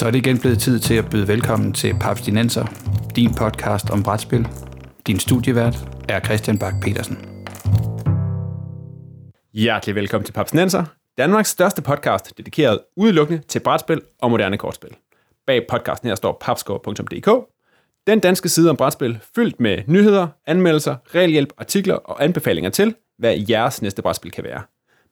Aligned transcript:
Så 0.00 0.06
er 0.06 0.10
det 0.10 0.18
igen 0.18 0.38
blevet 0.38 0.58
tid 0.58 0.78
til 0.78 0.94
at 0.94 1.10
byde 1.10 1.28
velkommen 1.28 1.72
til 1.72 1.94
Paps 2.00 2.22
Dinenser, 2.22 2.66
din 3.16 3.34
podcast 3.34 3.90
om 3.90 4.02
brætspil. 4.02 4.48
Din 5.06 5.18
studievært 5.18 5.76
er 6.08 6.20
Christian 6.20 6.58
Bak 6.58 6.74
petersen 6.82 7.18
Hjertelig 9.52 9.94
velkommen 9.94 10.24
til 10.24 10.32
Paps 10.32 10.50
Dinenser, 10.50 10.84
Danmarks 11.18 11.48
største 11.48 11.82
podcast, 11.82 12.38
dedikeret 12.38 12.78
udelukkende 12.96 13.42
til 13.48 13.60
brætspil 13.60 14.00
og 14.18 14.30
moderne 14.30 14.58
kortspil. 14.58 14.96
Bag 15.46 15.66
podcasten 15.70 16.08
her 16.08 16.14
står 16.14 16.38
papskov.dk, 16.40 17.48
den 18.06 18.20
danske 18.20 18.48
side 18.48 18.70
om 18.70 18.76
brætspil, 18.76 19.20
fyldt 19.34 19.60
med 19.60 19.78
nyheder, 19.86 20.28
anmeldelser, 20.46 20.96
regelhjælp, 21.14 21.52
artikler 21.58 21.94
og 21.94 22.24
anbefalinger 22.24 22.70
til, 22.70 22.94
hvad 23.18 23.44
jeres 23.50 23.82
næste 23.82 24.02
brætspil 24.02 24.30
kan 24.30 24.44
være. 24.44 24.62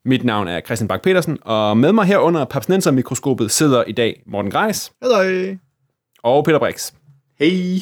Mit 0.09 0.25
navn 0.25 0.49
er 0.49 0.61
Christian 0.61 0.89
Bak 0.89 1.03
petersen 1.03 1.39
og 1.43 1.77
med 1.77 1.93
mig 1.93 2.05
her 2.05 2.19
under 2.19 2.45
Papsnenser-mikroskopet 2.45 3.49
sidder 3.49 3.85
i 3.85 3.93
dag 3.93 4.23
Morten 4.27 4.51
Greis. 4.51 4.93
Hej. 5.03 5.59
Og 6.23 6.45
Peter 6.45 6.59
Brix. 6.59 6.93
Hey. 7.39 7.81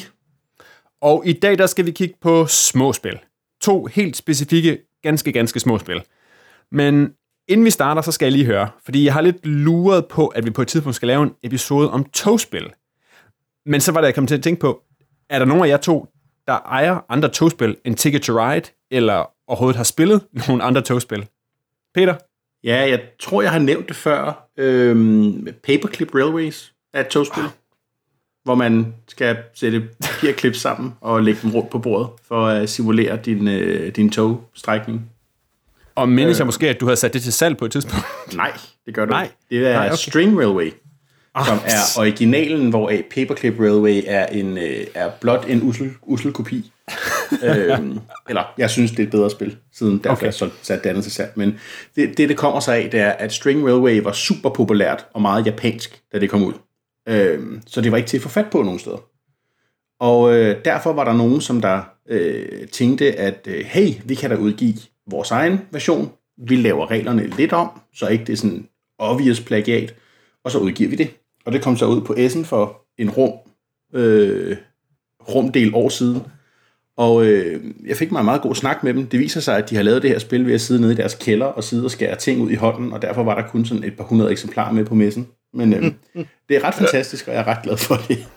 Og 1.01 1.23
i 1.25 1.33
dag 1.33 1.57
der 1.57 1.65
skal 1.65 1.85
vi 1.85 1.91
kigge 1.91 2.15
på 2.21 2.45
små 2.45 2.93
spil. 2.93 3.19
To 3.61 3.85
helt 3.85 4.17
specifikke, 4.17 4.77
ganske, 5.03 5.31
ganske 5.31 5.59
små 5.59 5.77
spil. 5.77 6.01
Men 6.71 7.13
inden 7.47 7.65
vi 7.65 7.69
starter, 7.69 8.01
så 8.01 8.11
skal 8.11 8.25
jeg 8.25 8.31
lige 8.31 8.45
høre, 8.45 8.69
fordi 8.85 9.05
jeg 9.05 9.13
har 9.13 9.21
lidt 9.21 9.45
luret 9.45 10.05
på, 10.05 10.27
at 10.27 10.45
vi 10.45 10.49
på 10.49 10.61
et 10.61 10.67
tidspunkt 10.67 10.95
skal 10.95 11.07
lave 11.07 11.23
en 11.23 11.31
episode 11.43 11.91
om 11.91 12.03
togspil. 12.03 12.73
Men 13.65 13.81
så 13.81 13.91
var 13.91 14.01
det, 14.01 14.05
jeg 14.05 14.15
kom 14.15 14.27
til 14.27 14.35
at 14.35 14.43
tænke 14.43 14.59
på, 14.59 14.83
er 15.29 15.39
der 15.39 15.45
nogen 15.45 15.63
af 15.63 15.67
jer 15.67 15.77
to, 15.77 16.07
der 16.47 16.53
ejer 16.53 16.99
andre 17.09 17.29
togspil 17.29 17.77
end 17.85 17.95
Ticket 17.95 18.21
to 18.21 18.33
Ride, 18.33 18.69
eller 18.91 19.25
overhovedet 19.47 19.77
har 19.77 19.83
spillet 19.83 20.21
nogle 20.47 20.63
andre 20.63 20.81
togspil? 20.81 21.27
Peter? 21.93 22.15
Ja, 22.63 22.89
jeg 22.89 23.01
tror, 23.19 23.41
jeg 23.41 23.51
har 23.51 23.59
nævnt 23.59 23.87
det 23.87 23.95
før. 23.95 24.47
Øhm, 24.57 25.47
Paperclip 25.63 26.15
Railways 26.15 26.73
er 26.93 26.99
et 26.99 27.07
togspil, 27.07 27.43
ah. 27.43 27.49
hvor 28.43 28.55
man 28.55 28.93
skal 29.07 29.37
sætte 29.53 29.87
papirklip 30.01 30.55
sammen 30.55 30.93
og 31.01 31.23
lægge 31.23 31.39
dem 31.43 31.51
rundt 31.51 31.69
på 31.69 31.79
bordet 31.79 32.07
for 32.27 32.47
at 32.47 32.69
simulere 32.69 33.19
din, 33.25 33.47
øh, 33.47 33.95
din 33.95 34.09
togstrækning. 34.09 35.11
Og 35.95 36.09
mindes 36.09 36.35
øh, 36.35 36.39
jeg 36.39 36.45
måske, 36.45 36.69
at 36.69 36.79
du 36.79 36.85
havde 36.85 36.97
sat 36.97 37.13
det 37.13 37.21
til 37.23 37.33
salg 37.33 37.57
på 37.57 37.65
et 37.65 37.71
tidspunkt? 37.71 38.05
Nej, 38.35 38.51
det 38.85 38.93
gør 38.93 39.05
du 39.05 39.11
Nej. 39.11 39.29
Det 39.49 39.67
er 39.67 39.73
Nej, 39.73 39.85
okay. 39.85 39.95
String 39.95 40.39
Railway, 40.39 40.73
ah. 41.35 41.45
som 41.45 41.57
er 41.57 41.99
originalen, 41.99 42.69
hvor 42.69 42.91
Paperclip 43.15 43.59
Railway 43.59 44.03
er, 44.05 44.25
en, 44.25 44.57
øh, 44.57 44.87
er 44.93 45.09
blot 45.21 45.45
en 45.47 45.63
usel, 45.63 45.93
usel 46.01 46.33
kopi 46.33 46.71
øhm, 47.43 47.99
eller, 48.29 48.53
jeg 48.57 48.69
synes, 48.69 48.91
det 48.91 48.99
er 48.99 49.03
et 49.03 49.11
bedre 49.11 49.29
spil, 49.29 49.57
siden 49.73 49.97
derfor 49.97 50.11
okay. 50.11 50.25
jeg 50.25 50.33
så 50.33 50.49
sat 50.61 50.83
det 50.83 50.89
andet 50.89 51.03
til 51.03 51.11
salg. 51.11 51.31
Men 51.35 51.59
det, 51.95 52.17
det, 52.17 52.29
det 52.29 52.37
kommer 52.37 52.59
sig 52.59 52.77
af, 52.77 52.89
det 52.91 52.99
er, 52.99 53.11
at 53.11 53.33
String 53.33 53.65
Railway 53.65 54.01
var 54.01 54.11
super 54.11 54.49
populært 54.49 55.05
og 55.13 55.21
meget 55.21 55.45
japansk, 55.45 56.01
da 56.13 56.19
det 56.19 56.29
kom 56.29 56.43
ud. 56.43 56.53
Øhm, 57.09 57.61
så 57.67 57.81
det 57.81 57.91
var 57.91 57.97
ikke 57.97 58.07
til 58.07 58.17
at 58.17 58.23
få 58.23 58.29
fat 58.29 58.49
på 58.51 58.61
nogen 58.61 58.79
steder. 58.79 58.97
Og 59.99 60.33
øh, 60.35 60.65
derfor 60.65 60.93
var 60.93 61.03
der 61.03 61.13
nogen, 61.13 61.41
som 61.41 61.61
der 61.61 61.81
øh, 62.09 62.67
tænkte, 62.67 63.19
at 63.19 63.47
øh, 63.47 63.65
hey, 63.65 63.93
vi 64.05 64.15
kan 64.15 64.29
da 64.29 64.35
udgive 64.35 64.77
vores 65.11 65.31
egen 65.31 65.59
version. 65.71 66.11
Vi 66.47 66.55
laver 66.55 66.91
reglerne 66.91 67.27
lidt 67.27 67.53
om, 67.53 67.69
så 67.93 68.07
ikke 68.07 68.25
det 68.25 68.33
er 68.33 68.37
sådan 68.37 68.67
obvious 68.99 69.41
plagiat, 69.41 69.95
og 70.43 70.51
så 70.51 70.57
udgiver 70.57 70.89
vi 70.89 70.95
det. 70.95 71.09
Og 71.45 71.53
det 71.53 71.61
kom 71.61 71.77
så 71.77 71.85
ud 71.85 72.01
på 72.01 72.13
Essen 72.17 72.45
for 72.45 72.81
en 72.97 73.09
rum, 73.09 73.33
øh, 73.93 74.57
rumdel 75.29 75.75
år 75.75 75.89
siden, 75.89 76.21
og 76.97 77.25
øh, 77.25 77.63
jeg 77.85 77.97
fik 77.97 78.11
mig 78.11 78.19
en 78.19 78.25
meget 78.25 78.41
god 78.41 78.55
snak 78.55 78.83
med 78.83 78.93
dem. 78.93 79.07
Det 79.07 79.19
viser 79.19 79.39
sig, 79.39 79.57
at 79.57 79.69
de 79.69 79.75
har 79.75 79.83
lavet 79.83 80.01
det 80.01 80.09
her 80.09 80.19
spil 80.19 80.45
ved 80.47 80.53
at 80.53 80.61
sidde 80.61 80.81
nede 80.81 80.93
i 80.93 80.95
deres 80.95 81.15
kælder 81.15 81.45
og 81.45 81.63
sidde 81.63 81.85
og 81.85 81.91
skære 81.91 82.15
ting 82.15 82.41
ud 82.41 82.51
i 82.51 82.55
hånden, 82.55 82.93
og 82.93 83.01
derfor 83.01 83.23
var 83.23 83.41
der 83.41 83.47
kun 83.47 83.65
sådan 83.65 83.83
et 83.83 83.97
par 83.97 84.03
hundrede 84.03 84.31
eksemplarer 84.31 84.71
med 84.71 84.85
på 84.85 84.95
messen. 84.95 85.27
Men 85.53 85.73
øh, 85.73 85.83
det 86.49 86.57
er 86.57 86.63
ret 86.63 86.75
fantastisk, 86.81 87.27
og 87.27 87.33
jeg 87.33 87.39
er 87.39 87.47
ret 87.47 87.63
glad 87.63 87.77
for 87.77 87.95
det. 88.07 88.27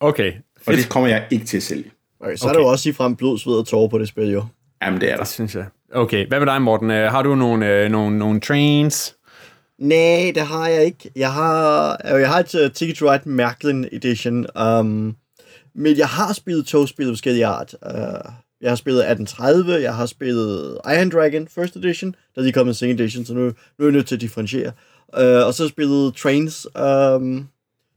Okay. 0.00 0.32
Og 0.66 0.72
det 0.72 0.88
kommer 0.88 1.08
jeg 1.08 1.26
ikke 1.30 1.46
til 1.46 1.56
at 1.56 1.62
sælge. 1.62 1.90
Okay, 2.20 2.36
så 2.36 2.44
okay. 2.44 2.54
er 2.54 2.58
der 2.58 2.64
jo 2.64 2.70
også 2.70 2.88
i 2.88 2.92
frem 2.92 3.16
blod, 3.16 3.38
sved 3.38 3.54
og 3.54 3.66
tårer 3.66 3.88
på 3.88 3.98
det 3.98 4.08
spil, 4.08 4.30
jo. 4.30 4.44
Jamen, 4.82 5.00
det 5.00 5.10
er 5.10 5.16
der. 5.16 5.22
Det 5.22 5.32
synes 5.32 5.54
jeg. 5.54 5.64
Okay, 5.94 6.28
hvad 6.28 6.38
med 6.38 6.46
dig, 6.46 6.62
Morten? 6.62 6.90
Øh, 6.90 7.10
har 7.10 7.22
du 7.22 7.34
nogle, 7.34 7.66
øh, 7.66 7.90
nogle, 7.90 8.18
nogle 8.18 8.40
trains? 8.40 9.16
Nej, 9.78 10.32
det 10.34 10.42
har 10.42 10.68
jeg 10.68 10.84
ikke. 10.84 11.10
Jeg 11.16 11.32
har, 11.32 11.96
jeg 12.04 12.28
har 12.28 12.38
et 12.38 12.54
uh, 12.54 12.72
Ticket 12.72 12.96
to 12.96 13.12
Ride 13.12 13.28
Mærklin 13.28 13.86
Edition. 13.92 14.46
Um, 14.60 15.16
men 15.74 15.98
jeg 15.98 16.08
har 16.08 16.32
spillet 16.32 16.66
togspil 16.66 17.06
af 17.06 17.10
forskellige 17.10 17.46
art. 17.46 17.74
Uh, 17.86 18.32
jeg 18.60 18.70
har 18.70 18.76
spillet 18.76 19.00
1830, 19.00 19.82
jeg 19.82 19.94
har 19.94 20.06
spillet 20.06 20.78
Iron 20.86 21.10
Dragon 21.10 21.48
First 21.48 21.76
Edition, 21.76 22.14
der 22.34 22.40
er 22.40 22.42
lige 22.42 22.52
kommet 22.52 22.70
en 22.70 22.74
second 22.74 23.00
edition, 23.00 23.24
så 23.24 23.34
nu, 23.34 23.40
nu 23.42 23.52
er 23.78 23.84
jeg 23.84 23.92
nødt 23.92 24.06
til 24.06 24.14
at 24.14 24.20
differentiere. 24.20 24.72
Uh, 25.08 25.46
og 25.46 25.54
så 25.54 25.62
har 25.62 25.66
jeg 25.66 25.70
spillet 25.70 26.14
Trains, 26.14 26.66
um, 26.74 27.48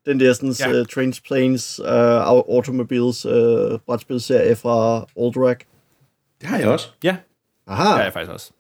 den 0.06 0.20
der 0.20 0.34
sådan, 0.34 0.56
ja. 0.60 0.80
uh, 0.80 0.88
Trains, 0.88 1.22
Planes, 1.22 1.80
uh, 1.80 1.88
Automobiles 2.56 3.26
uh, 3.26 3.80
brætspilserie 3.86 4.56
fra 4.56 5.00
Rack. 5.18 5.66
Det 6.42 6.50
har 6.50 6.58
jeg 6.58 6.68
også. 6.68 6.88
Ja, 7.04 7.16
Aha. 7.68 7.84
det 7.84 7.92
har 7.92 8.04
jeg 8.04 8.14
faktisk 8.14 8.32
også. 8.32 8.52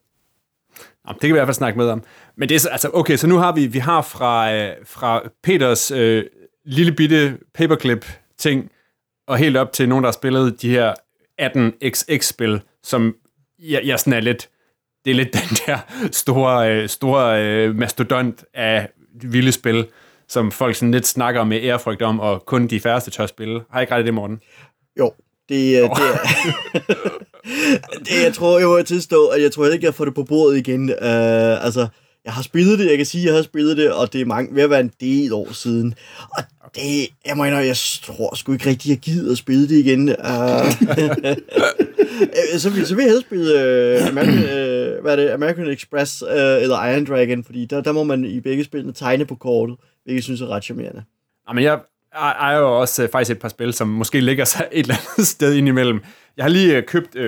Jamen, 1.07 1.15
det 1.15 1.21
kan 1.21 1.29
vi 1.29 1.33
i 1.33 1.39
hvert 1.39 1.47
fald 1.47 1.55
snakke 1.55 1.77
med 1.77 1.89
om. 1.89 2.03
Men 2.35 2.49
det 2.49 2.65
er 2.65 2.69
altså, 2.69 2.89
okay, 2.93 3.15
så 3.15 3.27
nu 3.27 3.37
har 3.37 3.51
vi, 3.51 3.65
vi 3.65 3.79
har 3.79 4.01
fra, 4.01 4.53
øh, 4.53 4.75
fra 4.85 5.21
Peters 5.43 5.91
øh, 5.91 6.25
lille 6.65 6.91
bitte 6.91 7.37
paperclip 7.53 8.05
ting, 8.37 8.71
og 9.27 9.37
helt 9.37 9.57
op 9.57 9.73
til 9.73 9.89
nogen, 9.89 10.03
der 10.03 10.07
har 10.07 10.13
spillet 10.13 10.61
de 10.61 10.69
her 10.69 10.93
18xx-spil, 11.41 12.61
som 12.83 13.15
jeg, 13.59 13.81
jeg 13.85 13.99
sådan 13.99 14.13
er 14.13 14.19
lidt, 14.19 14.49
det 15.05 15.11
er 15.11 15.15
lidt 15.15 15.33
den 15.49 15.57
der 15.67 15.77
store, 16.11 16.71
øh, 16.71 16.89
store 16.89 17.43
øh, 17.43 17.75
mastodont 17.75 18.45
af 18.53 18.89
vilde 19.21 19.51
spil, 19.51 19.87
som 20.27 20.51
folk 20.51 20.75
sådan 20.75 20.91
lidt 20.91 21.07
snakker 21.07 21.43
med 21.43 21.63
ærefrygt 21.63 22.01
om, 22.01 22.19
og 22.19 22.45
kun 22.45 22.67
de 22.67 22.79
færreste 22.79 23.11
tør 23.11 23.25
spille. 23.25 23.61
Har 23.71 23.79
jeg 23.79 23.81
ikke 23.81 23.95
ret 23.95 24.01
i 24.01 24.05
det, 24.05 24.13
Morten? 24.13 24.39
Jo, 24.99 25.13
det, 25.49 25.83
oh. 25.83 25.89
det, 25.89 26.05
det, 28.05 28.23
jeg 28.23 28.33
tror, 28.33 28.59
jeg 28.59 28.67
må 28.67 28.81
tilstå, 28.81 29.27
at 29.27 29.41
jeg 29.41 29.51
tror 29.51 29.67
ikke, 29.67 29.85
jeg 29.85 29.93
får 29.93 30.05
det 30.05 30.15
på 30.15 30.23
bordet 30.23 30.57
igen. 30.57 30.89
Uh, 30.89 31.65
altså, 31.65 31.87
jeg 32.25 32.33
har 32.33 32.41
spillet 32.41 32.79
det, 32.79 32.89
jeg 32.89 32.97
kan 32.97 33.05
sige, 33.05 33.25
jeg 33.25 33.35
har 33.35 33.41
spillet 33.41 33.77
det, 33.77 33.93
og 33.93 34.13
det 34.13 34.21
er 34.21 34.25
mange, 34.25 34.55
ved 34.55 34.63
at 34.63 34.69
være 34.69 34.79
en 34.79 34.91
del 35.01 35.33
år 35.33 35.53
siden. 35.53 35.95
Og 36.29 36.43
det, 36.75 37.07
jeg 37.25 37.37
mener, 37.37 37.59
jeg 37.59 37.77
tror 37.77 38.35
sgu 38.35 38.53
ikke 38.53 38.69
rigtig, 38.69 38.89
jeg 38.89 38.97
gider 38.97 39.31
at 39.31 39.37
spille 39.37 39.69
det 39.69 39.75
igen. 39.75 40.09
Uh, 40.09 40.15
så, 42.61 42.69
vil, 42.69 42.87
så 42.87 42.95
vil 42.95 43.03
jeg 43.03 43.11
helst 43.11 43.27
spille 43.27 43.45
uh, 43.45 44.07
American, 44.07 44.37
uh, 44.37 45.01
hvad 45.01 45.11
er 45.11 45.15
det, 45.15 45.29
American 45.29 45.67
Express 45.67 46.21
uh, 46.21 46.29
eller 46.61 46.85
Iron 46.85 47.05
Dragon, 47.05 47.43
fordi 47.43 47.65
der, 47.65 47.81
der 47.81 47.91
må 47.91 48.03
man 48.03 48.25
i 48.25 48.39
begge 48.39 48.63
spillene 48.63 48.93
tegne 48.93 49.25
på 49.25 49.35
kortet, 49.35 49.75
hvilket 50.03 50.15
jeg 50.15 50.23
synes 50.23 50.41
er 50.41 50.47
ret 50.47 50.63
charmerende. 50.63 51.03
Jamen, 51.49 51.63
jeg 51.63 51.79
er 52.15 52.57
jo 52.57 52.79
også 52.79 53.03
uh, 53.03 53.09
faktisk 53.09 53.31
et 53.31 53.39
par 53.39 53.49
spil, 53.49 53.73
som 53.73 53.87
måske 53.87 54.21
ligger 54.21 54.45
sig 54.45 54.67
et 54.71 54.79
eller 54.79 54.95
andet 54.95 55.27
sted 55.35 55.53
indimellem. 55.53 56.03
Jeg 56.37 56.45
har 56.45 56.49
lige 56.49 56.77
uh, 56.77 56.83
købt 56.83 57.15
uh, 57.15 57.23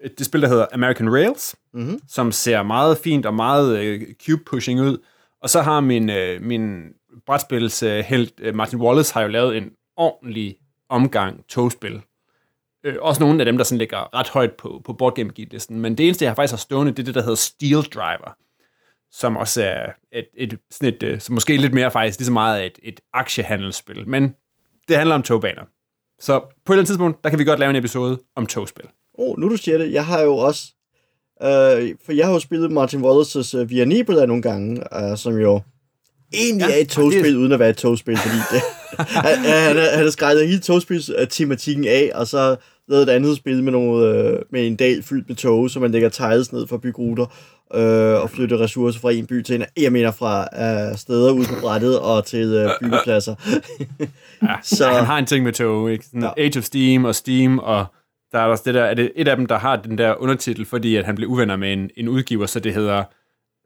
et, 0.00 0.18
det 0.18 0.26
spil, 0.26 0.42
der 0.42 0.48
hedder 0.48 0.66
American 0.72 1.12
Rails, 1.12 1.56
mm-hmm. 1.74 2.00
som 2.08 2.32
ser 2.32 2.62
meget 2.62 2.98
fint 2.98 3.26
og 3.26 3.34
meget 3.34 3.78
uh, 3.78 4.02
cube-pushing 4.22 4.80
ud. 4.80 4.98
Og 5.42 5.50
så 5.50 5.60
har 5.60 5.80
min, 5.80 6.10
uh, 6.10 6.42
min 6.42 6.82
brætspils 7.26 7.82
uh, 7.82 7.88
helt 7.88 8.40
uh, 8.48 8.54
Martin 8.54 8.80
Wallace 8.80 9.14
har 9.14 9.22
jo 9.22 9.28
lavet 9.28 9.56
en 9.56 9.70
ordentlig 9.96 10.56
omgang 10.88 11.46
togspil. 11.48 12.02
Uh, 12.88 12.94
også 13.00 13.20
nogle 13.22 13.40
af 13.40 13.44
dem, 13.44 13.56
der 13.56 13.64
sådan 13.64 13.78
ligger 13.78 14.14
ret 14.14 14.28
højt 14.28 14.52
på, 14.52 14.82
på 14.84 14.92
Board 14.92 15.14
Game 15.14 15.30
listen 15.36 15.80
Men 15.80 15.98
det 15.98 16.06
eneste, 16.06 16.24
jeg 16.24 16.30
har 16.30 16.34
faktisk 16.34 16.52
har 16.52 16.58
stående, 16.58 16.92
det 16.92 16.98
er 16.98 17.04
det, 17.04 17.14
der 17.14 17.22
hedder 17.22 17.34
Steel 17.34 17.82
Driver 17.82 18.36
som 19.12 19.36
også 19.36 19.62
er 19.62 19.86
et, 20.12 20.26
et, 20.34 20.58
sådan 20.70 20.94
et, 20.94 21.02
øh, 21.02 21.20
som 21.20 21.34
måske 21.34 21.56
lidt 21.56 21.74
mere 21.74 21.90
faktisk 21.90 22.18
lige 22.18 22.26
så 22.26 22.32
meget 22.32 22.66
et, 22.66 22.78
et 22.82 23.00
aktiehandelsspil, 23.14 24.08
men 24.08 24.34
det 24.88 24.96
handler 24.96 25.14
om 25.14 25.22
togbaner. 25.22 25.62
Så 26.20 26.38
på 26.38 26.72
et 26.72 26.74
eller 26.74 26.80
andet 26.80 26.86
tidspunkt, 26.86 27.24
der 27.24 27.30
kan 27.30 27.38
vi 27.38 27.44
godt 27.44 27.58
lave 27.58 27.70
en 27.70 27.76
episode 27.76 28.18
om 28.36 28.46
togspil. 28.46 28.84
Oh, 29.14 29.38
nu 29.38 29.48
du 29.48 29.56
siger 29.56 29.78
det, 29.78 29.92
jeg 29.92 30.06
har 30.06 30.20
jo 30.20 30.36
også, 30.36 30.72
øh, 31.42 31.94
for 32.04 32.12
jeg 32.12 32.26
har 32.26 32.32
jo 32.32 32.38
spillet 32.38 32.72
Martin 32.72 33.04
Wallace's 33.04 33.58
uh, 33.58 33.70
Via 33.70 33.84
Nibel 33.84 34.26
nogle 34.26 34.42
gange, 34.42 34.82
uh, 34.96 35.16
som 35.16 35.38
jo 35.38 35.60
egentlig 36.34 36.68
ja, 36.68 36.74
er 36.74 36.80
et 36.80 36.88
togspil, 36.88 37.24
det... 37.24 37.36
uden 37.36 37.52
at 37.52 37.58
være 37.58 37.70
et 37.70 37.76
togspil, 37.76 38.16
fordi 38.16 38.36
det, 38.50 38.62
han, 39.26 39.38
han, 39.38 39.76
han 39.76 40.04
har 40.04 40.10
skrevet 40.10 40.48
hele 40.48 40.60
togspilstematikken 40.60 41.84
af, 41.84 42.10
og 42.14 42.26
så 42.26 42.56
lavet 42.88 43.02
et 43.02 43.08
andet 43.08 43.36
spil 43.36 43.62
med, 43.62 43.72
noget, 43.72 44.16
øh, 44.16 44.38
med 44.50 44.66
en 44.66 44.76
dal 44.76 45.02
fyldt 45.02 45.28
med 45.28 45.36
tog, 45.36 45.70
så 45.70 45.80
man 45.80 45.90
lægger 45.90 46.08
tiles 46.08 46.52
ned 46.52 46.66
for 46.66 46.76
at 46.76 46.82
bygge 46.82 46.98
ruter, 46.98 47.26
øh, 47.74 48.22
og 48.22 48.30
flytte 48.30 48.58
ressourcer 48.58 49.00
fra 49.00 49.10
en 49.10 49.26
by 49.26 49.42
til 49.42 49.54
en 49.54 49.64
jeg 49.76 49.92
mener 49.92 50.10
fra 50.10 50.48
øh, 50.62 50.98
steder 50.98 51.32
ud 51.32 51.44
på 51.44 51.54
brættet 51.60 52.00
og 52.00 52.24
til 52.24 52.46
øh, 52.46 52.70
byggepladser. 52.80 53.34
ja, 54.42 54.54
så, 54.76 54.88
han 54.88 55.04
har 55.04 55.18
en 55.18 55.26
ting 55.26 55.44
med 55.44 55.52
tog, 55.52 55.92
ikke? 55.92 56.04
Sådan 56.04 56.22
ja. 56.22 56.30
Age 56.36 56.58
of 56.58 56.64
Steam 56.64 57.04
og 57.04 57.14
Steam, 57.14 57.58
og 57.58 57.86
der 58.32 58.38
er 58.38 58.44
også 58.44 58.62
det 58.66 58.74
der, 58.74 58.84
er 58.84 58.94
det 58.94 59.12
et 59.16 59.28
af 59.28 59.36
dem, 59.36 59.46
der 59.46 59.58
har 59.58 59.76
den 59.76 59.98
der 59.98 60.14
undertitel, 60.14 60.66
fordi 60.66 60.96
at 60.96 61.04
han 61.04 61.14
blev 61.14 61.28
uvenner 61.28 61.56
med 61.56 61.72
en, 61.72 61.90
en 61.96 62.08
udgiver, 62.08 62.46
så 62.46 62.60
det 62.60 62.74
hedder 62.74 63.04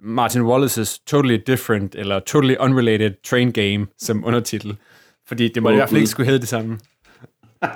Martin 0.01 0.43
Wallace's 0.43 1.03
Totally 1.06 1.39
Different, 1.47 1.95
eller 1.95 2.21
Totally 2.21 2.55
Unrelated 2.61 3.12
Train 3.25 3.53
Game, 3.53 3.87
som 3.99 4.25
undertitel. 4.25 4.77
Fordi 5.27 5.49
det 5.49 5.62
må 5.62 5.69
oh, 5.69 5.75
i 5.75 5.77
hvert 5.77 5.89
fald 5.89 6.01
ikke 6.01 6.11
skulle 6.11 6.27
hedde 6.27 6.41
det 6.41 6.49
samme. 6.49 6.79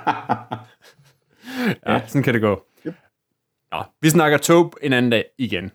ja, 1.87 2.01
sådan 2.07 2.23
kan 2.23 2.33
det 2.33 2.41
gå. 2.41 2.63
Nå, 3.71 3.83
vi 4.01 4.09
snakker 4.09 4.37
tog 4.37 4.73
en 4.81 4.93
anden 4.93 5.11
dag 5.11 5.25
igen. 5.37 5.71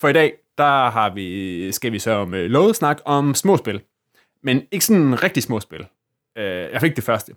For 0.00 0.08
i 0.08 0.12
dag, 0.12 0.32
der 0.58 0.90
har 0.90 1.14
vi, 1.14 1.72
skal 1.72 1.92
vi 1.92 1.98
så 1.98 2.10
om 2.10 2.34
øh, 2.34 2.50
lovet 2.50 2.76
snak 2.76 3.00
om 3.04 3.34
små 3.34 3.56
spil. 3.56 3.80
Men 4.42 4.62
ikke 4.72 4.84
sådan 4.84 5.22
rigtig 5.22 5.42
små 5.42 5.60
spil. 5.60 5.86
Øh, 6.38 6.72
jeg 6.72 6.80
fik 6.80 6.96
det 6.96 7.04
første. 7.04 7.32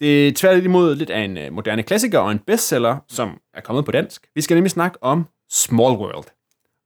Det 0.00 0.28
er 0.28 0.32
tværtimod 0.36 0.94
lidt 0.94 1.10
af 1.10 1.20
en 1.20 1.38
øh, 1.38 1.52
moderne 1.52 1.82
klassiker 1.82 2.18
og 2.18 2.32
en 2.32 2.38
bestseller, 2.38 2.96
som 3.08 3.40
er 3.54 3.60
kommet 3.60 3.84
på 3.84 3.90
dansk. 3.90 4.26
Vi 4.34 4.40
skal 4.40 4.54
nemlig 4.54 4.70
snakke 4.70 4.98
om 5.02 5.26
Small 5.50 5.96
World. 5.96 6.24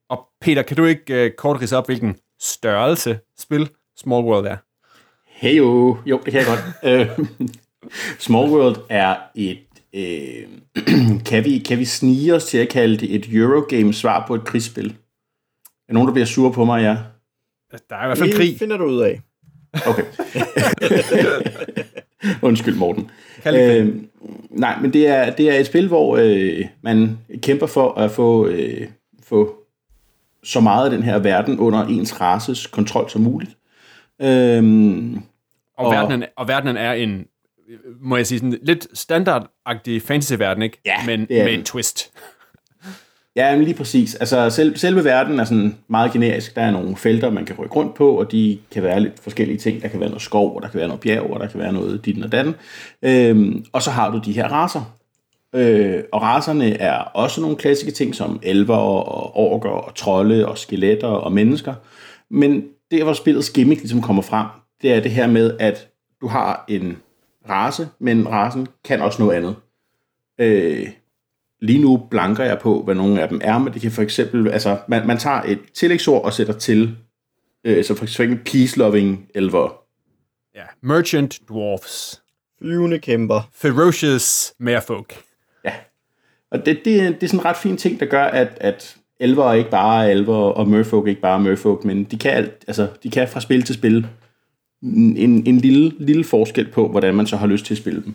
Og 0.08 0.28
Peter, 0.40 0.62
kan 0.62 0.76
du 0.76 0.84
ikke 0.84 1.24
øh, 1.24 1.30
kort 1.30 1.60
rise 1.60 1.76
op, 1.76 1.86
hvilken 1.86 2.16
størrelse 2.40 3.18
spil 3.38 3.70
Small 3.96 4.24
World 4.24 4.46
er? 4.46 4.56
Hey 5.26 5.58
jo, 5.58 5.98
jo, 6.06 6.20
det 6.24 6.32
kan 6.32 6.40
jeg 6.40 6.46
godt. 6.46 7.30
Small 8.24 8.50
World 8.50 8.76
er 8.88 9.16
et 9.34 9.58
øh, 9.94 10.48
kan, 11.28 11.44
vi, 11.44 11.58
kan 11.58 11.78
vi 11.78 11.84
snige 11.84 12.34
os 12.34 12.44
til 12.44 12.58
at 12.58 12.68
kalde 12.68 12.96
det 12.96 13.14
et 13.14 13.28
Eurogame 13.32 13.92
svar 13.92 14.26
på 14.26 14.34
et 14.34 14.44
krigsspil? 14.44 14.96
Er 15.88 15.92
nogen, 15.92 16.06
der 16.06 16.12
bliver 16.12 16.26
sur 16.26 16.50
på 16.50 16.64
mig, 16.64 16.82
ja? 16.82 16.96
Der 17.90 17.96
er 17.96 18.04
i 18.04 18.06
hvert 18.06 18.18
fald 18.18 18.32
krig. 18.32 18.50
Det 18.50 18.58
finder 18.58 18.76
du 18.76 18.84
ud 18.84 19.00
af. 19.00 19.20
Okay. 19.86 20.04
Undskyld, 22.48 22.76
Morten. 22.76 23.10
Øh, 23.46 23.94
nej, 24.50 24.78
men 24.80 24.92
det 24.92 25.06
er, 25.06 25.30
det 25.30 25.50
er 25.50 25.54
et 25.60 25.66
spil, 25.66 25.88
hvor 25.88 26.16
øh, 26.20 26.66
man 26.82 27.18
kæmper 27.42 27.66
for 27.66 27.92
at 27.94 28.10
få, 28.10 28.46
øh, 28.46 28.88
få 29.22 29.54
så 30.44 30.60
meget 30.60 30.84
af 30.84 30.90
den 30.90 31.02
her 31.02 31.18
verden 31.18 31.58
under 31.58 31.86
ens 31.86 32.20
races 32.20 32.66
kontrol 32.66 33.10
som 33.10 33.22
muligt. 33.22 33.56
Øhm, 34.22 35.14
og, 35.78 35.86
og, 35.86 35.92
verdenen, 35.92 36.24
og 36.36 36.48
verdenen 36.48 36.76
er 36.76 36.92
en 36.92 37.26
må 38.00 38.16
jeg 38.16 38.26
sige, 38.26 38.38
sådan 38.38 38.58
lidt 38.62 38.98
standardagtig 38.98 40.02
fantasy-verden, 40.02 40.62
ikke? 40.62 40.80
Ja, 40.84 41.06
Men 41.06 41.26
med 41.30 41.54
en 41.54 41.64
twist. 41.64 42.12
Ja, 43.36 43.56
men 43.56 43.64
lige 43.64 43.74
præcis. 43.74 44.14
Altså, 44.14 44.50
selv, 44.50 44.76
selve 44.76 45.04
verden 45.04 45.40
er 45.40 45.44
sådan 45.44 45.76
meget 45.88 46.12
generisk. 46.12 46.54
Der 46.56 46.62
er 46.62 46.70
nogle 46.70 46.96
felter, 46.96 47.30
man 47.30 47.44
kan 47.44 47.56
rykke 47.58 47.74
rundt 47.76 47.94
på, 47.94 48.18
og 48.18 48.32
de 48.32 48.58
kan 48.70 48.82
være 48.82 49.00
lidt 49.00 49.20
forskellige 49.20 49.58
ting. 49.58 49.82
Der 49.82 49.88
kan 49.88 50.00
være 50.00 50.08
noget 50.08 50.22
skov, 50.22 50.56
og 50.56 50.62
der 50.62 50.68
kan 50.68 50.78
være 50.78 50.88
noget 50.88 51.00
bjerg, 51.00 51.30
og 51.30 51.40
der 51.40 51.46
kan 51.46 51.60
være 51.60 51.72
noget 51.72 52.04
dit 52.04 52.24
og 52.24 52.32
datten. 52.32 52.54
Øhm, 53.02 53.64
og 53.72 53.82
så 53.82 53.90
har 53.90 54.10
du 54.10 54.20
de 54.24 54.32
her 54.32 54.48
raser. 54.48 54.96
Øh, 55.54 56.02
og 56.12 56.22
raserne 56.22 56.80
er 56.80 56.98
også 56.98 57.40
nogle 57.40 57.56
klassiske 57.56 57.90
ting, 57.90 58.14
som 58.14 58.40
elver 58.42 58.76
og 58.76 59.36
orker 59.36 59.70
og 59.70 59.94
trolde 59.94 60.48
og 60.48 60.58
skeletter 60.58 61.08
og 61.08 61.32
mennesker. 61.32 61.74
Men 62.30 62.64
det, 62.90 63.02
hvor 63.02 63.12
spillets 63.12 63.50
gimmick 63.50 63.80
ligesom 63.80 64.02
kommer 64.02 64.22
frem, 64.22 64.46
det 64.82 64.92
er 64.92 65.00
det 65.00 65.10
her 65.10 65.26
med, 65.26 65.56
at 65.60 65.88
du 66.20 66.26
har 66.26 66.64
en 66.68 66.96
race, 67.48 67.88
men 67.98 68.28
racen 68.28 68.66
kan 68.84 69.00
også 69.00 69.22
noget 69.22 69.36
andet. 69.36 69.56
Øh, 70.38 70.88
lige 71.62 71.78
nu 71.78 72.06
blanker 72.10 72.44
jeg 72.44 72.58
på, 72.58 72.82
hvad 72.82 72.94
nogle 72.94 73.22
af 73.22 73.28
dem 73.28 73.40
er, 73.44 73.58
men 73.58 73.72
det 73.72 73.82
kan 73.82 73.90
for 73.90 74.02
eksempel, 74.02 74.48
altså, 74.48 74.78
man, 74.88 75.06
man 75.06 75.18
tager 75.18 75.42
et 75.42 75.58
tillægsord 75.74 76.24
og 76.24 76.32
sætter 76.32 76.52
til, 76.52 76.96
øh, 77.64 77.84
så 77.84 77.94
for 77.94 78.04
eksempel 78.04 78.38
peace-loving 78.38 79.30
elver. 79.34 79.82
Ja, 80.54 80.62
merchant 80.82 81.40
dwarfs. 81.48 82.22
Flyvende 82.58 82.98
kæmper. 82.98 83.48
Ferocious 83.54 84.54
merfolk. 84.58 85.22
Ja, 85.64 85.72
og 86.50 86.66
det, 86.66 86.78
det, 86.84 86.84
det 86.84 87.22
er 87.22 87.26
sådan 87.26 87.40
en 87.40 87.44
ret 87.44 87.56
fin 87.56 87.76
ting, 87.76 88.00
der 88.00 88.06
gør, 88.06 88.24
at, 88.24 88.58
at 88.60 88.96
elver 89.20 89.44
er 89.44 89.52
ikke 89.52 89.70
bare 89.70 90.10
elver, 90.10 90.36
og 90.36 90.68
merfolk 90.68 91.04
er 91.04 91.08
ikke 91.08 91.20
bare 91.20 91.40
merfolk, 91.40 91.84
men 91.84 92.04
de 92.04 92.18
kan, 92.18 92.30
alt, 92.30 92.64
altså, 92.66 92.88
de 93.02 93.10
kan 93.10 93.28
fra 93.28 93.40
spil 93.40 93.62
til 93.62 93.74
spil 93.74 94.06
en, 94.82 95.46
en 95.46 95.58
lille, 95.58 95.92
lille 95.98 96.24
forskel 96.24 96.68
på, 96.68 96.88
hvordan 96.88 97.14
man 97.14 97.26
så 97.26 97.36
har 97.36 97.46
lyst 97.46 97.66
til 97.66 97.74
at 97.74 97.78
spille 97.78 98.02
dem. 98.04 98.14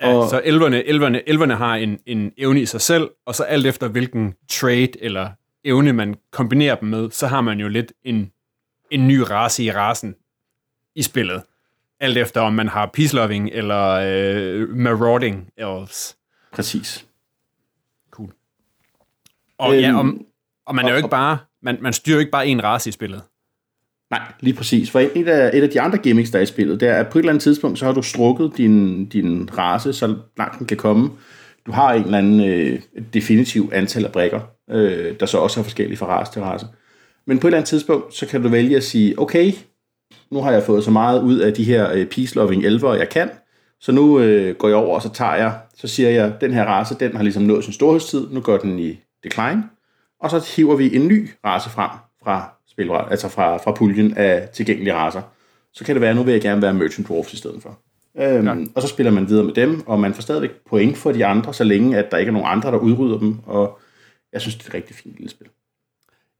Ja, 0.00 0.14
og, 0.14 0.28
så 0.28 0.42
elverne, 0.44 0.84
elverne, 0.84 1.28
elverne 1.28 1.54
har 1.54 1.74
en, 1.74 1.98
en 2.06 2.32
evne 2.38 2.60
i 2.60 2.66
sig 2.66 2.80
selv, 2.80 3.10
og 3.26 3.34
så 3.34 3.42
alt 3.42 3.66
efter 3.66 3.88
hvilken 3.88 4.34
trade 4.48 5.02
eller 5.02 5.30
evne 5.64 5.92
man 5.92 6.14
kombinerer 6.30 6.74
dem 6.74 6.88
med, 6.88 7.10
så 7.10 7.26
har 7.26 7.40
man 7.40 7.60
jo 7.60 7.68
lidt 7.68 7.92
en, 8.04 8.32
en 8.90 9.08
ny 9.08 9.18
race 9.18 9.62
i 9.62 9.70
rasen 9.70 10.14
i 10.94 11.02
spillet. 11.02 11.42
Alt 12.00 12.18
efter 12.18 12.40
om 12.40 12.52
man 12.52 12.68
har 12.68 12.90
peace-loving 12.98 13.50
eller 13.52 13.88
øh, 13.88 14.68
marauding 14.68 15.50
elves. 15.56 16.16
Præcis. 16.52 17.06
Cool. 18.10 18.32
Og 19.58 19.74
øhm, 19.74 19.82
ja, 19.82 19.98
om, 19.98 20.26
og 20.66 20.74
man 20.74 20.84
er 20.84 20.90
jo 20.90 20.96
ikke 20.96 21.08
bare, 21.08 21.38
man, 21.62 21.78
man 21.80 21.92
styrer 21.92 22.16
jo 22.16 22.20
ikke 22.20 22.30
bare 22.30 22.46
en 22.46 22.64
race 22.64 22.88
i 22.88 22.92
spillet. 22.92 23.22
Nej, 24.10 24.32
lige 24.40 24.54
præcis. 24.54 24.90
For 24.90 25.00
et 25.00 25.28
af, 25.28 25.50
et 25.56 25.62
af 25.62 25.70
de 25.70 25.80
andre 25.80 25.98
gimmicks, 25.98 26.30
der 26.30 26.38
er 26.38 26.42
i 26.42 26.46
spillet, 26.46 26.80
det 26.80 26.88
er, 26.88 26.94
at 26.94 27.08
på 27.08 27.18
et 27.18 27.22
eller 27.22 27.32
andet 27.32 27.42
tidspunkt, 27.42 27.78
så 27.78 27.84
har 27.84 27.92
du 27.92 28.02
strukket 28.02 28.52
din, 28.56 29.06
din 29.06 29.48
race, 29.58 29.92
så 29.92 30.16
langt 30.38 30.58
den 30.58 30.66
kan 30.66 30.76
komme. 30.76 31.10
Du 31.66 31.72
har 31.72 31.92
en 31.92 32.04
eller 32.04 32.18
anden 32.18 32.44
øh, 32.44 32.80
definitiv 33.14 33.70
antal 33.72 34.04
af 34.04 34.12
brækker, 34.12 34.40
øh, 34.70 35.14
der 35.20 35.26
så 35.26 35.38
også 35.38 35.60
er 35.60 35.64
forskellige 35.64 35.96
fra 35.96 36.06
race 36.06 36.32
til 36.32 36.42
race. 36.42 36.66
Men 37.26 37.38
på 37.38 37.46
et 37.46 37.48
eller 37.48 37.58
andet 37.58 37.68
tidspunkt, 37.68 38.14
så 38.14 38.26
kan 38.26 38.42
du 38.42 38.48
vælge 38.48 38.76
at 38.76 38.84
sige, 38.84 39.18
okay, 39.18 39.52
nu 40.30 40.40
har 40.40 40.52
jeg 40.52 40.62
fået 40.62 40.84
så 40.84 40.90
meget 40.90 41.22
ud 41.22 41.38
af 41.38 41.54
de 41.54 41.64
her 41.64 41.92
øh, 41.92 42.06
peace-loving 42.06 42.64
elver, 42.64 42.94
jeg 42.94 43.08
kan, 43.08 43.30
så 43.80 43.92
nu 43.92 44.20
øh, 44.20 44.56
går 44.56 44.68
jeg 44.68 44.76
over, 44.76 44.94
og 44.94 45.02
så 45.02 45.12
tager 45.12 45.34
jeg, 45.34 45.58
så 45.74 45.88
siger 45.88 46.10
jeg, 46.10 46.40
den 46.40 46.52
her 46.52 46.64
race, 46.64 46.96
den 47.00 47.16
har 47.16 47.22
ligesom 47.22 47.42
nået 47.42 47.64
sin 47.64 47.72
storhedstid, 47.72 48.26
nu 48.30 48.40
går 48.40 48.56
den 48.56 48.78
i 48.78 48.98
decline, 49.24 49.62
og 50.20 50.30
så 50.30 50.52
hiver 50.56 50.76
vi 50.76 50.96
en 50.96 51.08
ny 51.08 51.30
race 51.44 51.70
frem 51.70 51.90
fra 52.24 52.55
spilret, 52.76 53.10
altså 53.10 53.28
fra, 53.28 53.56
fra 53.56 53.72
puljen 53.72 54.16
af 54.16 54.48
tilgængelige 54.48 54.94
raser, 54.94 55.22
så 55.72 55.84
kan 55.84 55.94
det 55.94 56.00
være, 56.00 56.10
at 56.10 56.16
nu 56.16 56.22
vil 56.22 56.32
jeg 56.32 56.40
gerne 56.40 56.62
være 56.62 56.74
Merchant 56.74 57.08
Dwarfs 57.08 57.32
i 57.32 57.36
stedet 57.36 57.62
for. 57.62 57.78
Øhm, 58.18 58.46
ja. 58.46 58.54
Og 58.74 58.82
så 58.82 58.88
spiller 58.88 59.12
man 59.12 59.28
videre 59.28 59.44
med 59.44 59.54
dem, 59.54 59.86
og 59.86 60.00
man 60.00 60.14
får 60.14 60.22
stadigvæk 60.22 60.50
point 60.68 60.96
for 60.96 61.12
de 61.12 61.26
andre, 61.26 61.54
så 61.54 61.64
længe 61.64 61.98
at 61.98 62.10
der 62.10 62.16
ikke 62.16 62.30
er 62.30 62.32
nogen 62.32 62.48
andre, 62.50 62.70
der 62.70 62.78
udrydder 62.78 63.18
dem, 63.18 63.38
og 63.46 63.78
jeg 64.32 64.40
synes, 64.40 64.54
det 64.54 64.64
er 64.64 64.68
et 64.68 64.74
rigtig 64.74 64.96
fint 64.96 65.14
lille 65.14 65.30
spil. 65.30 65.46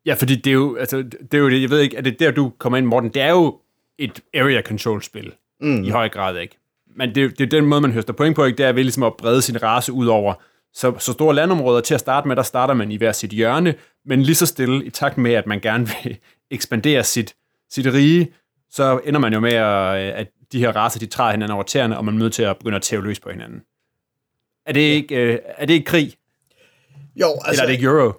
Ja, 0.07 0.15
fordi 0.15 0.35
det 0.35 0.51
er 0.51 0.55
jo, 0.55 0.77
altså, 0.77 1.03
det 1.03 1.35
er 1.35 1.39
jo 1.39 1.51
det, 1.51 1.63
jeg 1.63 1.71
ved 1.71 1.81
ikke, 1.81 1.97
er 1.97 2.01
det 2.01 2.21
der, 2.21 2.31
du 2.31 2.53
kommer 2.59 2.77
ind, 2.79 2.87
Morten, 2.87 3.11
det 3.11 3.23
er 3.23 3.31
jo 3.31 3.59
et 3.99 4.21
area 4.35 4.63
control 4.63 5.03
spil, 5.03 5.33
mm. 5.61 5.85
i 5.85 5.89
høj 5.89 6.09
grad, 6.09 6.39
ikke? 6.39 6.59
Men 6.97 7.15
det, 7.15 7.39
det 7.39 7.45
er 7.45 7.61
den 7.61 7.67
måde, 7.67 7.81
man 7.81 7.93
høster 7.93 8.13
point 8.13 8.37
på, 8.37 8.45
ikke? 8.45 8.59
Det 8.59 8.67
er 8.67 8.73
ved 8.73 8.83
ligesom 8.83 9.03
at 9.03 9.17
brede 9.17 9.43
sin 9.43 9.63
race 9.63 9.93
ud 9.93 10.07
over 10.07 10.35
så, 10.77 10.95
så 10.99 11.13
store 11.13 11.35
landområder 11.35 11.81
til 11.81 11.95
at 11.95 12.01
starte 12.01 12.29
med, 12.29 12.37
der 12.37 12.43
starter 12.43 12.75
man 12.75 12.93
i 12.93 12.97
hver 12.97 13.13
sit 13.13 13.31
hjørne, 13.31 13.75
men 14.05 14.23
lige 14.23 14.35
så 14.35 14.47
stille, 14.47 14.85
i 14.85 14.91
takt 14.91 15.19
med, 15.19 15.33
at 15.33 15.47
man 15.47 15.61
gerne 15.61 15.89
vil 16.05 16.19
ekspandere 16.51 17.05
sit, 17.05 17.35
sit 17.71 17.87
rige, 17.87 18.33
så 18.71 19.01
ender 19.05 19.21
man 19.21 19.33
jo 19.33 19.41
med, 19.41 19.53
at, 19.53 19.97
at 19.97 20.29
de 20.53 20.59
her 20.59 20.77
raser, 20.77 20.99
de 20.99 21.07
træder 21.07 21.31
hinanden 21.31 21.55
over 21.55 21.63
tæerne, 21.63 21.99
og 21.99 22.05
man 22.05 22.15
er 22.15 22.19
nødt 22.19 22.33
til 22.33 22.43
at 22.43 22.57
begynde 22.57 22.77
at 22.77 22.83
tæve 22.83 23.05
løs 23.05 23.21
på 23.21 23.31
hinanden. 23.31 23.61
Er 24.67 24.73
det 24.73 24.81
ikke, 24.81 25.17
øh, 25.17 25.39
er 25.45 25.67
det 25.67 25.75
ikke 25.75 25.87
krig? 25.87 26.15
Jo, 27.17 27.27
altså... 27.45 27.51
Eller 27.51 27.63
er 27.63 27.67
det 27.67 27.73
ikke 27.73 27.87
euro? 27.87 28.07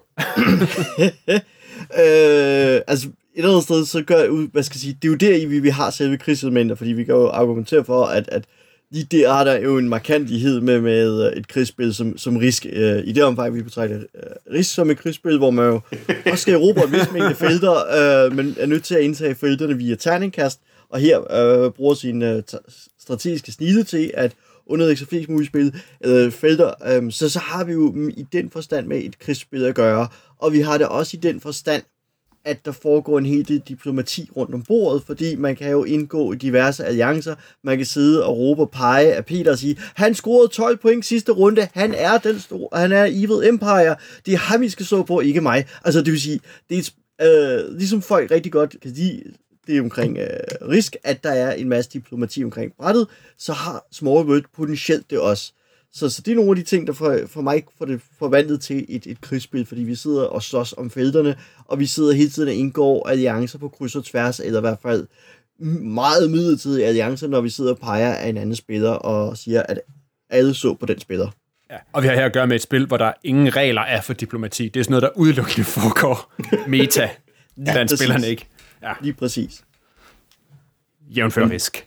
øh, 2.04 2.82
altså, 2.88 3.08
et 3.08 3.14
eller 3.36 3.50
andet 3.50 3.64
sted, 3.64 3.86
så 3.86 4.04
gør, 4.04 4.48
hvad 4.52 4.64
skal 4.64 4.76
jeg 4.76 4.82
sige, 4.82 4.94
det 4.94 5.08
er 5.08 5.12
jo 5.12 5.16
der, 5.16 5.48
vi, 5.48 5.60
vi 5.60 5.70
har 5.70 5.90
selve 5.90 6.18
krigselementer, 6.18 6.76
fordi 6.76 6.92
vi 6.92 7.04
kan 7.04 7.16
jo 7.16 7.28
argumentere 7.28 7.86
for, 7.86 8.06
at, 8.06 8.30
at 8.30 8.46
lige 8.92 9.08
der 9.12 9.34
har 9.34 9.44
der 9.44 9.60
jo 9.60 9.78
en 9.78 9.90
markantighed 9.90 10.62
med, 10.62 10.82
med 10.82 11.34
et 11.38 11.48
krigsspil 11.48 11.94
som, 11.94 12.18
som 12.18 12.38
Risk. 12.38 12.66
Øh, 12.72 13.04
I 13.06 13.12
det 13.12 13.24
omfang, 13.24 13.56
vi 13.56 13.62
betragter 13.62 13.98
uh, 13.98 14.54
Risk 14.54 14.74
som 14.74 14.90
et 14.90 14.98
krigsspil, 14.98 15.38
hvor 15.38 15.52
man 15.52 15.66
jo 15.66 15.82
også 16.32 16.42
skal 16.42 16.54
erobre 16.54 16.84
et 16.84 16.92
vis 16.92 17.12
mængde 17.14 17.36
felter, 17.36 18.28
uh, 18.28 18.36
men 18.36 18.56
er 18.60 18.66
nødt 18.66 18.84
til 18.84 18.96
at 18.96 19.02
indtage 19.02 19.36
felterne 19.36 19.78
via 19.78 19.96
terningkast, 19.96 20.60
og 20.90 21.00
her 21.00 21.18
uh, 21.20 21.74
bruger 21.74 21.94
sin 21.94 22.22
uh, 22.22 22.40
strategiske 23.00 23.52
snide 23.52 23.84
til 23.84 24.12
at 24.14 24.36
underlægge 24.66 25.00
sig 25.00 25.08
flest 25.08 25.30
mulige 25.30 25.48
spil, 25.48 25.82
uh, 26.08 26.32
felter. 26.32 26.98
Um, 26.98 27.12
så 27.12 27.30
så 27.30 27.40
har 27.40 27.64
vi 27.64 27.72
jo 27.72 28.12
i 28.18 28.26
den 28.32 28.50
forstand 28.50 28.88
med 28.88 28.98
et 28.98 29.20
krigsspil 29.20 29.66
at 29.66 29.76
gøre, 29.76 30.08
og 30.40 30.54
vi 30.54 30.60
har 30.60 30.78
det 30.78 30.88
også 30.88 31.18
i 31.18 31.20
den 31.20 31.40
forstand, 31.40 31.84
at 32.48 32.66
der 32.66 32.72
foregår 32.72 33.18
en 33.18 33.26
hel 33.26 33.48
del 33.48 33.60
diplomati 33.60 34.30
rundt 34.38 34.54
om 34.54 34.64
bordet, 34.64 35.04
fordi 35.06 35.36
man 35.36 35.56
kan 35.56 35.72
jo 35.72 35.84
indgå 35.84 36.34
i 36.34 36.36
diverse 36.36 36.86
alliancer. 36.86 37.36
Man 37.64 37.78
kan 37.78 37.86
sidde 37.86 38.26
og 38.26 38.38
råbe 38.38 38.62
og 38.62 38.72
pege 38.72 39.14
af 39.14 39.26
Peter 39.26 39.52
og 39.52 39.58
sige, 39.58 39.78
han 39.96 40.16
scorede 40.16 40.48
12 40.48 40.78
point 40.78 41.06
sidste 41.06 41.32
runde, 41.32 41.68
han 41.74 41.94
er 41.94 42.18
den 42.18 42.40
store, 42.40 42.80
han 42.80 42.92
er 42.92 43.06
Evil 43.06 43.50
Empire, 43.50 43.96
det 44.26 44.34
er 44.34 44.38
ham, 44.38 44.62
vi 44.62 44.70
skal 44.70 44.86
så 44.86 45.04
på, 45.04 45.20
ikke 45.20 45.42
mig. 45.42 45.66
Altså 45.86 46.02
det 46.02 46.12
vil 46.12 46.22
sige, 46.22 46.40
det 46.70 46.94
er 47.20 47.60
øh, 47.68 47.78
ligesom 47.78 48.02
folk 48.02 48.32
rigtig 48.32 48.52
godt 48.52 48.76
kan 48.82 48.92
lide, 48.92 49.24
det 49.68 49.78
er 49.78 49.82
omkring 49.82 50.18
øh, 50.18 50.28
risk, 50.70 50.96
at 51.04 51.24
der 51.24 51.32
er 51.32 51.54
en 51.54 51.70
masse 51.70 51.92
diplomati 51.92 52.44
omkring 52.44 52.74
brættet, 52.80 53.08
så 53.38 53.54
har 53.54 53.86
Small 53.92 54.28
World 54.28 54.44
potentielt 54.56 55.10
det 55.10 55.20
også. 55.20 55.54
Så, 55.94 56.10
så 56.10 56.22
det 56.22 56.32
er 56.32 56.36
nogle 56.36 56.52
af 56.52 56.56
de 56.56 56.64
ting, 56.64 56.88
der 56.88 56.94
for, 56.94 57.20
for 57.28 57.42
mig 57.42 57.64
får 57.78 57.86
det 57.86 58.02
forvandlet 58.20 58.62
til 58.62 58.86
et, 58.90 59.08
et 59.08 59.22
krigsspil, 59.22 59.66
fordi 59.66 59.84
vi 59.84 59.96
sidder 59.96 60.24
og 60.24 60.44
slås 60.44 60.74
om 60.78 60.90
felterne, 60.90 61.36
og 61.66 61.80
vi 61.80 61.86
sidder 61.86 62.14
hele 62.14 62.30
tiden 62.30 62.50
og 62.50 62.56
indgår 62.56 63.08
alliancer 63.08 63.60
på 63.60 63.70
kryds 63.70 63.96
og 63.96 64.06
tværs, 64.06 64.40
eller 64.40 64.60
i 64.60 64.62
hvert 64.62 64.80
fald 64.82 65.08
meget 65.82 66.32
midlertidige 66.32 66.86
alliancer, 66.86 67.28
når 67.28 67.42
vi 67.42 67.50
sidder 67.50 67.72
og 67.72 67.80
peger 67.80 68.14
af 68.14 68.30
en 68.30 68.38
anden 68.38 68.56
spiller 68.56 68.92
og 68.92 69.38
siger, 69.38 69.64
at 69.64 69.80
alle 70.30 70.54
så 70.54 70.74
på 70.74 70.86
den 70.86 71.00
spiller. 71.00 71.30
Ja, 71.72 71.78
og 71.94 72.04
vi 72.04 72.08
har 72.08 72.16
her 72.16 72.26
at 72.26 72.34
gøre 72.34 72.48
med 72.48 72.56
et 72.56 72.62
spil, 72.62 72.86
hvor 72.86 72.98
der 72.98 73.12
ingen 73.24 73.56
regler 73.56 73.82
er 73.82 74.02
for 74.02 74.14
diplomati. 74.14 74.70
Det 74.70 74.80
er 74.80 74.84
sådan 74.84 74.92
noget, 74.92 75.02
der 75.02 75.10
udelukkende 75.16 75.66
foregår 75.66 76.34
meta 76.70 77.10
blandt 77.56 77.92
ja, 77.92 77.96
spillerne, 77.96 78.28
ikke? 78.28 78.46
Ja. 78.84 78.94
Lige 79.02 79.14
præcis 79.14 79.64
jævnfør 81.16 81.46
mm. 81.46 81.52
risk. 81.52 81.86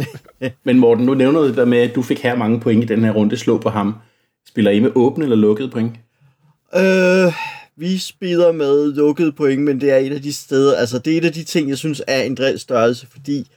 Men 0.64 0.78
Morten, 0.78 1.06
nu 1.06 1.14
nævner 1.14 1.40
du 1.40 1.48
det 1.48 1.56
der 1.56 1.64
med, 1.64 1.78
at 1.78 1.94
du 1.94 2.02
fik 2.02 2.22
her 2.22 2.36
mange 2.36 2.60
point 2.60 2.84
i 2.84 2.86
den 2.86 3.04
her 3.04 3.10
runde. 3.12 3.36
Slå 3.36 3.58
på 3.58 3.68
ham. 3.68 3.94
Spiller 4.48 4.70
I 4.70 4.80
med 4.80 4.90
åbne 4.94 5.24
eller 5.24 5.36
lukkede 5.36 5.68
point? 5.68 5.92
Øh, 6.76 7.32
vi 7.76 7.98
spiller 7.98 8.52
med 8.52 8.92
lukkede 8.92 9.32
point, 9.32 9.62
men 9.62 9.80
det 9.80 9.90
er 9.90 9.96
et 9.96 10.12
af 10.12 10.22
de 10.22 10.32
steder, 10.32 10.76
altså 10.76 10.98
det 10.98 11.12
er 11.12 11.18
et 11.18 11.24
af 11.24 11.32
de 11.32 11.44
ting, 11.44 11.68
jeg 11.68 11.78
synes 11.78 12.02
er 12.06 12.22
en 12.22 12.34
dril 12.34 12.58
størrelse, 12.58 13.06
fordi 13.10 13.50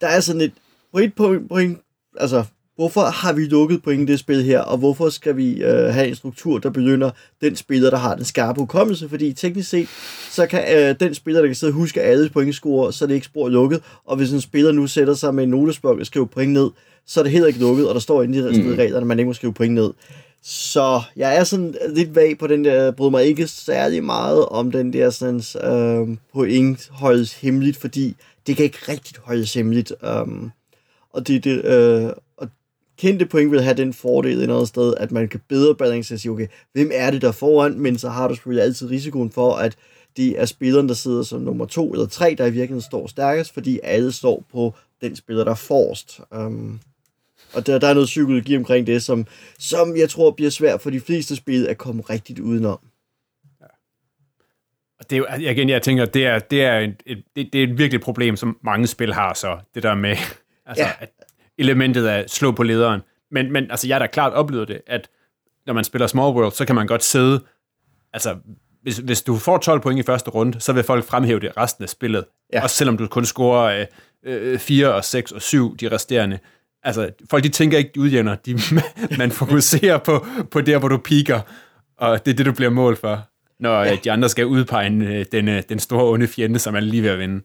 der 0.00 0.06
er 0.06 0.20
sådan 0.20 0.40
et, 0.40 0.52
på 0.92 0.98
et 0.98 1.14
point, 1.14 1.48
point 1.48 1.78
altså, 2.16 2.44
hvorfor 2.76 3.00
har 3.00 3.32
vi 3.32 3.44
lukket 3.44 3.82
point 3.82 4.08
i 4.08 4.12
det 4.12 4.18
spil 4.20 4.42
her, 4.42 4.60
og 4.60 4.78
hvorfor 4.78 5.08
skal 5.08 5.36
vi 5.36 5.62
øh, 5.62 5.84
have 5.84 6.08
en 6.08 6.14
struktur, 6.14 6.58
der 6.58 6.70
begynder 6.70 7.10
den 7.40 7.56
spiller, 7.56 7.90
der 7.90 7.96
har 7.96 8.14
den 8.14 8.24
skarpe 8.24 8.60
hukommelse, 8.60 9.08
fordi 9.08 9.32
teknisk 9.32 9.68
set, 9.68 9.88
så 10.30 10.46
kan 10.46 10.64
øh, 10.76 10.94
den 11.00 11.14
spiller, 11.14 11.40
der 11.40 11.48
kan 11.48 11.54
sidde 11.54 11.70
og 11.70 11.74
huske 11.74 12.02
alle 12.02 12.30
pointscore, 12.30 12.92
så 12.92 13.04
er 13.04 13.06
det 13.06 13.14
ikke 13.14 13.26
spor 13.26 13.48
lukket, 13.48 13.82
og 14.04 14.16
hvis 14.16 14.32
en 14.32 14.40
spiller 14.40 14.72
nu 14.72 14.86
sætter 14.86 15.14
sig 15.14 15.34
med 15.34 15.44
en 15.44 15.50
notesbog 15.50 15.98
og 15.98 16.06
skriver 16.06 16.26
point 16.26 16.52
ned, 16.52 16.70
så 17.06 17.20
er 17.20 17.24
det 17.24 17.32
heller 17.32 17.48
ikke 17.48 17.60
lukket, 17.60 17.88
og 17.88 17.94
der 17.94 18.00
står 18.00 18.22
inde 18.22 18.38
i 18.38 18.42
de 18.42 18.62
mm. 18.62 18.74
reglerne, 18.74 19.00
at 19.00 19.06
man 19.06 19.18
ikke 19.18 19.28
må 19.28 19.32
skrive 19.32 19.54
point 19.54 19.74
ned. 19.74 19.90
Så 20.42 21.02
jeg 21.16 21.36
er 21.36 21.44
sådan 21.44 21.74
lidt 21.88 22.14
vag 22.14 22.38
på 22.38 22.46
den 22.46 22.64
der, 22.64 22.90
bryder 22.90 23.10
mig 23.10 23.24
ikke 23.24 23.46
særlig 23.46 24.04
meget 24.04 24.46
om 24.46 24.70
den 24.70 24.92
der 24.92 25.10
sådan, 25.10 25.42
øh, 25.64 26.16
point 26.34 26.88
holdes 26.90 27.34
hemmeligt, 27.34 27.76
fordi 27.76 28.16
det 28.46 28.56
kan 28.56 28.64
ikke 28.64 28.78
rigtig 28.88 29.16
holdes 29.22 29.54
hemmeligt. 29.54 29.92
Um, 30.22 30.50
og 31.12 31.28
det, 31.28 31.44
det, 31.44 31.64
øh, 31.64 32.10
og 32.36 32.48
kendte 32.98 33.26
point 33.26 33.50
vil 33.50 33.62
have 33.62 33.76
den 33.76 33.92
fordel 33.92 34.38
et 34.38 34.42
andet 34.42 34.68
sted, 34.68 34.94
at 34.96 35.12
man 35.12 35.28
kan 35.28 35.40
bedre 35.48 35.74
balancere 35.74 36.16
og 36.16 36.20
sige, 36.20 36.32
okay, 36.32 36.46
hvem 36.72 36.90
er 36.94 37.10
det 37.10 37.22
der 37.22 37.32
foran, 37.32 37.78
men 37.80 37.98
så 37.98 38.08
har 38.08 38.28
du 38.28 38.34
selvfølgelig 38.34 38.64
altid 38.64 38.90
risikoen 38.90 39.30
for, 39.30 39.54
at 39.54 39.76
det 40.16 40.40
er 40.40 40.46
spilleren, 40.46 40.88
der 40.88 40.94
sidder 40.94 41.22
som 41.22 41.40
nummer 41.40 41.66
to 41.66 41.92
eller 41.92 42.06
tre, 42.06 42.34
der 42.38 42.46
i 42.46 42.50
virkeligheden 42.50 42.82
står 42.82 43.06
stærkest, 43.06 43.54
fordi 43.54 43.80
alle 43.82 44.12
står 44.12 44.44
på 44.52 44.74
den 45.00 45.16
spiller, 45.16 45.44
der 45.44 45.50
er 45.50 45.54
forrest. 45.54 46.20
Um, 46.30 46.80
og 47.54 47.66
der, 47.66 47.78
der 47.78 47.88
er 47.88 47.94
noget 47.94 48.06
psykologi 48.06 48.56
omkring 48.56 48.86
det, 48.86 49.02
som, 49.02 49.26
som 49.58 49.96
jeg 49.96 50.10
tror 50.10 50.30
bliver 50.30 50.50
svært 50.50 50.80
for 50.80 50.90
de 50.90 51.00
fleste 51.00 51.36
spil 51.36 51.66
at 51.66 51.78
komme 51.78 52.02
rigtigt 52.02 52.38
udenom. 52.38 52.78
Og 54.98 55.10
det 55.10 55.16
er 55.16 55.18
jo, 55.18 55.50
igen, 55.50 55.68
jeg 55.68 55.82
tænker, 55.82 56.04
det 56.04 56.26
er, 56.26 56.38
det 56.38 56.62
er, 56.62 56.78
et, 56.78 57.02
et, 57.06 57.24
det, 57.36 57.52
det 57.52 57.58
er 57.58 57.64
et 57.68 57.78
virkelig 57.78 58.00
problem, 58.00 58.36
som 58.36 58.58
mange 58.62 58.86
spil 58.86 59.14
har 59.14 59.34
så, 59.34 59.58
det 59.74 59.82
der 59.82 59.94
med 59.94 60.16
altså, 60.66 60.84
ja. 60.84 60.90
at 61.00 61.10
elementet 61.58 62.06
af 62.06 62.24
slå 62.28 62.52
på 62.52 62.62
lederen. 62.62 63.00
Men, 63.30 63.52
men 63.52 63.70
altså, 63.70 63.88
jeg 63.88 63.94
har 63.94 63.98
da 63.98 64.06
klart 64.06 64.32
oplevet 64.32 64.68
det, 64.68 64.80
at 64.86 65.08
når 65.66 65.74
man 65.74 65.84
spiller 65.84 66.06
Small 66.06 66.36
World, 66.36 66.52
så 66.52 66.64
kan 66.64 66.74
man 66.74 66.86
godt 66.86 67.04
sidde, 67.04 67.44
altså, 68.12 68.36
hvis, 68.82 68.96
hvis 68.96 69.22
du 69.22 69.36
får 69.36 69.58
12 69.58 69.80
point 69.80 70.00
i 70.00 70.02
første 70.02 70.30
runde, 70.30 70.60
så 70.60 70.72
vil 70.72 70.82
folk 70.84 71.04
fremhæve 71.04 71.40
det 71.40 71.56
resten 71.56 71.84
af 71.84 71.88
spillet. 71.88 72.24
Ja. 72.52 72.62
Også 72.62 72.76
selvom 72.76 72.96
du 72.96 73.06
kun 73.06 73.24
scorer 73.24 73.86
øh, 74.24 74.52
øh, 74.52 74.58
4 74.58 74.94
og 74.94 75.04
6 75.04 75.32
og 75.32 75.42
7, 75.42 75.76
de 75.76 75.88
resterende 75.88 76.38
altså, 76.84 77.10
folk 77.30 77.44
de 77.44 77.48
tænker 77.48 77.78
ikke, 77.78 77.90
de 77.94 78.00
udjævner. 78.00 78.34
De, 78.34 78.58
man 79.18 79.30
fokuserer 79.30 79.98
på, 79.98 80.26
på 80.50 80.60
der, 80.60 80.78
hvor 80.78 80.88
du 80.88 80.96
piker, 80.96 81.40
og 81.98 82.26
det 82.26 82.32
er 82.32 82.36
det, 82.36 82.46
du 82.46 82.52
bliver 82.52 82.70
mål 82.70 82.96
for, 82.96 83.28
når 83.60 83.82
ja. 83.82 83.96
de 84.04 84.12
andre 84.12 84.28
skal 84.28 84.46
udpege 84.46 84.90
øh, 84.90 85.24
den, 85.32 85.48
øh, 85.48 85.62
den 85.68 85.78
store 85.78 86.12
onde 86.12 86.26
fjende, 86.26 86.58
som 86.58 86.74
er 86.74 86.80
lige 86.80 87.02
ved 87.02 87.10
at 87.10 87.18
vinde. 87.18 87.42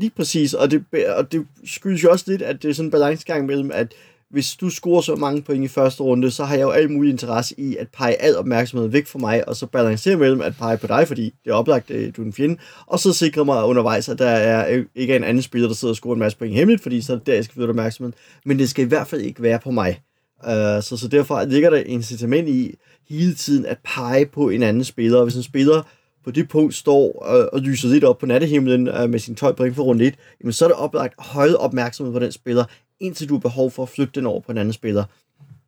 Lige 0.00 0.12
præcis, 0.16 0.54
og 0.54 0.70
det, 0.70 0.84
og 1.16 1.32
det 1.32 1.46
skyldes 1.64 2.02
jo 2.02 2.10
også 2.10 2.24
lidt, 2.28 2.42
at 2.42 2.62
det 2.62 2.70
er 2.70 2.74
sådan 2.74 2.86
en 2.86 2.90
balancegang 2.90 3.46
mellem, 3.46 3.70
at 3.74 3.92
hvis 4.30 4.56
du 4.56 4.70
scorer 4.70 5.00
så 5.00 5.16
mange 5.16 5.42
point 5.42 5.64
i 5.64 5.68
første 5.68 6.02
runde, 6.02 6.30
så 6.30 6.44
har 6.44 6.54
jeg 6.54 6.62
jo 6.62 6.70
al 6.70 6.90
mulig 6.90 7.10
interesse 7.10 7.54
i 7.58 7.76
at 7.76 7.88
pege 7.88 8.22
al 8.22 8.36
opmærksomhed 8.36 8.88
væk 8.88 9.06
fra 9.06 9.18
mig, 9.18 9.48
og 9.48 9.56
så 9.56 9.66
balancere 9.66 10.16
mellem 10.16 10.40
at 10.40 10.54
pege 10.58 10.76
på 10.76 10.86
dig, 10.86 11.08
fordi 11.08 11.24
det 11.44 11.50
er 11.50 11.54
oplagt, 11.54 11.90
at 11.90 12.16
du 12.16 12.22
er 12.22 12.26
en 12.26 12.32
fjende, 12.32 12.56
og 12.86 12.98
så 12.98 13.12
sikre 13.12 13.44
mig 13.44 13.64
undervejs, 13.64 14.08
at 14.08 14.18
der 14.18 14.28
er 14.28 14.74
øh, 14.74 14.84
ikke 14.94 15.12
er 15.12 15.16
en 15.16 15.24
anden 15.24 15.42
spiller, 15.42 15.68
der 15.68 15.74
sidder 15.74 15.92
og 15.92 15.96
scorer 15.96 16.14
en 16.14 16.20
masse 16.20 16.38
point 16.38 16.54
hemmeligt, 16.54 16.82
fordi 16.82 17.00
så 17.00 17.12
er 17.12 17.16
det 17.16 17.26
der, 17.26 17.34
jeg 17.34 17.44
skal 17.44 17.54
flytte 17.54 17.70
opmærksomheden. 17.70 18.14
Men 18.44 18.58
det 18.58 18.70
skal 18.70 18.84
i 18.84 18.88
hvert 18.88 19.06
fald 19.06 19.20
ikke 19.20 19.42
være 19.42 19.58
på 19.58 19.70
mig. 19.70 20.00
Uh, 20.44 20.52
så, 20.82 20.96
så 21.00 21.08
derfor 21.08 21.44
ligger 21.44 21.70
der 21.70 21.76
incitament 21.76 22.48
i 22.48 22.74
hele 23.08 23.34
tiden 23.34 23.66
at 23.66 23.78
pege 23.84 24.26
på 24.26 24.48
en 24.48 24.62
anden 24.62 24.84
spiller, 24.84 25.18
og 25.18 25.24
hvis 25.24 25.36
en 25.36 25.42
spiller 25.42 25.82
på 26.24 26.30
det 26.30 26.48
punkt 26.48 26.74
står 26.74 27.22
og, 27.22 27.50
og 27.52 27.60
lyser 27.60 27.88
lidt 27.88 28.04
op 28.04 28.18
på 28.18 28.26
nattehimlen 28.26 28.88
uh, 28.88 29.10
med 29.10 29.18
sin 29.18 29.34
12 29.34 29.56
point 29.56 29.76
for 29.76 29.82
runde 29.82 30.06
1, 30.06 30.14
jamen 30.40 30.52
så 30.52 30.64
er 30.64 30.68
det 30.68 30.76
oplagt 30.76 31.14
at 31.18 31.24
holde 31.24 31.56
opmærksomhed 31.56 32.12
på 32.12 32.18
den 32.18 32.32
spiller, 32.32 32.64
indtil 33.00 33.28
du 33.28 33.34
har 33.34 33.40
behov 33.40 33.70
for 33.70 33.82
at 33.82 33.88
flytte 33.88 34.12
den 34.14 34.26
over 34.26 34.40
på 34.40 34.52
en 34.52 34.58
anden 34.58 34.72
spiller. 34.72 35.04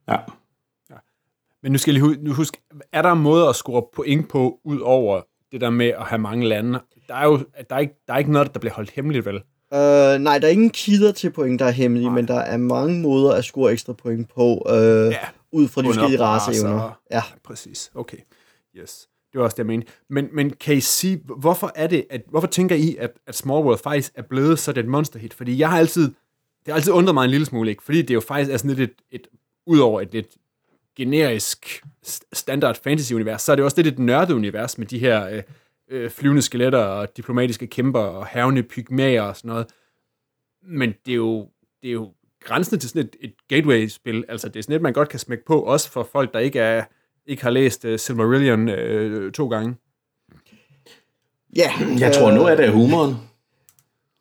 Ja. 0.09 0.17
ja. 0.91 0.97
Men 1.63 1.73
nu 1.73 1.79
skal 1.79 1.95
jeg 1.95 2.03
lige 2.03 2.35
huske, 2.35 2.59
er 2.93 3.03
der 3.03 3.13
en 3.13 3.23
måde 3.23 3.49
at 3.49 3.57
score 3.57 3.83
point 3.97 4.29
på, 4.29 4.61
ud 4.65 4.81
over 4.81 5.21
det 5.53 5.61
der 5.61 5.71
med 5.71 5.87
at 5.87 6.05
have 6.05 6.19
mange 6.19 6.49
lande? 6.49 6.81
Der 7.09 7.15
er 7.15 7.25
jo 7.25 7.37
der 7.71 7.77
er 7.77 7.79
ikke, 7.79 7.95
der 8.07 8.15
er 8.15 8.19
ikke 8.19 8.33
noget, 8.33 8.55
der 8.55 8.61
bliver 8.61 8.75
holdt 8.75 8.91
hemmeligt, 8.91 9.27
vel? 9.27 9.43
Uh, 9.75 9.79
nej, 10.23 10.39
der 10.39 10.47
er 10.47 10.53
ingen 10.53 10.71
kilder 10.71 11.13
til 11.13 11.31
point, 11.31 11.61
der 11.61 11.67
er 11.67 11.71
hemmelige, 11.71 12.07
nej. 12.07 12.15
men 12.15 12.29
der 12.29 12.39
er 12.39 12.57
mange 12.57 13.01
måder 13.01 13.33
at 13.33 13.45
score 13.45 13.73
ekstra 13.73 13.93
point 13.93 14.29
på, 14.35 14.43
uh, 14.43 14.73
ja. 15.13 15.19
ud 15.53 15.69
fra 15.69 15.83
de 15.83 15.87
forskellige 15.87 16.21
raceevner. 16.21 16.99
Ja. 17.11 17.17
ja, 17.17 17.23
præcis. 17.45 17.91
Okay. 17.95 18.17
Yes. 18.77 19.09
Det 19.33 19.39
var 19.39 19.45
også 19.45 19.55
det, 19.55 19.59
jeg 19.59 19.67
mente. 19.67 19.87
Men, 20.09 20.29
men 20.33 20.51
kan 20.51 20.77
I 20.77 20.81
sige, 20.81 21.23
hvorfor 21.25 21.73
er 21.75 21.87
det, 21.87 22.07
at, 22.11 22.23
hvorfor 22.29 22.47
tænker 22.47 22.77
I, 22.77 22.97
at, 22.97 23.11
at 23.27 23.35
Small 23.35 23.65
World 23.65 23.79
faktisk 23.79 24.13
er 24.15 24.23
blevet 24.23 24.59
sådan 24.59 24.85
et 24.85 24.91
monster 24.91 25.19
hit? 25.19 25.35
Fordi 25.35 25.59
jeg 25.59 25.71
har 25.71 25.79
altid, 25.79 26.03
det 26.65 26.69
har 26.69 26.75
altid 26.75 26.93
undret 26.93 27.15
mig 27.15 27.25
en 27.25 27.31
lille 27.31 27.47
smule, 27.47 27.71
ikke? 27.71 27.83
fordi 27.83 28.03
det 28.03 28.11
er 28.11 28.15
jo 28.15 28.21
faktisk 28.21 28.53
er 28.53 28.57
sådan 28.57 28.77
lidt 28.77 28.91
et, 28.91 29.21
et 29.21 29.27
udover 29.67 30.01
et 30.01 30.13
lidt 30.13 30.37
generisk 30.97 31.83
standard 32.33 32.77
fantasy-univers, 32.83 33.43
så 33.43 33.53
er 33.53 33.57
det 33.57 33.65
også 33.65 33.83
lidt 33.83 33.87
et 33.87 33.99
nørdet 33.99 34.35
univers 34.35 34.79
med 34.79 34.87
de 34.87 34.99
her 34.99 35.29
øh, 35.29 35.43
øh, 35.89 36.11
flyvende 36.11 36.43
skeletter 36.43 36.79
og 36.79 37.17
diplomatiske 37.17 37.67
kæmper 37.67 38.01
og 38.01 38.27
havne 38.27 38.63
pygmæer 38.63 39.23
og 39.23 39.37
sådan 39.37 39.49
noget. 39.49 39.67
Men 40.63 40.95
det 41.07 41.13
er 41.13 41.17
jo, 41.17 41.49
det 41.83 41.89
er 41.89 41.93
jo 41.93 42.13
grænsende 42.41 42.81
til 42.81 42.91
sådan 42.91 43.03
et, 43.03 43.17
et 43.21 43.35
gateway-spil. 43.49 44.25
Altså, 44.29 44.49
det 44.49 44.57
er 44.57 44.63
sådan 44.63 44.77
et, 44.77 44.83
man 44.83 44.93
godt 44.93 45.09
kan 45.09 45.19
smække 45.19 45.45
på, 45.45 45.61
også 45.61 45.91
for 45.91 46.09
folk, 46.13 46.33
der 46.33 46.39
ikke 46.39 46.59
er 46.59 46.85
ikke 47.27 47.43
har 47.43 47.51
læst 47.51 47.85
uh, 47.85 47.97
Silmarillion 47.97 48.69
uh, 48.69 49.33
to 49.33 49.49
gange. 49.49 49.75
Ja. 51.57 51.73
Jeg 51.99 52.13
tror, 52.15 52.31
nu 52.31 52.43
er 52.43 52.55
det 52.55 52.73
humoren. 52.73 53.15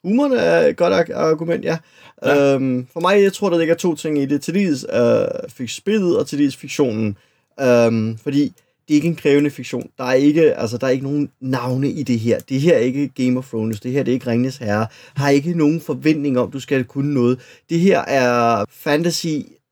Humoren 0.04 0.34
er 0.34 0.60
et 0.60 0.78
godt 0.78 1.12
argument, 1.12 1.66
ja. 1.66 1.78
ja. 2.26 2.54
Øhm, 2.54 2.88
for 2.94 3.00
mig, 3.00 3.22
jeg 3.22 3.34
tror, 3.34 3.50
der 3.50 3.58
ligger 3.58 3.76
to 3.76 3.96
ting 3.96 4.18
i 4.18 4.26
det. 4.26 4.42
Til 4.42 4.54
dels 4.54 4.86
uh, 4.94 5.50
fik 5.50 5.70
spillet, 5.70 6.18
og 6.18 6.28
til 6.28 6.40
dels 6.40 6.56
fiktionen. 6.56 7.18
Øhm, 7.62 8.18
fordi 8.18 8.54
det 8.88 8.94
er 8.94 8.96
ikke 8.96 9.08
en 9.08 9.16
krævende 9.16 9.50
fiktion. 9.50 9.90
Der 9.98 10.04
er 10.04 10.14
ikke, 10.14 10.54
altså, 10.54 10.78
der 10.78 10.88
er 10.88 10.92
ikke 10.92 11.04
nogen 11.04 11.32
navne 11.42 11.90
i 11.90 12.04
det 12.04 12.20
her. 12.20 12.40
Det 12.40 12.62
her 12.62 12.74
er 12.74 12.80
ikke 12.80 13.08
Game 13.08 13.38
of 13.38 13.48
Thrones. 13.48 13.80
Det 13.80 13.92
her 13.92 14.04
det 14.04 14.12
er 14.12 14.14
ikke 14.14 14.30
Ringnes 14.30 14.58
Herre. 14.58 14.88
Har 15.16 15.30
ikke 15.30 15.54
nogen 15.54 15.82
forventning 15.82 16.40
om, 16.40 16.52
du 16.52 16.60
skal 16.60 16.84
kunne 16.84 17.14
noget. 17.14 17.40
Det 17.70 17.80
her 17.80 18.00
er 18.00 18.66
fantasy 18.70 19.28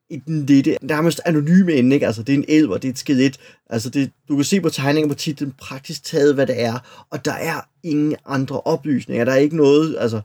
i 0.09 0.17
den 0.17 0.45
lidt 0.45 0.67
nærmest 0.81 1.21
anonyme 1.25 1.73
ende, 1.73 1.93
ikke? 1.93 2.05
Altså, 2.05 2.23
det 2.23 2.33
er 2.33 2.37
en 2.37 2.45
elv, 2.47 2.69
og 2.69 2.81
det 2.81 2.87
er 2.87 2.91
et 2.91 2.99
skelet. 2.99 3.37
Altså, 3.69 3.89
det, 3.89 4.11
du 4.27 4.35
kan 4.35 4.45
se 4.45 4.61
på 4.61 4.69
tegningen 4.69 5.09
på 5.09 5.15
titlen 5.15 5.53
praktisk 5.61 6.03
taget, 6.03 6.33
hvad 6.35 6.47
det 6.47 6.61
er, 6.61 7.05
og 7.09 7.25
der 7.25 7.33
er 7.33 7.67
ingen 7.83 8.15
andre 8.25 8.61
oplysninger. 8.61 9.25
Der 9.25 9.31
er 9.31 9.37
ikke 9.37 9.57
noget, 9.57 9.97
altså, 9.99 10.21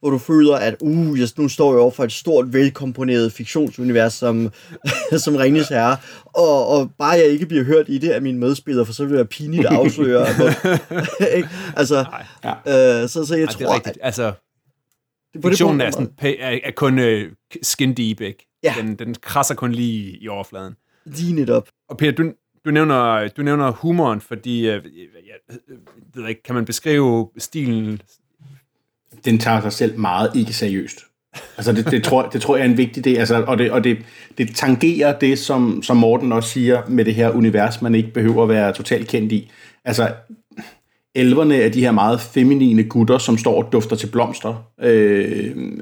hvor 0.00 0.10
du 0.10 0.18
føler, 0.18 0.54
at 0.56 0.76
uh, 0.80 1.20
jeg, 1.20 1.28
nu 1.36 1.48
står 1.48 1.72
jeg 1.72 1.80
over 1.80 1.90
for 1.90 2.04
et 2.04 2.12
stort, 2.12 2.52
velkomponeret 2.52 3.32
fiktionsunivers, 3.32 4.14
som, 4.14 4.52
som 5.24 5.36
Ringnes 5.36 5.68
Herre, 5.68 5.96
og, 6.24 6.66
og 6.66 6.90
bare 6.98 7.10
jeg 7.10 7.26
ikke 7.26 7.46
bliver 7.46 7.64
hørt 7.64 7.88
i 7.88 7.98
det 7.98 8.10
af 8.10 8.22
mine 8.22 8.38
medspillere, 8.38 8.86
for 8.86 8.92
så 8.92 9.04
vil 9.04 9.16
jeg 9.16 9.28
pinligt 9.28 9.66
afsløre. 9.66 10.26
ikke? 11.36 11.48
altså, 11.76 12.04
ja. 12.44 13.02
øh, 13.02 13.08
så, 13.08 13.24
så 13.26 13.34
jeg 13.34 13.44
Ej, 13.44 13.52
tror, 13.52 13.58
det 13.58 13.66
er 13.66 13.74
rigtigt. 13.74 13.98
At, 14.00 14.06
altså, 14.06 14.32
det, 15.34 15.42
fiktionen 15.44 15.80
er, 15.80 15.90
sådan, 15.90 16.10
er, 16.18 16.58
er 16.64 16.70
kun 16.76 16.98
uh, 16.98 17.20
skin 17.62 17.94
deep, 17.94 18.20
ikke? 18.20 18.47
Ja. 18.62 18.74
Den, 18.80 18.94
den 18.94 19.14
krasser 19.14 19.54
kun 19.54 19.72
lige 19.72 20.18
i 20.18 20.28
overfladen. 20.28 20.76
Lige 21.04 21.32
netop. 21.32 21.68
Og 21.88 21.96
Peter, 21.96 22.12
du, 22.12 22.32
du 22.64 22.70
nævner, 22.70 23.28
du 23.28 23.42
nævner 23.42 23.70
humoren, 23.70 24.20
fordi, 24.20 24.66
jeg, 24.66 24.82
jeg, 25.14 25.56
ved 26.14 26.28
ikke, 26.28 26.42
kan 26.42 26.54
man 26.54 26.64
beskrive 26.64 27.30
stilen? 27.38 28.02
Den 29.24 29.38
tager 29.38 29.60
sig 29.60 29.72
selv 29.72 29.98
meget 29.98 30.30
ikke 30.36 30.52
seriøst. 30.52 31.00
Altså 31.56 31.72
det, 31.72 31.90
det, 31.90 32.04
tror, 32.04 32.28
det 32.28 32.42
tror 32.42 32.56
jeg 32.56 32.66
er 32.66 32.70
en 32.70 32.76
vigtig 32.76 33.04
del, 33.04 33.16
altså, 33.16 33.44
og, 33.46 33.58
det, 33.58 33.70
og 33.70 33.84
det, 33.84 33.98
det 34.38 34.56
tangerer 34.56 35.18
det, 35.18 35.38
som, 35.38 35.82
som 35.82 35.96
Morten 35.96 36.32
også 36.32 36.48
siger, 36.48 36.82
med 36.88 37.04
det 37.04 37.14
her 37.14 37.30
univers, 37.30 37.82
man 37.82 37.94
ikke 37.94 38.12
behøver 38.12 38.42
at 38.42 38.48
være 38.48 38.72
totalt 38.72 39.08
kendt 39.08 39.32
i. 39.32 39.50
Altså, 39.84 40.12
elverne 41.14 41.56
er 41.56 41.68
de 41.68 41.80
her 41.80 41.90
meget 41.90 42.20
feminine 42.20 42.84
gutter, 42.84 43.18
som 43.18 43.38
står 43.38 43.64
og 43.64 43.72
dufter 43.72 43.96
til 43.96 44.06
blomster. 44.06 44.64
Øh, 44.80 45.72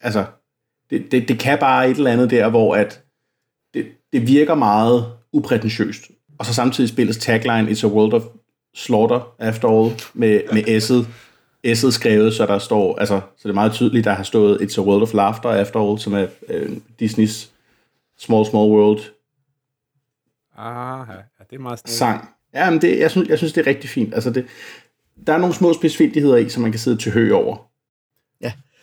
altså, 0.00 0.24
det, 0.92 1.12
det, 1.12 1.28
det 1.28 1.38
kan 1.38 1.58
bare 1.58 1.90
et 1.90 1.96
eller 1.96 2.12
andet 2.12 2.30
der, 2.30 2.48
hvor 2.48 2.76
at 2.76 3.02
det, 3.74 3.86
det 4.12 4.26
virker 4.26 4.54
meget 4.54 5.06
uprætentiøst. 5.32 6.10
Og 6.38 6.46
så 6.46 6.54
samtidig 6.54 6.90
spilles 6.90 7.16
tagline 7.16 7.70
It's 7.70 7.86
a 7.86 7.88
World 7.88 8.12
of 8.12 8.22
Slaughter 8.74 9.34
After 9.38 9.68
All 9.68 9.92
med, 10.14 10.40
med 10.52 10.62
S'et, 10.62 11.06
S'et 11.66 11.90
skrevet, 11.90 12.34
så 12.34 12.46
der 12.46 12.58
står, 12.58 12.98
altså, 12.98 13.20
så 13.36 13.42
det 13.42 13.50
er 13.50 13.54
meget 13.54 13.72
tydeligt, 13.72 14.04
der 14.04 14.12
har 14.12 14.22
stået 14.22 14.60
It's 14.60 14.80
a 14.80 14.84
World 14.84 15.02
of 15.02 15.14
Laughter 15.14 15.48
After 15.48 15.80
All, 15.80 15.98
som 15.98 16.14
er 16.14 16.26
øh, 16.48 16.76
Disneys 17.00 17.50
Small 18.18 18.46
Small 18.46 18.70
World 18.70 19.00
Ah, 20.58 21.08
ja, 21.08 21.44
det 21.50 21.56
er 21.56 21.60
meget 21.60 21.78
snart. 21.78 21.90
sang. 21.90 22.28
Ja, 22.54 22.70
men 22.70 22.80
det, 22.82 22.98
jeg, 22.98 23.10
synes, 23.10 23.28
jeg 23.28 23.38
synes, 23.38 23.52
det 23.52 23.60
er 23.60 23.66
rigtig 23.66 23.90
fint. 23.90 24.14
Altså 24.14 24.30
det, 24.30 24.46
der 25.26 25.32
er 25.32 25.38
nogle 25.38 25.54
små 25.54 25.72
specifikheder 25.72 26.36
i, 26.36 26.48
som 26.48 26.62
man 26.62 26.72
kan 26.72 26.80
sidde 26.80 26.96
til 26.96 27.12
hø 27.12 27.32
over. 27.32 27.71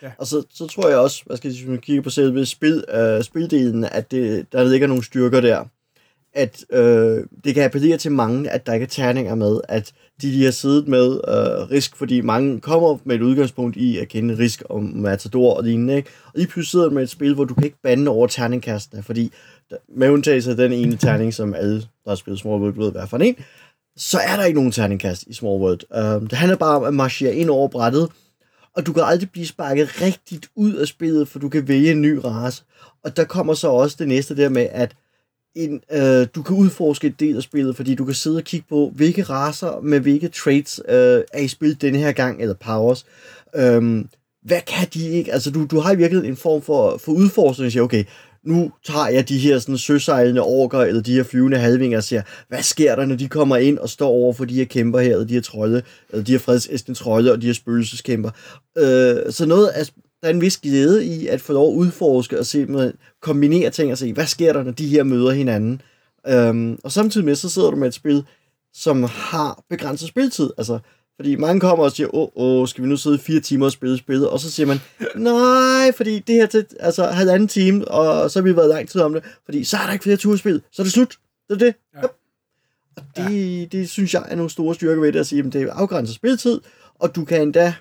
Ja. 0.03 0.11
Og 0.17 0.27
så, 0.27 0.43
så 0.53 0.67
tror 0.67 0.89
jeg 0.89 0.97
også, 0.97 1.23
hvad 1.25 1.37
skal 1.37 1.47
jeg 1.47 1.55
sige, 1.55 1.65
hvis 1.65 1.71
man 1.71 1.81
kigger 1.81 2.01
på 2.01 2.09
selve 2.09 2.45
spil, 2.45 2.83
øh, 2.93 3.23
spildelen, 3.23 3.83
at 3.83 4.11
det, 4.11 4.51
der 4.51 4.63
ligger 4.63 4.87
nogle 4.87 5.03
styrker 5.03 5.41
der. 5.41 5.65
at 6.33 6.65
øh, 6.71 7.23
det 7.43 7.53
kan 7.55 7.63
appellere 7.63 7.97
til 7.97 8.11
mange, 8.11 8.49
at 8.49 8.65
der 8.65 8.73
ikke 8.73 8.83
er 8.83 8.87
terninger 8.87 9.35
med, 9.35 9.61
at 9.67 9.93
de, 10.21 10.33
de 10.33 10.43
har 10.43 10.51
siddet 10.51 10.87
med 10.87 11.11
øh, 11.27 11.71
risk, 11.71 11.95
fordi 11.95 12.21
mange 12.21 12.59
kommer 12.59 12.97
med 13.03 13.15
et 13.15 13.21
udgangspunkt 13.21 13.77
i 13.77 13.97
at 13.97 14.07
kende 14.07 14.37
risk 14.37 14.63
om 14.69 14.83
Matador 14.83 15.53
og 15.53 15.63
lignende, 15.63 15.95
ikke? 15.95 16.09
og 16.25 16.31
lige 16.35 16.47
pludselig 16.47 16.71
sidder 16.71 16.89
med 16.89 17.03
et 17.03 17.09
spil, 17.09 17.33
hvor 17.33 17.43
du 17.45 17.53
kan 17.53 17.63
ikke 17.63 17.81
bande 17.83 18.11
over 18.11 18.27
terningkastene, 18.27 19.03
fordi 19.03 19.31
med 19.95 20.09
undtagelse 20.09 20.51
af 20.51 20.57
den 20.57 20.73
ene 20.73 20.97
terning, 20.97 21.33
som 21.33 21.53
alle, 21.53 21.75
der 21.75 22.09
har 22.09 22.15
spillet 22.15 22.39
Small 22.39 22.61
World, 22.61 22.75
ved 22.75 22.91
hvad 22.91 23.07
for 23.07 23.17
en, 23.17 23.35
så 23.97 24.19
er 24.19 24.35
der 24.35 24.43
ikke 24.43 24.59
nogen 24.59 24.71
terningkast 24.71 25.23
i 25.27 25.33
Small 25.33 25.61
World. 25.61 25.79
Øh, 25.95 26.29
det 26.29 26.33
handler 26.33 26.57
bare 26.57 26.75
om 26.75 26.83
at 26.83 26.93
marchere 26.93 27.35
ind 27.35 27.49
over 27.49 27.67
brættet, 27.67 28.09
og 28.79 28.85
du 28.85 28.93
kan 28.93 29.03
aldrig 29.03 29.31
blive 29.31 29.47
sparket 29.47 30.01
rigtigt 30.01 30.49
ud 30.55 30.73
af 30.73 30.87
spillet, 30.87 31.27
for 31.27 31.39
du 31.39 31.49
kan 31.49 31.67
vælge 31.67 31.91
en 31.91 32.01
ny 32.01 32.19
race. 32.25 32.63
Og 33.03 33.17
der 33.17 33.23
kommer 33.23 33.53
så 33.53 33.67
også 33.67 33.95
det 33.99 34.07
næste 34.07 34.35
der 34.35 34.49
med, 34.49 34.67
at 34.71 34.95
en, 35.55 35.81
øh, 35.91 36.27
du 36.35 36.41
kan 36.41 36.55
udforske 36.55 37.07
et 37.07 37.19
del 37.19 37.37
af 37.37 37.43
spillet, 37.43 37.75
fordi 37.75 37.95
du 37.95 38.05
kan 38.05 38.13
sidde 38.13 38.37
og 38.37 38.43
kigge 38.43 38.65
på, 38.69 38.91
hvilke 38.95 39.23
raser 39.23 39.81
med 39.81 39.99
hvilke 39.99 40.27
traits 40.27 40.81
øh, 40.89 41.21
er 41.33 41.39
i 41.39 41.47
spil 41.47 41.81
denne 41.81 41.97
her 41.97 42.11
gang, 42.11 42.41
eller 42.41 42.55
powers. 42.55 43.05
Øhm, 43.55 44.09
hvad 44.43 44.61
kan 44.67 44.87
de 44.93 45.09
ikke? 45.09 45.33
Altså, 45.33 45.51
du, 45.51 45.65
du 45.65 45.79
har 45.79 45.93
i 45.93 45.97
virkeligheden 45.97 46.31
en 46.31 46.37
form 46.37 46.61
for, 46.61 46.97
for 46.97 47.11
udforskning, 47.11 47.65
og 47.65 47.71
siger, 47.71 47.83
okay, 47.83 48.03
nu 48.43 48.71
tager 48.85 49.07
jeg 49.07 49.29
de 49.29 49.37
her 49.37 49.59
sådan, 49.59 49.77
søsejlende 49.77 50.41
orker, 50.41 50.79
eller 50.79 51.01
de 51.01 51.13
her 51.13 51.23
flyvende 51.23 51.57
halvinger, 51.57 51.97
og 51.97 52.03
siger, 52.03 52.21
hvad 52.47 52.63
sker 52.63 52.95
der, 52.95 53.05
når 53.05 53.15
de 53.15 53.27
kommer 53.27 53.57
ind 53.57 53.77
og 53.77 53.89
står 53.89 54.09
over 54.09 54.33
for 54.33 54.45
de 54.45 54.55
her 54.55 54.65
kæmper 54.65 54.99
her, 54.99 55.11
eller 55.11 55.25
de 55.25 55.33
her 55.33 55.41
trolde, 55.41 55.83
eller 56.09 56.25
de 56.25 56.31
her 56.31 56.39
fredsæstende 56.39 56.99
trolde, 56.99 57.31
og 57.31 57.41
de 57.41 57.45
her 57.45 57.53
spøgelseskæmper. 57.53 58.29
Øh, 58.77 59.31
så 59.31 59.45
noget 59.45 59.67
af, 59.67 59.85
der 60.21 60.27
er 60.27 60.33
en 60.33 60.41
vis 60.41 60.57
glæde 60.57 61.05
i 61.05 61.27
at 61.27 61.41
få 61.41 61.53
lov 61.53 61.71
at 61.73 61.77
udforske 61.77 62.39
og 62.39 62.45
se, 62.45 62.65
med, 62.65 62.93
kombinere 63.21 63.69
ting 63.69 63.91
og 63.91 63.97
se, 63.97 64.13
hvad 64.13 64.25
sker 64.25 64.53
der, 64.53 64.63
når 64.63 64.71
de 64.71 64.87
her 64.87 65.03
møder 65.03 65.31
hinanden. 65.31 65.81
Øhm, 66.27 66.79
og 66.83 66.91
samtidig 66.91 67.25
med, 67.25 67.35
så 67.35 67.49
sidder 67.49 67.71
du 67.71 67.77
med 67.77 67.87
et 67.87 67.93
spil, 67.93 68.23
som 68.73 69.03
har 69.03 69.63
begrænset 69.69 70.07
spiltid. 70.07 70.49
Altså, 70.57 70.79
fordi 71.19 71.35
mange 71.35 71.59
kommer 71.59 71.85
og 71.85 71.91
siger, 71.91 72.15
åh, 72.15 72.29
åh, 72.35 72.67
skal 72.67 72.83
vi 72.83 72.89
nu 72.89 72.97
sidde 72.97 73.19
fire 73.19 73.39
timer 73.39 73.65
og 73.65 73.71
spille 73.71 73.97
spillet? 73.97 74.29
Og 74.29 74.39
så 74.39 74.51
siger 74.51 74.67
man, 74.67 74.77
nej, 75.15 75.91
fordi 75.91 76.19
det 76.19 76.35
her 76.35 76.45
til 76.45 76.65
altså, 76.79 77.05
halvanden 77.05 77.47
time, 77.47 77.87
og 77.87 78.31
så 78.31 78.39
har 78.39 78.43
vi 78.43 78.55
været 78.55 78.69
lang 78.69 78.89
tid 78.89 79.01
om 79.01 79.13
det, 79.13 79.23
fordi 79.45 79.63
så 79.63 79.77
er 79.77 79.85
der 79.85 79.93
ikke 79.93 80.03
flere 80.03 80.17
turspil, 80.17 80.61
så 80.71 80.81
er 80.81 80.83
det 80.83 80.93
slut. 80.93 81.17
Det 81.49 81.55
er 81.55 81.65
det. 81.65 81.75
Ja. 81.95 82.01
Og 82.95 83.03
det, 83.17 83.59
ja. 83.59 83.65
det 83.65 83.89
synes 83.89 84.13
jeg 84.13 84.25
er 84.27 84.35
nogle 84.35 84.49
store 84.49 84.75
styrker 84.75 85.01
ved 85.01 85.11
det, 85.11 85.19
at 85.19 85.27
sige, 85.27 85.43
at 85.43 85.53
det 85.53 85.61
er 85.61 85.73
afgrænset 85.73 86.15
spilletid, 86.15 86.61
og 86.95 87.15
du 87.15 87.25
kan 87.25 87.41
endda 87.41 87.73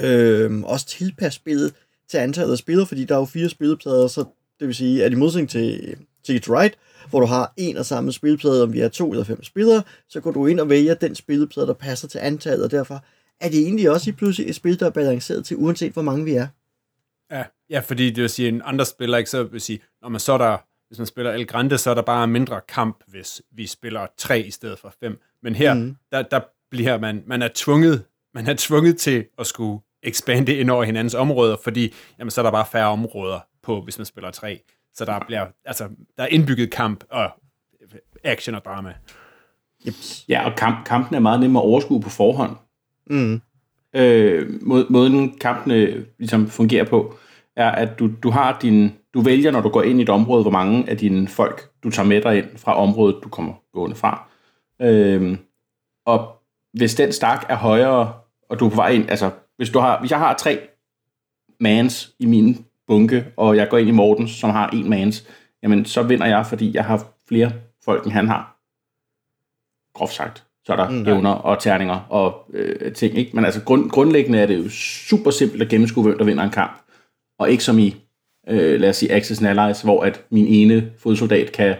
øh, 0.00 0.62
også 0.62 0.86
tilpasse 0.86 1.36
spillet 1.36 1.74
til 2.08 2.18
antallet 2.18 2.52
af 2.52 2.58
spillere, 2.58 2.86
fordi 2.86 3.04
der 3.04 3.14
er 3.14 3.18
jo 3.18 3.24
fire 3.24 3.48
spilleplader, 3.48 4.06
så 4.06 4.24
det 4.60 4.66
vil 4.66 4.74
sige, 4.74 5.04
at 5.04 5.12
i 5.12 5.14
modsætning 5.14 5.50
til 5.50 5.96
Ticket 6.24 6.48
Ride, 6.48 6.74
hvor 7.10 7.20
du 7.20 7.26
har 7.26 7.52
en 7.56 7.76
og 7.76 7.86
samme 7.86 8.12
spilleplade, 8.12 8.62
om 8.62 8.72
vi 8.72 8.80
er 8.80 8.88
to 8.88 9.10
eller 9.10 9.24
fem 9.24 9.44
spillere, 9.44 9.82
så 10.08 10.20
går 10.20 10.30
du 10.30 10.46
ind 10.46 10.60
og 10.60 10.68
vælger 10.68 10.94
den 10.94 11.14
spilleplade, 11.14 11.66
der 11.66 11.72
passer 11.72 12.08
til 12.08 12.18
antallet, 12.18 12.64
og 12.64 12.70
derfor 12.70 13.04
er 13.40 13.48
det 13.48 13.58
egentlig 13.58 13.90
også 13.90 14.10
i 14.10 14.12
pludselig 14.12 14.48
et 14.48 14.54
spil, 14.54 14.80
der 14.80 14.86
er 14.86 14.90
balanceret 14.90 15.44
til, 15.44 15.56
uanset 15.56 15.92
hvor 15.92 16.02
mange 16.02 16.24
vi 16.24 16.32
er. 16.32 16.46
Ja, 17.30 17.44
ja 17.70 17.80
fordi 17.80 18.10
det 18.10 18.22
vil 18.22 18.30
sige, 18.30 18.48
en 18.48 18.62
andre 18.64 18.86
spiller 18.86 19.18
ikke, 19.18 19.30
så 19.30 19.42
vil 19.42 19.60
sige, 19.60 19.80
når 20.02 20.08
man 20.08 20.20
så 20.20 20.32
er 20.32 20.38
der, 20.38 20.56
hvis 20.88 20.98
man 20.98 21.06
spiller 21.06 21.32
El 21.32 21.46
Grande, 21.46 21.78
så 21.78 21.90
er 21.90 21.94
der 21.94 22.02
bare 22.02 22.26
mindre 22.26 22.60
kamp, 22.68 23.02
hvis 23.06 23.42
vi 23.52 23.66
spiller 23.66 24.06
tre 24.18 24.40
i 24.40 24.50
stedet 24.50 24.78
for 24.78 24.94
fem. 25.00 25.20
Men 25.42 25.54
her, 25.54 25.74
mm. 25.74 25.96
der, 26.12 26.22
der 26.22 26.40
bliver 26.70 26.98
man, 26.98 27.22
man 27.26 27.42
er 27.42 27.48
tvunget, 27.54 28.04
man 28.34 28.46
er 28.46 28.54
tvunget 28.58 28.98
til 28.98 29.24
at 29.38 29.46
skulle 29.46 29.80
expande 30.02 30.56
ind 30.56 30.70
over 30.70 30.84
hinandens 30.84 31.14
områder, 31.14 31.56
fordi 31.64 31.94
jamen, 32.18 32.30
så 32.30 32.40
er 32.40 32.42
der 32.42 32.50
bare 32.50 32.66
færre 32.72 32.88
områder 32.88 33.40
på, 33.62 33.82
hvis 33.82 33.98
man 33.98 34.04
spiller 34.04 34.30
tre. 34.30 34.62
Så 34.94 35.04
der 35.04 35.20
bliver, 35.26 35.46
altså, 35.64 35.88
der 36.16 36.22
er 36.22 36.26
indbygget 36.26 36.70
kamp 36.70 37.04
og 37.10 37.30
action 38.24 38.54
og 38.54 38.64
drama. 38.64 38.94
Yep. 39.86 39.94
Ja, 40.28 40.50
og 40.50 40.56
kamp, 40.56 40.86
kampen 40.86 41.14
er 41.14 41.20
meget 41.20 41.40
nemmere 41.40 41.62
at 41.62 41.66
overskue 41.66 42.00
på 42.00 42.10
forhånd. 42.10 42.56
Mm. 43.06 43.40
Øh, 43.94 44.62
må, 44.62 44.84
måden 44.90 45.38
kampene 45.38 46.06
ligesom 46.18 46.48
fungerer 46.48 46.84
på, 46.84 47.14
er, 47.56 47.70
at 47.70 47.98
du, 47.98 48.10
du 48.22 48.30
har 48.30 48.58
din, 48.62 48.92
du 49.14 49.20
vælger, 49.20 49.50
når 49.50 49.60
du 49.60 49.68
går 49.68 49.82
ind 49.82 49.98
i 49.98 50.02
et 50.02 50.08
område, 50.08 50.42
hvor 50.42 50.50
mange 50.50 50.90
af 50.90 50.98
dine 50.98 51.28
folk, 51.28 51.70
du 51.82 51.90
tager 51.90 52.06
med 52.06 52.22
dig 52.22 52.38
ind 52.38 52.56
fra 52.56 52.76
området, 52.76 53.16
du 53.24 53.28
kommer 53.28 53.54
gående 53.72 53.96
fra. 53.96 54.28
Øh, 54.80 55.38
og 56.06 56.42
hvis 56.72 56.94
den 56.94 57.12
stak 57.12 57.46
er 57.48 57.56
højere, 57.56 58.14
og 58.48 58.60
du 58.60 58.66
er 58.66 58.70
på 58.70 58.76
vej 58.76 58.88
ind, 58.88 59.10
altså 59.10 59.30
hvis, 59.56 59.70
du 59.70 59.78
har, 59.78 60.00
hvis 60.00 60.10
jeg 60.10 60.18
har 60.18 60.34
tre 60.34 60.68
mans 61.60 62.14
i 62.18 62.26
min 62.26 62.66
bunke, 62.92 63.24
og 63.36 63.56
jeg 63.56 63.68
går 63.68 63.78
ind 63.78 63.88
i 63.88 63.92
Morten, 63.92 64.28
som 64.28 64.50
har 64.50 64.68
en 64.70 64.90
mans, 64.90 65.26
jamen 65.62 65.84
så 65.84 66.02
vinder 66.02 66.26
jeg, 66.26 66.46
fordi 66.46 66.70
jeg 66.74 66.84
har 66.84 67.06
flere 67.28 67.52
folk, 67.84 68.04
end 68.04 68.12
han 68.12 68.28
har. 68.28 68.56
Groft 69.94 70.14
sagt. 70.14 70.44
Så 70.64 70.72
er 70.72 70.76
der 70.76 70.88
mm, 70.88 71.06
evner 71.06 71.30
og 71.30 71.62
terninger 71.62 72.06
og 72.10 72.46
øh, 72.54 72.92
ting. 72.92 73.18
Ikke? 73.18 73.30
Men 73.34 73.44
altså 73.44 73.60
grund, 73.64 73.90
grundlæggende 73.90 74.38
er 74.38 74.46
det 74.46 74.64
jo 74.64 74.68
super 74.70 75.30
simpelt 75.30 75.62
at 75.62 75.68
gennemskue, 75.68 76.02
hvem 76.02 76.18
der 76.18 76.24
vinder 76.24 76.44
en 76.44 76.50
kamp. 76.50 76.82
Og 77.38 77.50
ikke 77.50 77.64
som 77.64 77.78
i, 77.78 77.96
øh, 78.48 78.80
lad 78.80 78.88
os 78.88 78.96
sige, 78.96 79.12
Access 79.12 79.42
Allies, 79.42 79.82
hvor 79.82 80.02
at 80.02 80.24
min 80.30 80.46
ene 80.46 80.90
fodsoldat 80.98 81.52
kan, 81.52 81.76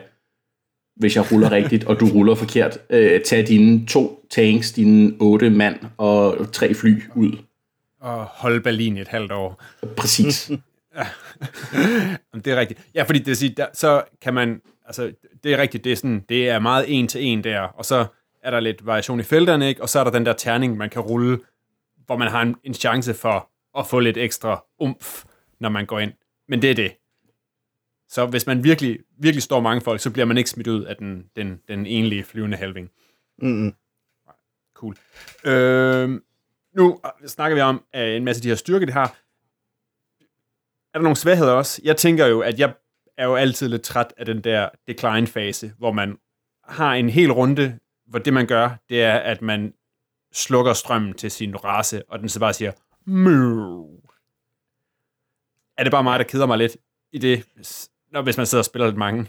hvis 0.96 1.16
jeg 1.16 1.32
ruller 1.32 1.52
rigtigt, 1.58 1.84
og 1.84 2.00
du 2.00 2.06
ruller 2.06 2.34
forkert, 2.34 2.78
øh, 2.90 3.20
tage 3.20 3.46
dine 3.46 3.86
to 3.86 4.26
tanks, 4.30 4.72
dine 4.72 5.12
otte 5.20 5.50
mand 5.50 5.76
og 5.98 6.52
tre 6.52 6.74
fly 6.74 7.02
ud 7.16 7.32
og 8.00 8.24
holde 8.24 8.60
Berlin 8.60 8.96
et 8.96 9.08
halvt 9.08 9.32
år. 9.32 9.62
Præcis. 9.96 10.50
det 12.34 12.46
er 12.46 12.56
rigtigt. 12.56 12.86
Ja, 12.94 13.02
fordi 13.02 13.18
det 13.18 13.36
siger, 13.38 13.54
der, 13.54 13.66
så 13.72 14.04
kan 14.20 14.34
man, 14.34 14.62
altså, 14.86 15.12
det 15.44 15.52
er 15.52 15.58
rigtigt, 15.58 15.84
det 15.84 15.92
er, 15.92 15.96
sådan, 15.96 16.24
det 16.28 16.48
er 16.48 16.58
meget 16.58 16.84
en 16.88 17.08
til 17.08 17.24
en 17.24 17.44
der, 17.44 17.60
og 17.60 17.84
så 17.84 18.06
er 18.42 18.50
der 18.50 18.60
lidt 18.60 18.86
variation 18.86 19.20
i 19.20 19.22
felterne, 19.22 19.68
ikke? 19.68 19.82
og 19.82 19.88
så 19.88 20.00
er 20.00 20.04
der 20.04 20.10
den 20.10 20.26
der 20.26 20.32
terning, 20.32 20.76
man 20.76 20.90
kan 20.90 21.02
rulle, 21.02 21.40
hvor 22.06 22.16
man 22.16 22.28
har 22.28 22.42
en, 22.42 22.56
en 22.64 22.74
chance 22.74 23.14
for 23.14 23.48
at 23.78 23.86
få 23.86 24.00
lidt 24.00 24.16
ekstra 24.16 24.64
umf, 24.78 25.24
når 25.60 25.68
man 25.68 25.86
går 25.86 25.98
ind. 25.98 26.12
Men 26.48 26.62
det 26.62 26.70
er 26.70 26.74
det. 26.74 26.92
Så 28.08 28.26
hvis 28.26 28.46
man 28.46 28.64
virkelig, 28.64 28.98
virkelig 29.18 29.42
står 29.42 29.60
mange 29.60 29.80
folk, 29.80 30.00
så 30.00 30.10
bliver 30.10 30.26
man 30.26 30.38
ikke 30.38 30.50
smidt 30.50 30.68
ud 30.68 30.84
af 30.84 30.96
den, 30.96 31.24
den, 31.36 31.60
den 31.68 31.86
enlige 31.86 32.24
flyvende 32.24 32.56
halving. 32.56 32.90
Mm-hmm. 33.38 33.74
Cool. 34.74 34.96
Øh, 35.44 36.20
nu 36.76 37.00
snakker 37.26 37.54
vi 37.54 37.60
om 37.60 37.84
en 37.94 38.24
masse 38.24 38.40
af 38.40 38.42
de 38.42 38.48
her 38.48 38.56
styrker, 38.56 38.86
det 38.86 38.94
har. 38.94 39.16
Er 40.94 40.98
der 40.98 41.02
nogle 41.02 41.16
svagheder 41.16 41.52
også? 41.52 41.80
Jeg 41.84 41.96
tænker 41.96 42.26
jo, 42.26 42.40
at 42.40 42.58
jeg 42.58 42.72
er 43.18 43.24
jo 43.24 43.34
altid 43.34 43.68
lidt 43.68 43.82
træt 43.82 44.14
af 44.16 44.26
den 44.26 44.44
der 44.44 44.68
decline-fase, 44.88 45.72
hvor 45.78 45.92
man 45.92 46.16
har 46.68 46.94
en 46.94 47.10
hel 47.10 47.32
runde, 47.32 47.78
hvor 48.06 48.18
det 48.18 48.32
man 48.32 48.46
gør, 48.46 48.70
det 48.88 49.02
er, 49.02 49.14
at 49.14 49.42
man 49.42 49.72
slukker 50.32 50.72
strømmen 50.72 51.14
til 51.14 51.30
sin 51.30 51.56
race, 51.56 52.02
og 52.08 52.18
den 52.18 52.28
så 52.28 52.40
bare 52.40 52.52
siger, 52.52 52.72
Møv. 53.06 53.88
Er 55.78 55.82
det 55.82 55.90
bare 55.90 56.02
mig, 56.02 56.18
der 56.18 56.24
keder 56.24 56.46
mig 56.46 56.58
lidt 56.58 56.76
i 57.12 57.18
det, 57.18 57.44
når, 58.12 58.22
hvis 58.22 58.36
man 58.36 58.46
sidder 58.46 58.60
og 58.60 58.66
spiller 58.66 58.86
lidt 58.86 58.98
mange? 58.98 59.26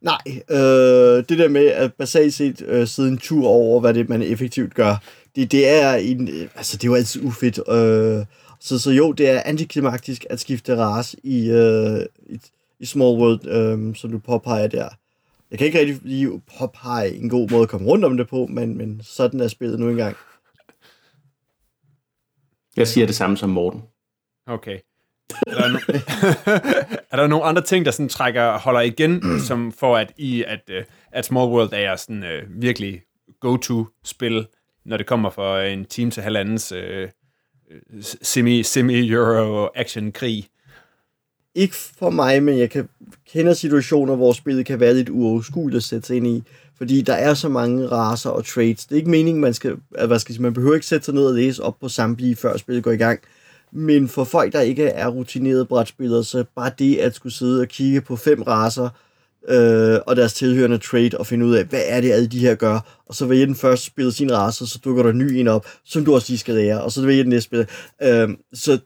Nej, 0.00 0.20
øh, 0.50 1.24
det 1.28 1.38
der 1.38 1.48
med 1.48 1.66
at 1.66 1.94
basalt 1.94 2.34
set 2.34 2.62
øh, 2.62 2.86
sidde 2.86 3.08
en 3.08 3.18
tur 3.18 3.48
over, 3.48 3.80
hvad 3.80 3.94
det 3.94 4.08
man 4.08 4.22
effektivt 4.22 4.74
gør, 4.74 4.96
det, 5.36 5.52
det 5.52 5.68
er 5.68 5.94
en, 5.94 6.28
altså 6.54 6.76
det 6.76 6.84
er 6.84 6.88
jo 6.88 6.94
altid 6.94 7.24
ufedt. 7.24 7.58
Øh, 7.68 8.26
så, 8.62 8.78
så 8.78 8.90
jo, 8.90 9.12
det 9.12 9.28
er 9.28 9.42
antiklimaktisk 9.44 10.26
at 10.30 10.40
skifte 10.40 10.76
race 10.76 11.16
i, 11.22 11.50
øh, 11.50 12.06
i, 12.26 12.40
i 12.78 12.86
Small 12.86 13.18
World, 13.18 13.46
øh, 13.46 13.96
som 13.96 14.10
du 14.10 14.18
påpeger 14.18 14.66
der. 14.66 14.88
Jeg 15.50 15.58
kan 15.58 15.66
ikke 15.66 15.78
rigtig 15.78 16.00
lige 16.02 16.42
påpege 16.58 17.14
en 17.14 17.28
god 17.28 17.50
måde 17.50 17.62
at 17.62 17.68
komme 17.68 17.86
rundt 17.86 18.04
om 18.04 18.16
det 18.16 18.28
på, 18.28 18.46
men, 18.50 18.76
men 18.76 19.00
sådan 19.04 19.40
er 19.40 19.48
spillet 19.48 19.80
nu 19.80 19.88
engang. 19.88 20.16
Jeg 22.76 22.88
siger 22.88 23.06
det 23.06 23.14
samme 23.14 23.36
som 23.36 23.50
Morten. 23.50 23.82
Okay. 24.46 24.78
Er 25.46 25.54
der, 25.54 25.68
no- 25.68 25.98
er 27.12 27.16
der 27.16 27.26
nogle 27.26 27.44
andre 27.44 27.62
ting, 27.62 27.84
der 27.84 27.90
sådan 27.90 28.08
trækker, 28.08 28.58
holder 28.58 28.80
igen, 28.80 29.40
som 29.48 29.72
for 29.72 29.96
at 29.96 30.12
i, 30.16 30.44
at, 30.44 30.60
uh, 30.70 30.84
at 31.12 31.24
Small 31.24 31.50
World 31.50 31.72
er 31.72 31.96
sådan 31.96 32.22
uh, 32.22 32.62
virkelig 32.62 33.02
go-to-spil, 33.40 34.46
når 34.84 34.96
det 34.96 35.06
kommer 35.06 35.30
for 35.30 35.58
en 35.58 35.84
team 35.84 36.10
til 36.10 36.22
halvandens 36.22 36.72
uh, 36.72 37.08
semi, 38.22 38.62
semi-euro 38.62 39.68
action-krig? 39.74 40.48
Ikke 41.54 41.74
for 41.74 42.10
mig, 42.10 42.42
men 42.42 42.58
jeg 42.58 42.70
kan 42.70 42.88
kende 43.32 43.54
situationer, 43.54 44.16
hvor 44.16 44.32
spillet 44.32 44.66
kan 44.66 44.80
være 44.80 44.94
lidt 44.94 45.08
uoverskueligt 45.08 45.76
at 45.76 45.82
sætte 45.82 46.06
sig 46.06 46.16
ind 46.16 46.26
i, 46.26 46.42
fordi 46.78 47.02
der 47.02 47.14
er 47.14 47.34
så 47.34 47.48
mange 47.48 47.86
raser 47.86 48.30
og 48.30 48.46
trades. 48.46 48.86
Det 48.86 48.92
er 48.92 48.96
ikke 48.96 49.10
meningen, 49.10 49.40
man 49.40 49.54
skal, 49.54 49.76
at, 49.94 50.06
hvad 50.06 50.18
skal 50.18 50.40
man 50.40 50.54
behøver 50.54 50.74
ikke 50.74 50.86
sætte 50.86 51.04
sig 51.04 51.14
ned 51.14 51.26
og 51.26 51.34
læse 51.34 51.62
op 51.62 51.80
på 51.80 51.88
samtlige, 51.88 52.36
før 52.36 52.56
spillet 52.56 52.84
går 52.84 52.90
i 52.90 52.96
gang. 52.96 53.20
Men 53.72 54.08
for 54.08 54.24
folk, 54.24 54.52
der 54.52 54.60
ikke 54.60 54.84
er 54.84 55.08
rutinerede 55.08 55.64
brætspillere, 55.64 56.24
så 56.24 56.44
bare 56.56 56.70
det 56.78 56.96
at 56.96 57.14
skulle 57.14 57.32
sidde 57.32 57.60
og 57.60 57.68
kigge 57.68 58.00
på 58.00 58.16
fem 58.16 58.42
raser 58.42 58.88
øh, 59.48 59.98
og 60.06 60.16
deres 60.16 60.32
tilhørende 60.34 60.78
trade 60.78 61.18
og 61.18 61.26
finde 61.26 61.46
ud 61.46 61.54
af, 61.54 61.64
hvad 61.64 61.82
er 61.86 62.00
det, 62.00 62.12
alle 62.12 62.26
de 62.26 62.38
her 62.38 62.54
gør, 62.54 63.02
og 63.06 63.14
så 63.14 63.26
vælge 63.26 63.46
den 63.46 63.54
første 63.54 63.86
spille 63.86 64.12
sin 64.12 64.32
race, 64.32 64.66
så 64.66 64.78
dukker 64.84 65.02
der 65.02 65.10
en 65.10 65.18
ny 65.18 65.32
en 65.32 65.48
op, 65.48 65.66
som 65.84 66.04
du 66.04 66.14
også 66.14 66.32
lige 66.32 66.38
skal 66.38 66.54
lære, 66.54 66.82
og 66.82 66.92
så 66.92 67.06
vælge 67.06 67.22
den 67.22 67.30
næste 67.30 67.44
spil. 67.44 67.66
Øh, 68.02 68.28
så 68.52 68.78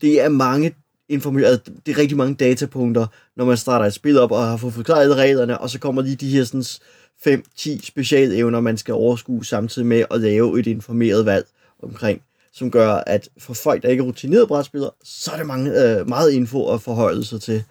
det 0.00 0.20
er 0.20 0.28
mange 0.28 0.74
informeret, 1.08 1.46
altså, 1.46 1.72
det 1.86 1.94
er 1.94 1.98
rigtig 1.98 2.16
mange 2.16 2.34
datapunkter, 2.34 3.06
når 3.36 3.44
man 3.44 3.56
starter 3.56 3.86
et 3.86 3.94
spil 3.94 4.18
op 4.18 4.32
og 4.32 4.46
har 4.46 4.56
fået 4.56 4.74
forklaret 4.74 5.16
reglerne, 5.16 5.58
og 5.58 5.70
så 5.70 5.78
kommer 5.78 6.02
lige 6.02 6.16
de 6.16 6.30
her 6.30 6.44
sådan 6.44 7.42
5-10 7.56 7.86
specialevner, 7.86 8.60
man 8.60 8.76
skal 8.76 8.94
overskue 8.94 9.44
samtidig 9.44 9.86
med 9.86 10.04
at 10.10 10.20
lave 10.20 10.60
et 10.60 10.66
informeret 10.66 11.26
valg 11.26 11.46
omkring, 11.82 12.22
som 12.52 12.70
gør, 12.70 12.94
at 12.94 13.28
for 13.38 13.54
folk, 13.54 13.82
der 13.82 13.88
ikke 13.88 14.00
er 14.00 14.06
rutineret 14.06 14.48
brætspillere, 14.48 14.90
så 15.04 15.30
er 15.32 15.36
det 15.36 15.46
mange, 15.46 15.70
øh, 15.70 16.08
meget 16.08 16.32
info 16.32 16.74
at 16.74 16.82
forholde 16.82 17.24
sig 17.24 17.40
til. 17.40 17.64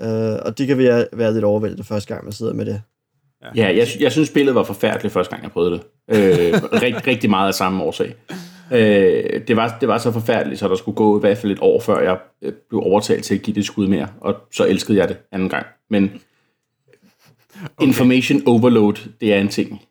Øh, 0.00 0.38
og 0.44 0.58
det 0.58 0.66
kan 0.66 0.78
være, 0.78 1.06
være 1.12 1.32
lidt 1.32 1.44
overvældende 1.44 1.84
første 1.84 2.14
gang, 2.14 2.24
man 2.24 2.32
sidder 2.32 2.52
med 2.52 2.66
det. 2.66 2.82
Ja, 3.56 3.66
jeg, 3.66 3.86
jeg 4.00 4.12
synes, 4.12 4.28
spillet 4.28 4.54
var 4.54 4.62
forfærdeligt 4.62 5.12
første 5.12 5.30
gang, 5.30 5.42
jeg 5.42 5.50
prøvede 5.50 5.72
det. 5.72 5.82
Øh, 6.08 6.54
rigtig, 6.82 7.06
rigtig 7.06 7.30
meget 7.30 7.48
af 7.48 7.54
samme 7.54 7.82
årsag. 7.82 8.14
Øh, 8.72 9.46
det, 9.48 9.56
var, 9.56 9.78
det 9.80 9.88
var 9.88 9.98
så 9.98 10.12
forfærdeligt, 10.12 10.60
så 10.60 10.68
der 10.68 10.76
skulle 10.76 10.96
gå 10.96 11.18
i 11.18 11.20
hvert 11.20 11.38
fald 11.38 11.52
et 11.52 11.58
år, 11.60 11.80
før 11.80 12.00
jeg 12.00 12.18
øh, 12.42 12.52
blev 12.68 12.82
overtalt 12.82 13.24
til 13.24 13.34
at 13.34 13.42
give 13.42 13.54
det 13.54 13.64
skud 13.64 13.86
mere, 13.86 14.08
og 14.20 14.36
så 14.52 14.66
elskede 14.66 14.98
jeg 14.98 15.08
det 15.08 15.16
anden 15.32 15.48
gang. 15.48 15.66
Men 15.90 16.22
okay. 17.76 17.86
information 17.86 18.42
overload, 18.46 18.94
det 19.20 19.34
er 19.34 19.38
en 19.38 19.48
ting. 19.48 19.82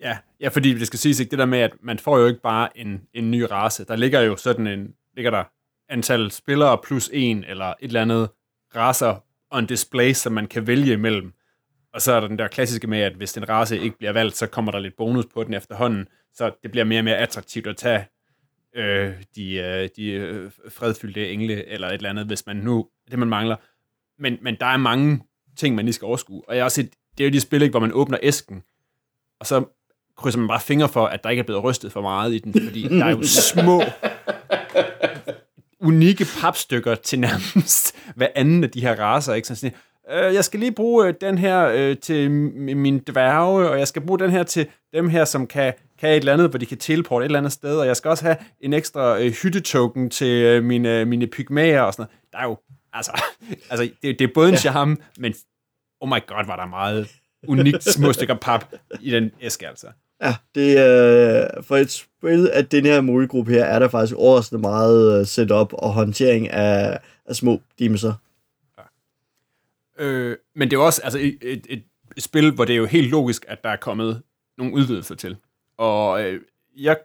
Ja, 0.00 0.16
ja, 0.40 0.48
fordi 0.48 0.74
det 0.74 0.86
skal 0.86 0.98
siges 0.98 1.20
ikke 1.20 1.30
det 1.30 1.38
der 1.38 1.46
med, 1.46 1.58
at 1.58 1.72
man 1.82 1.98
får 1.98 2.18
jo 2.18 2.26
ikke 2.26 2.40
bare 2.40 2.78
en, 2.78 3.00
en 3.14 3.30
ny 3.30 3.42
race. 3.50 3.84
Der 3.84 3.96
ligger 3.96 4.20
jo 4.20 4.36
sådan 4.36 4.66
en, 4.66 4.94
ligger 5.16 5.30
der 5.30 5.44
antal 5.88 6.30
spillere 6.30 6.78
plus 6.84 7.10
en, 7.12 7.44
eller 7.48 7.66
et 7.66 7.74
eller 7.80 8.02
andet 8.02 8.28
racer 8.76 9.25
on 9.56 9.66
display, 9.66 10.12
som 10.12 10.32
man 10.32 10.46
kan 10.46 10.66
vælge 10.66 10.92
imellem. 10.92 11.32
Og 11.92 12.02
så 12.02 12.12
er 12.12 12.20
der 12.20 12.28
den 12.28 12.38
der 12.38 12.48
klassiske 12.48 12.86
med, 12.86 12.98
at 12.98 13.12
hvis 13.12 13.32
den 13.32 13.48
race 13.48 13.80
ikke 13.80 13.98
bliver 13.98 14.12
valgt, 14.12 14.36
så 14.36 14.46
kommer 14.46 14.72
der 14.72 14.78
lidt 14.78 14.96
bonus 14.96 15.24
på 15.34 15.44
den 15.44 15.54
efterhånden, 15.54 16.08
så 16.34 16.52
det 16.62 16.70
bliver 16.70 16.84
mere 16.84 17.00
og 17.00 17.04
mere 17.04 17.16
attraktivt 17.16 17.66
at 17.66 17.76
tage 17.76 18.06
øh, 18.74 19.12
de, 19.36 19.54
øh, 19.54 19.88
de 19.96 20.10
øh, 20.10 20.50
fredfyldte 20.68 21.30
engle, 21.30 21.66
eller 21.68 21.88
et 21.88 21.94
eller 21.94 22.10
andet, 22.10 22.26
hvis 22.26 22.46
man 22.46 22.56
nu, 22.56 22.88
det 23.10 23.18
man 23.18 23.28
mangler. 23.28 23.56
Men, 24.18 24.38
men 24.42 24.56
der 24.60 24.66
er 24.66 24.76
mange 24.76 25.22
ting, 25.56 25.74
man 25.74 25.84
lige 25.84 25.92
skal 25.92 26.06
overskue. 26.06 26.42
Og 26.48 26.54
jeg 26.54 26.62
har 26.62 26.64
også 26.64 26.74
set, 26.74 26.90
det 27.18 27.24
er 27.24 27.28
jo 27.28 27.32
de 27.32 27.40
spil, 27.40 27.62
ikke, 27.62 27.72
hvor 27.72 27.80
man 27.80 27.92
åbner 27.92 28.18
æsken, 28.22 28.62
og 29.40 29.46
så 29.46 29.64
krydser 30.16 30.38
man 30.38 30.48
bare 30.48 30.60
fingre 30.60 30.88
for, 30.88 31.06
at 31.06 31.24
der 31.24 31.30
ikke 31.30 31.40
er 31.40 31.44
blevet 31.44 31.64
rystet 31.64 31.92
for 31.92 32.00
meget 32.00 32.34
i 32.34 32.38
den, 32.38 32.52
fordi 32.66 32.82
der 32.82 33.04
er 33.04 33.10
jo 33.10 33.22
små, 33.52 33.82
unikke 35.86 36.26
papstykker 36.40 36.94
til 36.94 37.20
nærmest 37.20 37.96
hver 38.16 38.28
anden 38.34 38.64
af 38.64 38.70
de 38.70 38.80
her 38.80 39.00
raser, 39.00 39.34
ikke? 39.34 39.48
Sådan, 39.48 39.72
øh, 40.10 40.34
jeg 40.34 40.44
skal 40.44 40.60
lige 40.60 40.72
bruge 40.72 41.06
øh, 41.06 41.14
den 41.20 41.38
her 41.38 41.66
øh, 41.66 41.96
til 41.96 42.30
min 42.30 42.98
dværge, 42.98 43.70
og 43.70 43.78
jeg 43.78 43.88
skal 43.88 44.02
bruge 44.02 44.18
den 44.18 44.30
her 44.30 44.42
til 44.42 44.66
dem 44.92 45.08
her, 45.08 45.24
som 45.24 45.46
kan, 45.46 45.72
kan 45.98 46.10
et 46.10 46.16
eller 46.16 46.32
andet, 46.32 46.50
hvor 46.50 46.58
de 46.58 46.66
kan 46.66 46.78
teleporte 46.78 47.24
et 47.24 47.26
eller 47.26 47.38
andet 47.38 47.52
sted, 47.52 47.78
og 47.78 47.86
jeg 47.86 47.96
skal 47.96 48.08
også 48.08 48.24
have 48.24 48.36
en 48.60 48.72
ekstra 48.72 49.18
øh, 49.18 49.32
hyttetoken 49.42 50.10
til 50.10 50.42
øh, 50.42 50.64
mine, 50.64 51.04
mine 51.04 51.26
pygmæer 51.26 51.80
og 51.80 51.92
sådan 51.92 52.02
noget. 52.02 52.32
Der 52.32 52.38
er 52.38 52.44
jo, 52.44 52.58
altså, 52.92 53.22
altså 53.70 53.90
det, 54.02 54.18
det 54.18 54.24
er 54.24 54.32
både 54.34 54.48
en 54.48 54.56
charme, 54.56 54.96
men 55.18 55.34
oh 56.00 56.08
my 56.08 56.26
god, 56.26 56.46
var 56.46 56.56
der 56.56 56.66
meget 56.66 57.08
unikt 57.48 57.84
små 57.84 58.12
stykker 58.12 58.34
pap 58.34 58.64
i 59.00 59.10
den 59.10 59.30
æske, 59.40 59.68
altså. 59.68 59.86
Ja, 60.22 60.34
det 60.54 60.78
er 60.78 61.48
øh, 61.56 61.64
for 61.64 61.76
et 61.76 61.90
spil 61.90 62.48
af 62.52 62.66
den 62.66 62.84
her 62.86 63.00
målgruppe 63.00 63.52
her, 63.52 63.64
er 63.64 63.78
der 63.78 63.88
faktisk 63.88 64.16
overraskende 64.16 64.60
meget 64.60 65.20
øh, 65.20 65.26
setup 65.26 65.72
og 65.72 65.92
håndtering 65.92 66.50
af, 66.50 67.00
af 67.26 67.36
små 67.36 67.60
dimser. 67.78 68.12
Ja. 68.78 70.04
Øh, 70.04 70.36
men 70.54 70.70
det 70.70 70.76
er 70.76 70.80
også 70.80 71.02
altså, 71.02 71.18
et, 71.18 71.38
et, 71.42 71.66
et 71.68 71.82
spil, 72.18 72.50
hvor 72.50 72.64
det 72.64 72.72
er 72.72 72.76
jo 72.76 72.86
helt 72.86 73.10
logisk, 73.10 73.44
at 73.48 73.64
der 73.64 73.70
er 73.70 73.76
kommet 73.76 74.22
nogle 74.58 74.74
udvidelser 74.74 75.14
til. 75.14 75.36
Og 75.78 76.22
øh, 76.22 76.40
jeg, 76.76 76.96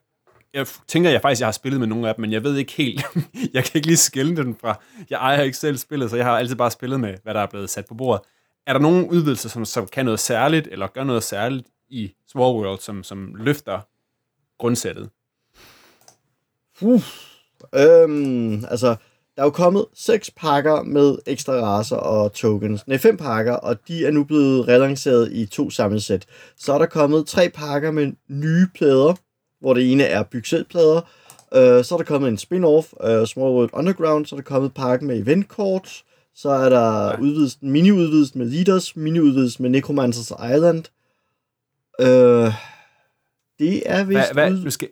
jeg 0.54 0.68
tænker, 0.88 1.10
jeg 1.10 1.22
faktisk 1.22 1.40
jeg 1.40 1.48
har 1.48 1.52
spillet 1.52 1.80
med 1.80 1.88
nogle 1.88 2.10
af 2.10 2.16
dem, 2.16 2.22
men 2.22 2.32
jeg 2.32 2.44
ved 2.44 2.58
ikke 2.58 2.74
helt. 2.74 3.06
jeg 3.54 3.64
kan 3.64 3.72
ikke 3.76 3.88
lige 3.88 3.98
skille 3.98 4.36
den 4.36 4.56
fra. 4.56 4.82
Jeg 5.10 5.18
ejer 5.18 5.42
ikke 5.42 5.58
selv 5.58 5.78
spillet, 5.78 6.10
så 6.10 6.16
jeg 6.16 6.26
har 6.26 6.38
altid 6.38 6.56
bare 6.56 6.72
spillet 6.72 7.00
med, 7.00 7.18
hvad 7.24 7.34
der 7.34 7.40
er 7.40 7.48
blevet 7.48 7.70
sat 7.70 7.86
på 7.86 7.94
bordet. 7.94 8.22
Er 8.68 8.74
der 8.74 8.80
nogle 8.80 9.12
udvidelser, 9.12 9.50
som, 9.50 9.66
som 9.66 9.88
kan 9.88 10.06
noget 10.06 10.20
særligt, 10.20 10.68
eller 10.72 10.88
gør 10.88 11.04
noget 11.04 11.24
særligt 11.24 11.68
i 11.92 12.14
Small 12.28 12.56
World, 12.56 12.80
som, 12.80 13.04
som 13.04 13.36
løfter 13.36 13.80
grundsættet? 14.60 15.10
Uh, 16.82 17.04
øhm, 17.76 18.66
altså, 18.70 18.96
der 19.36 19.42
er 19.42 19.44
jo 19.44 19.50
kommet 19.50 19.86
seks 19.94 20.32
pakker 20.32 20.84
med 20.84 21.18
ekstra 21.26 21.54
raser 21.54 21.96
og 21.96 22.34
tokens. 22.34 22.88
Nej, 22.88 22.98
fem 22.98 23.18
pakker, 23.18 23.54
og 23.54 23.88
de 23.88 24.06
er 24.06 24.12
nu 24.12 24.24
blevet 24.24 24.68
relanceret 24.68 25.32
i 25.32 25.46
to 25.46 25.70
sammensæt. 25.70 26.26
Så 26.58 26.74
er 26.74 26.78
der 26.78 26.86
kommet 26.86 27.28
tre 27.28 27.50
pakker 27.50 27.92
med 27.92 28.12
nye 28.28 28.68
plader, 28.76 29.14
hvor 29.60 29.74
det 29.74 29.92
ene 29.92 30.04
er 30.04 30.24
bygselplader. 30.24 31.02
Uh, 31.56 31.84
så 31.84 31.90
er 31.92 31.98
der 31.98 32.04
kommet 32.04 32.30
en 32.30 32.38
spin-off, 32.38 32.94
uh, 33.10 33.26
Small 33.28 33.52
World 33.52 33.70
Underground. 33.74 34.26
Så 34.26 34.36
er 34.36 34.38
der 34.38 34.44
kommet 34.44 34.74
pakke 34.74 35.06
med 35.06 35.18
eventkort. 35.18 36.04
Så 36.36 36.50
er 36.50 36.70
der 36.70 37.06
ja. 37.06 37.20
udvidelsen, 37.20 37.72
mini-udvidelsen 37.72 38.40
med 38.40 38.48
Leaders, 38.48 38.96
mini-udvidelsen 38.96 39.62
med 39.62 39.70
Necromancers 39.70 40.32
Island. 40.56 40.84
Øh, 42.02 42.54
det 43.60 43.84
er 43.86 44.04
vist... 44.04 44.34
Hvad, 44.34 44.34
hvad, 44.34 44.64
nu 44.64 44.70
skal, 44.70 44.90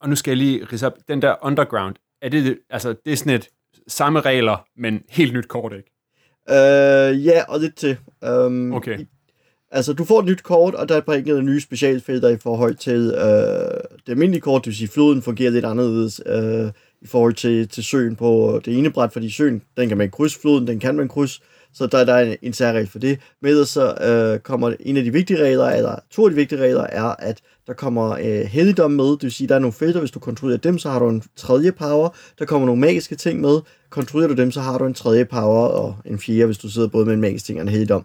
og 0.00 0.08
nu 0.08 0.16
skal 0.16 0.30
jeg 0.30 0.38
lige 0.38 0.64
rise 0.72 0.86
op. 0.86 0.92
Den 1.08 1.22
der 1.22 1.34
Underground, 1.42 1.94
er 2.22 2.28
det, 2.28 2.58
altså, 2.70 2.94
det 3.04 3.12
er 3.12 3.16
sådan 3.16 3.34
et 3.34 3.48
samme 3.88 4.20
regler, 4.20 4.66
men 4.76 5.02
helt 5.08 5.34
nyt 5.34 5.48
kort, 5.48 5.72
ikke? 5.72 5.90
Øh, 6.50 7.26
ja, 7.26 7.42
og 7.48 7.60
lidt 7.60 7.76
til. 7.76 7.96
Um, 8.26 8.72
okay. 8.72 8.98
Altså, 9.70 9.92
du 9.92 10.04
får 10.04 10.20
et 10.20 10.26
nyt 10.26 10.42
kort, 10.42 10.74
og 10.74 10.88
der 10.88 10.94
er 10.94 10.98
et 10.98 11.04
par 11.04 11.14
enkelte 11.14 11.42
nye 11.42 11.60
specialfelter 11.60 12.28
i 12.28 12.36
forhold 12.36 12.74
til 12.74 13.14
øh, 13.14 13.80
det 14.06 14.12
almindelige 14.12 14.40
kort, 14.40 14.64
det 14.64 14.66
vil 14.66 14.76
sige, 14.76 14.88
floden 14.88 15.22
fungerer 15.22 15.50
lidt 15.50 15.64
anderledes 15.64 16.20
øh, 16.26 16.70
i 17.00 17.06
forhold 17.06 17.34
til, 17.34 17.68
til 17.68 17.84
søen 17.84 18.16
på 18.16 18.60
det 18.64 18.78
ene 18.78 18.90
bræt, 18.90 19.12
fordi 19.12 19.30
søen, 19.30 19.62
den 19.76 19.88
kan 19.88 19.98
man 19.98 20.10
krydse, 20.10 20.40
floden, 20.40 20.66
den 20.66 20.80
kan 20.80 20.94
man 20.94 21.08
krydse, 21.08 21.40
så 21.74 21.86
der, 21.86 22.04
der 22.04 22.14
er 22.14 22.24
en, 22.24 22.36
en 22.42 22.52
særregel 22.52 22.88
for 22.88 22.98
det. 22.98 23.18
Med 23.42 23.64
så 23.64 23.94
øh, 23.94 24.40
kommer 24.40 24.72
en 24.80 24.96
af 24.96 25.04
de 25.04 25.12
vigtige 25.12 25.44
regler, 25.44 25.66
eller 25.66 25.98
to 26.10 26.24
af 26.24 26.30
de 26.30 26.36
vigtige 26.36 26.60
regler, 26.60 26.82
er, 26.82 27.14
at 27.18 27.40
der 27.66 27.72
kommer 27.72 28.10
øh, 28.10 28.40
helligdom 28.40 28.90
med. 28.90 29.04
Det 29.04 29.22
vil 29.22 29.32
sige, 29.32 29.48
der 29.48 29.54
er 29.54 29.58
nogle 29.58 29.72
felter, 29.72 30.00
hvis 30.00 30.10
du 30.10 30.18
kontrollerer 30.18 30.58
dem, 30.58 30.78
så 30.78 30.90
har 30.90 30.98
du 30.98 31.08
en 31.08 31.22
tredje 31.36 31.72
power. 31.72 32.08
Der 32.38 32.44
kommer 32.44 32.66
nogle 32.66 32.80
magiske 32.80 33.16
ting 33.16 33.40
med. 33.40 33.60
Kontrollerer 33.90 34.28
du 34.28 34.42
dem, 34.42 34.50
så 34.50 34.60
har 34.60 34.78
du 34.78 34.86
en 34.86 34.94
tredje 34.94 35.24
power, 35.24 35.66
og 35.66 35.96
en 36.04 36.18
fjerde, 36.18 36.46
hvis 36.46 36.58
du 36.58 36.68
sidder 36.68 36.88
både 36.88 37.06
med 37.06 37.14
en 37.14 37.20
magisk 37.20 37.44
ting 37.44 37.58
og 37.58 37.62
en 37.62 37.68
helligdom. 37.68 38.04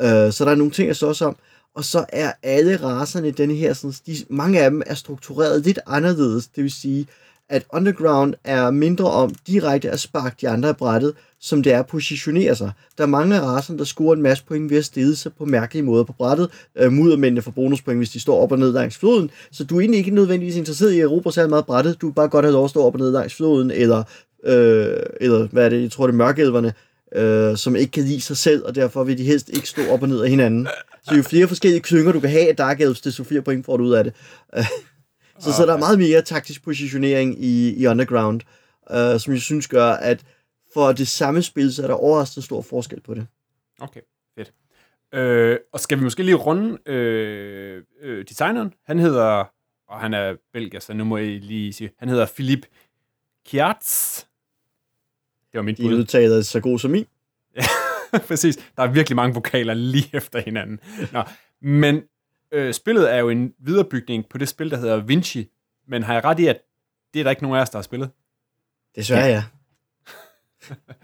Øh, 0.00 0.32
så 0.32 0.44
der 0.44 0.50
er 0.50 0.54
nogle 0.54 0.72
ting 0.72 0.90
at 0.90 0.96
slås 0.96 1.22
om. 1.22 1.36
Og 1.74 1.84
så 1.84 2.04
er 2.08 2.32
alle 2.42 2.76
raserne 2.76 3.28
i 3.28 3.30
denne 3.30 3.54
her, 3.54 3.72
sådan, 3.72 3.94
de, 4.06 4.16
mange 4.30 4.60
af 4.60 4.70
dem 4.70 4.82
er 4.86 4.94
struktureret 4.94 5.62
lidt 5.62 5.78
anderledes. 5.86 6.46
Det 6.46 6.62
vil 6.62 6.72
sige, 6.72 7.06
at 7.48 7.64
Underground 7.72 8.34
er 8.44 8.70
mindre 8.70 9.10
om 9.10 9.34
direkte 9.46 9.90
at 9.90 10.00
sparke 10.00 10.36
de 10.40 10.48
andre 10.48 10.68
af 10.68 10.76
brættet, 10.76 11.14
som 11.40 11.62
det 11.62 11.72
er 11.72 11.78
at 11.78 11.86
positionere 11.86 12.56
sig. 12.56 12.70
Der 12.98 13.04
er 13.04 13.08
mange 13.08 13.36
af 13.36 13.40
racerne, 13.40 13.78
der 13.78 13.84
scorer 13.84 14.14
en 14.14 14.22
masse 14.22 14.44
point 14.44 14.70
ved 14.70 14.78
at 14.78 14.84
stede 14.84 15.16
sig 15.16 15.32
på 15.38 15.44
mærkelige 15.44 15.82
måder 15.82 16.04
på 16.04 16.12
brættet. 16.12 16.50
Øh, 16.78 16.92
muddermændene 16.92 17.42
får 17.42 17.50
bonuspoint, 17.50 17.98
hvis 17.98 18.10
de 18.10 18.20
står 18.20 18.42
op 18.42 18.52
og 18.52 18.58
ned 18.58 18.72
langs 18.72 18.98
floden. 18.98 19.30
Så 19.50 19.64
du 19.64 19.76
er 19.76 19.80
egentlig 19.80 19.98
ikke 19.98 20.10
nødvendigvis 20.10 20.56
interesseret 20.56 20.92
i 20.92 21.00
at 21.00 21.04
erobre 21.04 21.32
særlig 21.32 21.50
meget 21.50 21.66
brættet. 21.66 22.00
Du 22.00 22.08
er 22.08 22.12
bare 22.12 22.28
godt 22.28 22.44
have 22.44 22.52
lov 22.52 22.64
at 22.64 22.70
stå 22.70 22.82
op 22.82 22.94
og 22.94 23.00
ned 23.00 23.10
langs 23.10 23.34
floden, 23.34 23.70
eller, 23.70 24.02
øh, 24.44 24.96
eller 25.20 25.48
hvad 25.48 25.64
er 25.64 25.68
det, 25.68 25.82
jeg 25.82 25.90
tror 25.90 26.06
det 26.06 26.12
er 26.12 26.16
mørkelverne, 26.16 26.72
øh, 27.14 27.56
som 27.56 27.76
ikke 27.76 27.92
kan 27.92 28.02
lide 28.02 28.20
sig 28.20 28.36
selv, 28.36 28.64
og 28.64 28.74
derfor 28.74 29.04
vil 29.04 29.18
de 29.18 29.24
helst 29.24 29.48
ikke 29.48 29.68
stå 29.68 29.82
op 29.90 30.02
og 30.02 30.08
ned 30.08 30.20
af 30.20 30.30
hinanden. 30.30 30.68
Så 31.08 31.14
jo 31.14 31.22
flere 31.22 31.48
forskellige 31.48 31.80
klynger 31.80 32.12
du 32.12 32.20
kan 32.20 32.30
have 32.30 32.48
af 32.48 32.56
Dark 32.56 32.80
Elves, 32.80 33.00
desto 33.00 33.24
flere 33.24 33.42
point 33.42 33.66
får 33.66 33.76
du 33.76 33.84
ud 33.84 33.92
af 33.92 34.04
det. 34.04 34.12
Så, 35.38 35.48
okay. 35.48 35.56
så 35.56 35.66
der 35.66 35.72
er 35.74 35.78
meget 35.78 35.98
mere 35.98 36.22
taktisk 36.22 36.64
positionering 36.64 37.44
i, 37.44 37.82
i 37.82 37.86
Underground, 37.86 38.40
uh, 38.90 39.20
som 39.20 39.32
jeg 39.32 39.40
synes 39.40 39.68
gør, 39.68 39.90
at 39.90 40.24
for 40.74 40.92
det 40.92 41.08
samme 41.08 41.42
spil, 41.42 41.74
så 41.74 41.82
er 41.82 41.86
der 41.86 41.94
overraskende 41.94 42.44
stor 42.44 42.62
forskel 42.62 43.00
på 43.00 43.14
det. 43.14 43.26
Okay, 43.80 44.00
fedt. 44.34 44.52
Øh, 45.14 45.58
og 45.72 45.80
skal 45.80 45.98
vi 45.98 46.04
måske 46.04 46.22
lige 46.22 46.34
runde 46.34 46.78
øh, 46.86 47.82
øh, 48.00 48.24
designeren? 48.28 48.74
Han 48.86 48.98
hedder, 48.98 49.44
og 49.88 50.00
han 50.00 50.14
er 50.14 50.36
belgier, 50.52 50.80
så 50.80 50.92
nu 50.92 51.04
må 51.04 51.16
jeg 51.16 51.40
lige 51.40 51.72
sige, 51.72 51.90
han 51.98 52.08
hedder 52.08 52.26
Philip 52.34 52.66
Kiertz. 53.46 54.18
Det 55.52 55.58
var 55.58 55.62
mit. 55.62 55.78
De 55.78 55.96
udtaler 55.96 56.42
så 56.42 56.60
god 56.60 56.78
som 56.78 56.90
min. 56.90 57.06
Ja, 57.56 57.62
præcis. 58.28 58.56
Der 58.76 58.82
er 58.82 58.86
virkelig 58.86 59.16
mange 59.16 59.34
vokaler 59.34 59.74
lige 59.74 60.10
efter 60.16 60.40
hinanden. 60.40 60.80
Nå, 61.12 61.22
men 61.60 62.02
øh, 62.52 62.74
spillet 62.74 63.12
er 63.12 63.16
jo 63.18 63.28
en 63.28 63.54
viderebygning 63.58 64.28
på 64.28 64.38
det 64.38 64.48
spil, 64.48 64.70
der 64.70 64.76
hedder 64.76 64.96
Vinci, 64.96 65.50
men 65.88 66.02
har 66.02 66.14
jeg 66.14 66.24
ret 66.24 66.38
i, 66.38 66.46
at 66.46 66.58
det 67.14 67.20
er 67.20 67.24
der 67.24 67.30
ikke 67.30 67.42
nogen 67.42 67.58
af 67.58 67.62
os, 67.62 67.70
der 67.70 67.78
har 67.78 67.82
spillet? 67.82 68.10
Desværre, 68.96 69.26
ja. 69.26 69.44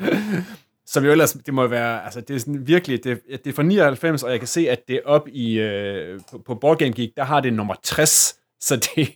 Som 0.87 1.05
jo 1.05 1.11
ellers, 1.11 1.33
det 1.33 1.55
må 1.55 1.66
være, 1.66 2.05
altså 2.05 2.20
det 2.20 2.37
er 2.37 2.38
sådan 2.38 2.66
virkelig, 2.66 3.05
det, 3.05 3.20
det 3.44 3.46
er 3.46 3.52
fra 3.52 3.62
99, 3.62 4.22
og 4.22 4.31
jeg 4.31 4.38
kan 4.38 4.48
se, 4.48 4.70
at 4.70 4.88
det 4.88 4.96
er 4.96 5.00
op 5.05 5.28
i, 5.28 5.59
øh, 5.59 6.20
på, 6.31 6.38
på 6.38 6.55
Board 6.55 6.78
Game 6.78 6.92
Geek, 6.92 7.16
der 7.16 7.24
har 7.24 7.40
det 7.40 7.52
nummer 7.52 7.74
60, 7.83 8.38
så 8.61 8.76
det, 8.76 9.09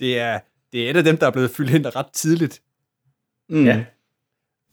det, 0.00 0.18
er, 0.18 0.40
det 0.72 0.86
er 0.86 0.90
et 0.90 0.96
af 0.96 1.04
dem, 1.04 1.16
der 1.16 1.26
er 1.26 1.30
blevet 1.30 1.50
fyldt 1.50 1.70
ind 1.70 1.96
ret 1.96 2.10
tidligt. 2.12 2.62
Mm. 3.48 3.64
Ja. 3.64 3.84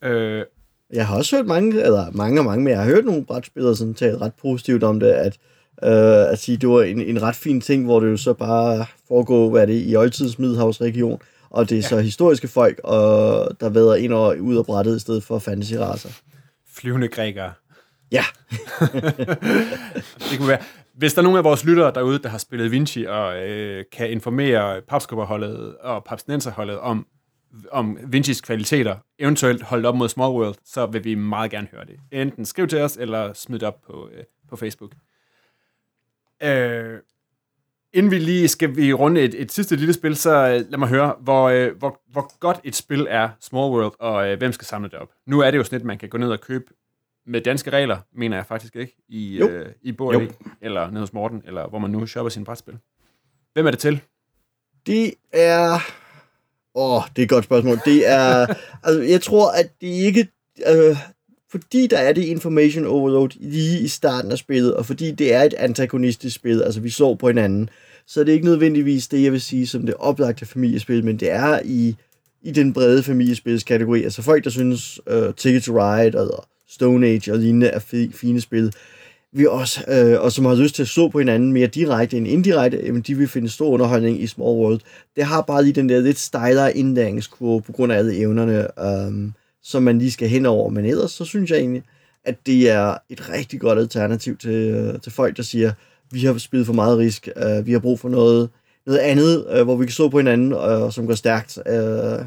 Øh, 0.04 0.46
jeg 0.94 1.08
har 1.08 1.18
også 1.18 1.36
hørt 1.36 1.46
mange, 1.46 1.84
eller 1.84 2.12
mange 2.12 2.42
og 2.42 2.46
mange, 2.46 2.64
men 2.64 2.72
jeg 2.72 2.80
har 2.80 2.86
hørt 2.86 3.06
nogle 3.06 3.26
brætspillere 3.26 3.76
sådan 3.76 3.94
tale 3.94 4.22
ret 4.22 4.34
positivt 4.34 4.84
om 4.84 5.00
det, 5.00 5.12
at 5.12 5.38
Øh, 5.84 6.32
at 6.32 6.40
sige, 6.40 6.58
det 6.58 6.70
var 6.70 6.82
en, 6.82 7.02
en 7.02 7.22
ret 7.22 7.36
fin 7.36 7.62
ting, 7.62 7.86
hvor 7.86 8.00
det 8.00 8.12
jo 8.12 8.18
så 8.18 8.34
bare 8.34 8.86
foregår, 9.08 9.50
hvad 9.50 9.62
er 9.62 9.66
det, 9.66 9.84
i 9.86 9.96
oldtids 9.96 10.40
Middelhavsregion. 10.40 11.20
og 11.50 11.70
det 11.70 11.78
er 11.78 11.82
ja. 11.82 11.88
så 11.88 12.00
historiske 12.00 12.48
folk, 12.48 12.80
og 12.84 13.48
der 13.60 13.70
væder 13.70 13.96
ind 13.96 14.14
og 14.14 14.36
ud 14.40 14.58
af 14.58 14.66
brættet 14.66 14.98
i 14.98 15.00
stedet 15.00 15.24
for 15.24 15.40
fantasy-raser. 15.40 16.10
Flyvende 16.74 17.08
grækere. 17.08 17.54
Ja. 18.12 18.24
det 20.30 20.38
kunne 20.38 20.48
være. 20.48 20.62
Hvis 20.94 21.14
der 21.14 21.22
er 21.22 21.24
nogen 21.24 21.38
af 21.38 21.44
vores 21.44 21.66
lyttere 21.66 21.92
derude, 21.96 22.20
der 22.20 22.30
har 22.30 22.38
spillet 22.38 22.72
Vinci 22.72 23.06
og 23.06 23.50
øh, 23.50 23.86
kan 23.92 24.12
informere 24.12 24.82
Papskubberholdet 24.82 25.76
og 25.78 26.04
Papsnenserholdet 26.04 26.80
om, 26.80 27.08
om 27.72 27.98
Vincis 28.08 28.42
kvaliteter, 28.42 28.96
eventuelt 29.20 29.64
holdt 29.64 29.86
op 29.86 29.96
mod 29.96 30.10
Small 30.10 30.32
World, 30.32 30.56
så 30.66 30.86
vil 30.86 31.04
vi 31.04 31.16
meget 31.16 31.52
gerne 31.52 31.68
høre 31.72 31.86
det. 31.86 31.96
Enten 32.12 32.46
skriv 32.46 32.68
til 32.68 32.82
os, 32.82 32.98
eller 32.98 33.34
smid 33.34 33.60
det 33.60 33.68
op 33.68 33.82
på, 33.88 34.10
øh, 34.14 34.24
på 34.50 34.56
Facebook. 34.56 34.92
Øh, 36.44 37.00
inden 37.94 38.12
vi 38.12 38.20
lige 38.20 38.48
skal 38.48 38.76
vi 38.76 38.94
runde 38.94 39.22
et, 39.22 39.42
et 39.42 39.52
sidste 39.52 39.76
lille 39.76 39.94
spil, 39.94 40.16
så 40.16 40.48
øh, 40.48 40.72
lad 40.72 40.78
mig 40.78 40.88
høre, 40.88 41.16
hvor, 41.20 41.50
øh, 41.50 41.78
hvor, 41.78 42.02
hvor 42.12 42.40
godt 42.40 42.60
et 42.64 42.76
spil 42.76 43.08
er 43.10 43.30
Small 43.40 43.72
World, 43.72 43.94
og 44.00 44.30
øh, 44.30 44.38
hvem 44.38 44.52
skal 44.52 44.68
samle 44.68 44.90
det 44.90 45.00
op? 45.00 45.10
Nu 45.26 45.40
er 45.40 45.52
det 45.52 45.58
jo 45.58 45.64
sådan 45.64 45.80
at 45.80 45.86
man 45.86 45.98
kan 45.98 46.10
gå 46.10 46.18
ned 46.18 46.32
og 46.32 46.42
købe 46.42 46.66
med 47.26 47.42
danske 47.42 47.70
regler, 47.70 47.98
mener 48.14 48.38
jeg 48.38 48.46
faktisk 48.46 48.76
ikke, 48.76 48.96
i, 49.10 49.38
øh, 49.38 49.66
i 49.82 49.92
Borg 49.92 50.32
eller 50.62 50.90
nede 50.90 51.00
hos 51.00 51.14
Morten, 51.14 51.42
eller 51.46 51.68
hvor 51.70 51.80
man 51.80 51.92
nu 51.92 52.06
shopper 52.06 52.30
sin 52.30 52.44
brætspil. 52.44 52.78
Hvem 53.54 53.68
er 53.68 53.72
det 53.72 53.80
til? 53.80 54.02
Det 54.86 55.14
er... 55.34 55.74
Åh, 56.76 56.96
oh, 56.96 57.04
det 57.16 57.22
er 57.22 57.24
et 57.24 57.30
godt 57.30 57.44
spørgsmål. 57.44 57.78
Det 57.86 58.10
er... 58.10 58.48
altså, 58.84 59.02
jeg 59.02 59.22
tror, 59.22 59.52
at 59.52 59.82
det 59.82 59.88
ikke... 59.88 60.28
Øh, 60.68 60.98
fordi 61.52 61.88
der 61.88 61.98
er 61.98 62.14
det 62.14 62.24
information 62.24 62.86
overload 62.86 63.30
lige 63.40 63.80
i 63.80 63.88
starten 63.88 64.32
af 64.32 64.38
spillet, 64.38 64.74
og 64.74 64.86
fordi 64.86 65.12
det 65.12 65.34
er 65.34 65.42
et 65.44 65.54
antagonistisk 65.54 66.36
spil, 66.36 66.62
altså 66.62 66.80
vi 66.80 66.90
slår 66.90 67.16
på 67.16 67.28
hinanden, 67.28 67.70
så 68.08 68.20
er 68.20 68.24
det 68.24 68.32
ikke 68.32 68.46
nødvendigvis 68.46 69.08
det, 69.08 69.24
jeg 69.24 69.32
vil 69.32 69.42
sige, 69.42 69.68
som 69.68 69.86
det 69.86 69.96
oplagte 69.96 70.46
familiespil, 70.46 71.06
men 71.06 71.18
det 71.18 71.32
er 71.32 71.60
i, 71.66 71.96
i 72.42 72.52
den 72.52 72.74
brede 72.74 73.04
familiespilskategori. 73.04 74.04
Altså 74.04 74.22
folk, 74.22 74.44
der 74.44 74.50
synes 74.50 75.00
uh, 75.12 75.34
Ticket 75.38 75.64
to 75.64 75.74
Ride 75.74 76.08
eller 76.08 76.48
Stone 76.70 77.08
Age 77.08 77.32
og 77.32 77.38
lignende 77.38 77.68
er 77.68 77.80
fine 78.14 78.42
spil, 78.42 78.74
vi 79.34 79.46
også, 79.46 79.84
øh, 79.88 80.22
og 80.22 80.32
som 80.32 80.46
har 80.46 80.56
lyst 80.56 80.76
til 80.76 80.82
at 80.82 80.88
slå 80.88 81.10
på 81.10 81.20
hinanden 81.20 81.54
mere 81.54 81.68
direkte 81.68 82.18
end 82.18 82.28
indirekte, 82.28 82.82
jamen 82.86 83.02
de 83.02 83.18
vil 83.18 83.28
finde 83.28 83.50
stor 83.50 83.70
underholdning 83.70 84.22
i 84.22 84.28
Small 84.28 84.58
World. 84.58 84.80
Det 85.16 85.24
har 85.24 85.42
bare 85.42 85.64
lige 85.64 85.74
den 85.74 85.90
der 85.90 86.00
lidt 86.00 86.20
stejlere 86.20 86.78
indlæringskurve 86.78 87.62
på 87.62 87.72
grund 87.72 87.92
af 87.92 87.98
alle 87.98 88.18
evnerne, 88.18 88.80
øh, 88.80 89.32
som 89.64 89.84
man 89.84 89.98
lige 89.98 90.12
skal 90.12 90.30
hen 90.30 90.46
over. 90.46 90.70
Men 90.70 90.86
ellers 90.86 91.12
så 91.12 91.26
synes 91.26 91.52
jeg 91.52 91.60
egentlig, 91.60 91.84
at 92.24 92.46
det 92.46 92.70
er 92.70 92.98
et 93.10 93.30
rigtig 93.30 93.60
godt 93.60 93.80
alternativ 93.80 94.38
til, 94.38 94.52
øh, 94.52 95.02
til 95.02 95.12
folk, 95.12 95.38
der 95.38 95.44
siger, 95.44 95.74
vi 96.12 96.20
har 96.20 96.38
spillet 96.38 96.66
for 96.66 96.74
meget 96.74 96.98
risk, 96.98 97.30
øh, 97.36 97.66
vi 97.66 97.72
har 97.72 97.80
brug 97.80 98.00
for 98.00 98.10
noget, 98.10 98.50
noget 98.86 99.00
andet, 99.00 99.48
øh, 99.50 99.64
hvor 99.64 99.76
vi 99.76 99.86
kan 99.86 99.94
stå 99.94 100.10
på 100.10 100.18
hinanden, 100.18 100.54
øh, 100.54 100.92
som 100.92 101.08
går 101.08 101.16
stærkt. 101.16 101.58
Øh, 101.68 102.26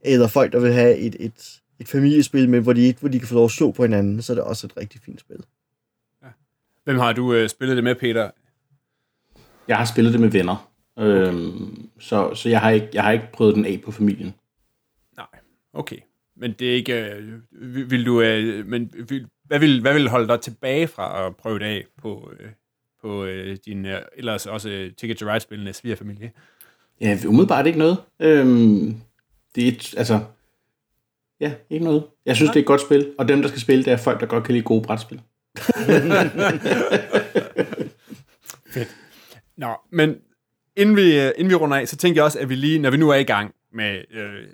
eller 0.00 0.26
folk, 0.28 0.52
der 0.52 0.60
vil 0.60 0.72
have 0.72 0.96
et, 0.96 1.16
et, 1.20 1.60
et 1.78 1.88
familiespil, 1.88 2.48
men 2.48 2.62
hvor 2.62 2.72
de, 2.72 2.94
hvor 3.00 3.08
de 3.08 3.18
kan 3.18 3.28
få 3.28 3.34
lov 3.34 3.44
at 3.44 3.50
stå 3.50 3.72
på 3.72 3.82
hinanden, 3.82 4.22
så 4.22 4.32
er 4.32 4.34
det 4.34 4.44
også 4.44 4.66
et 4.66 4.76
rigtig 4.76 5.00
fint 5.00 5.20
spil. 5.20 5.44
Ja. 6.22 6.28
Hvem 6.84 6.98
har 6.98 7.12
du 7.12 7.34
øh, 7.34 7.48
spillet 7.48 7.76
det 7.76 7.84
med, 7.84 7.94
Peter? 7.94 8.30
Jeg 9.68 9.76
har 9.76 9.84
spillet 9.84 10.12
det 10.12 10.20
med 10.20 10.28
venner. 10.28 10.70
Okay. 10.96 11.08
Øhm, 11.08 11.88
så 12.00 12.34
så 12.34 12.48
jeg, 12.48 12.60
har 12.60 12.70
ikke, 12.70 12.88
jeg 12.92 13.02
har 13.02 13.12
ikke 13.12 13.32
prøvet 13.32 13.54
den 13.54 13.64
af 13.64 13.80
på 13.84 13.90
familien. 13.90 14.34
Nej, 15.16 15.26
okay. 15.72 15.98
Men 16.44 16.52
det 16.58 16.70
er 16.70 16.74
ikke... 16.74 16.92
Øh, 16.92 17.90
vil, 17.90 18.06
du... 18.06 18.20
Øh, 18.20 18.66
men 18.66 18.92
vil, 19.08 19.26
hvad, 19.44 19.58
vil, 19.58 19.80
hvad 19.80 19.94
vil 19.94 20.08
holde 20.08 20.28
dig 20.28 20.40
tilbage 20.40 20.86
fra 20.86 21.26
at 21.26 21.36
prøve 21.36 21.58
det 21.58 21.64
af 21.64 21.84
på, 22.02 22.32
øh, 22.40 22.48
på 23.02 23.24
øh, 23.24 23.56
din... 23.66 23.86
Øh, 23.86 24.00
ellers 24.16 24.46
også 24.46 24.68
øh, 24.68 24.92
Ticket 24.92 25.18
to 25.18 25.26
Ride-spillende 25.26 25.72
svigerfamilie? 25.72 26.32
Ja, 27.00 27.18
umiddelbart 27.26 27.66
ikke 27.66 27.78
noget. 27.78 27.98
Øhm, 28.20 28.96
det 29.54 29.68
er 29.68 29.94
altså... 29.98 30.20
Ja, 31.40 31.52
ikke 31.70 31.84
noget. 31.84 32.04
Jeg 32.26 32.36
synes, 32.36 32.48
ja. 32.48 32.52
det 32.52 32.58
er 32.58 32.62
et 32.62 32.66
godt 32.66 32.80
spil, 32.80 33.12
og 33.18 33.28
dem, 33.28 33.42
der 33.42 33.48
skal 33.48 33.60
spille, 33.60 33.84
det 33.84 33.92
er 33.92 33.96
folk, 33.96 34.20
der 34.20 34.26
godt 34.26 34.44
kan 34.44 34.54
lide 34.54 34.64
gode 34.64 34.82
brætspil. 34.82 35.20
Fedt. 38.74 38.96
Nå, 39.56 39.74
men 39.92 40.16
inden 40.76 40.96
vi, 40.96 41.20
øh, 41.20 41.32
inden 41.36 41.50
vi 41.50 41.54
runder 41.54 41.76
af, 41.76 41.88
så 41.88 41.96
tænker 41.96 42.18
jeg 42.18 42.24
også, 42.24 42.38
at 42.38 42.48
vi 42.48 42.54
lige, 42.54 42.78
når 42.78 42.90
vi 42.90 42.96
nu 42.96 43.10
er 43.10 43.14
i 43.14 43.24
gang 43.24 43.54
med 43.74 44.04
øh, 44.10 44.46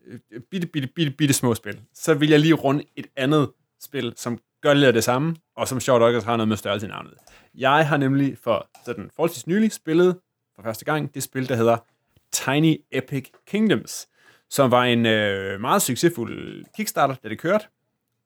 bitte, 0.50 0.66
bitte, 0.66 0.88
bitte, 0.88 1.12
bitte 1.12 1.34
små 1.34 1.54
spil, 1.54 1.80
så 1.94 2.14
vil 2.14 2.30
jeg 2.30 2.40
lige 2.40 2.54
runde 2.54 2.84
et 2.96 3.06
andet 3.16 3.50
spil, 3.80 4.12
som 4.16 4.38
gør 4.62 4.74
lidt 4.74 4.86
af 4.86 4.92
det 4.92 5.04
samme, 5.04 5.36
og 5.56 5.68
som 5.68 5.80
sjovt 5.80 6.02
også 6.02 6.26
har 6.26 6.36
noget 6.36 6.48
med 6.48 6.56
størrelse 6.56 6.86
i 6.86 6.90
navnet. 6.90 7.14
Jeg 7.54 7.88
har 7.88 7.96
nemlig 7.96 8.38
for 8.38 8.68
sådan 8.84 9.10
forholdsvis 9.16 9.46
nylig 9.46 9.72
spillet 9.72 10.20
for 10.56 10.62
første 10.62 10.84
gang 10.84 11.14
det 11.14 11.22
spil, 11.22 11.48
der 11.48 11.54
hedder 11.54 11.76
Tiny 12.32 12.76
Epic 12.92 13.30
Kingdoms 13.46 14.10
som 14.50 14.70
var 14.70 14.84
en 14.84 15.06
øh, 15.06 15.60
meget 15.60 15.82
succesfuld 15.82 16.64
Kickstarter, 16.76 17.14
da 17.14 17.28
det 17.28 17.38
kørte. 17.38 17.64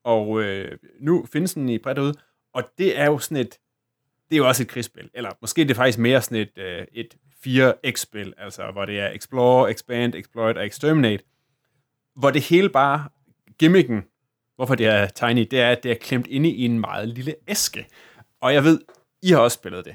Og 0.05 0.43
øh, 0.43 0.79
nu 1.01 1.27
findes 1.33 1.55
den 1.55 1.69
i 1.69 1.79
bredt 1.79 1.99
ud. 1.99 2.13
Og 2.55 2.63
det 2.79 2.99
er 2.99 3.05
jo 3.05 3.19
sådan 3.19 3.37
et, 3.37 3.59
det 4.31 4.37
er 4.37 4.39
jo 4.39 4.49
også 4.49 4.63
et 4.63 4.69
krigsspil. 4.69 5.11
Eller 5.15 5.31
måske 5.41 5.63
det 5.63 5.71
er 5.71 5.75
faktisk 5.75 5.99
mere 5.99 6.23
sådan 6.23 6.39
et, 6.39 6.59
øh, 6.59 6.87
et 6.93 7.15
4X-spil, 7.47 8.35
altså 8.39 8.71
hvor 8.73 8.85
det 8.85 9.01
er 9.01 9.09
Explore, 9.09 9.71
Expand, 9.71 10.15
Exploit 10.15 10.57
og 10.57 10.67
Exterminate. 10.67 11.25
Hvor 12.17 12.31
det 12.31 12.43
hele 12.43 12.69
bare, 12.69 13.09
gimmicken, 13.59 14.05
hvorfor 14.57 14.75
det 14.75 14.87
er 14.87 15.07
tiny, 15.07 15.47
det 15.51 15.61
er, 15.61 15.71
at 15.71 15.83
det 15.83 15.91
er 15.91 15.97
klemt 16.01 16.27
inde 16.27 16.51
i 16.51 16.65
en 16.65 16.81
meget 16.81 17.09
lille 17.09 17.35
æske. 17.49 17.87
Og 18.41 18.55
jeg 18.55 18.65
ved, 18.65 18.81
I 19.23 19.29
har 19.31 19.39
også 19.39 19.55
spillet 19.55 19.85
det. 19.85 19.95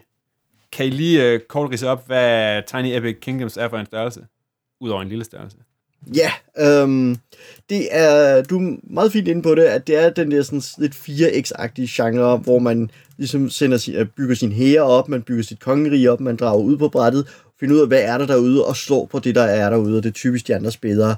Kan 0.71 0.85
I 0.85 0.89
lige 0.89 1.25
øh, 1.25 1.39
kort 1.39 1.83
op, 1.83 2.07
hvad 2.07 2.63
Tiny 2.67 2.97
Epic 2.97 3.17
Kingdoms 3.21 3.57
er 3.57 3.69
for 3.69 3.77
en 3.77 3.85
størrelse? 3.85 4.27
Udover 4.79 5.01
en 5.01 5.09
lille 5.09 5.23
størrelse. 5.23 5.57
Ja, 6.15 6.31
øhm, 6.59 7.17
det 7.69 7.87
er, 7.91 8.41
du 8.41 8.59
er 8.59 8.75
meget 8.83 9.11
fint 9.11 9.27
inde 9.27 9.41
på 9.41 9.55
det, 9.55 9.61
at 9.63 9.87
det 9.87 10.03
er 10.03 10.09
den 10.09 10.31
der 10.31 10.41
sådan 10.43 10.61
lidt 10.77 10.95
4X-agtige 10.95 12.03
genre, 12.03 12.37
hvor 12.37 12.59
man 12.59 12.91
ligesom 13.17 13.49
sender 13.49 13.77
sin, 13.77 13.95
øh, 13.95 14.05
bygger 14.05 14.35
sin 14.35 14.51
hære 14.51 14.81
op, 14.81 15.09
man 15.09 15.21
bygger 15.21 15.43
sit 15.43 15.59
kongerige 15.59 16.11
op, 16.11 16.19
man 16.19 16.35
drager 16.35 16.63
ud 16.63 16.77
på 16.77 16.89
brættet, 16.89 17.27
finder 17.59 17.75
ud 17.75 17.81
af, 17.81 17.87
hvad 17.87 18.01
er 18.01 18.17
der 18.17 18.25
derude, 18.25 18.65
og 18.65 18.75
slår 18.75 19.05
på 19.05 19.19
det, 19.19 19.35
der 19.35 19.41
er 19.41 19.69
derude, 19.69 19.97
og 19.97 20.03
det 20.03 20.09
er 20.09 20.13
typisk 20.13 20.47
de 20.47 20.55
andre 20.55 20.71
spillere. 20.71 21.15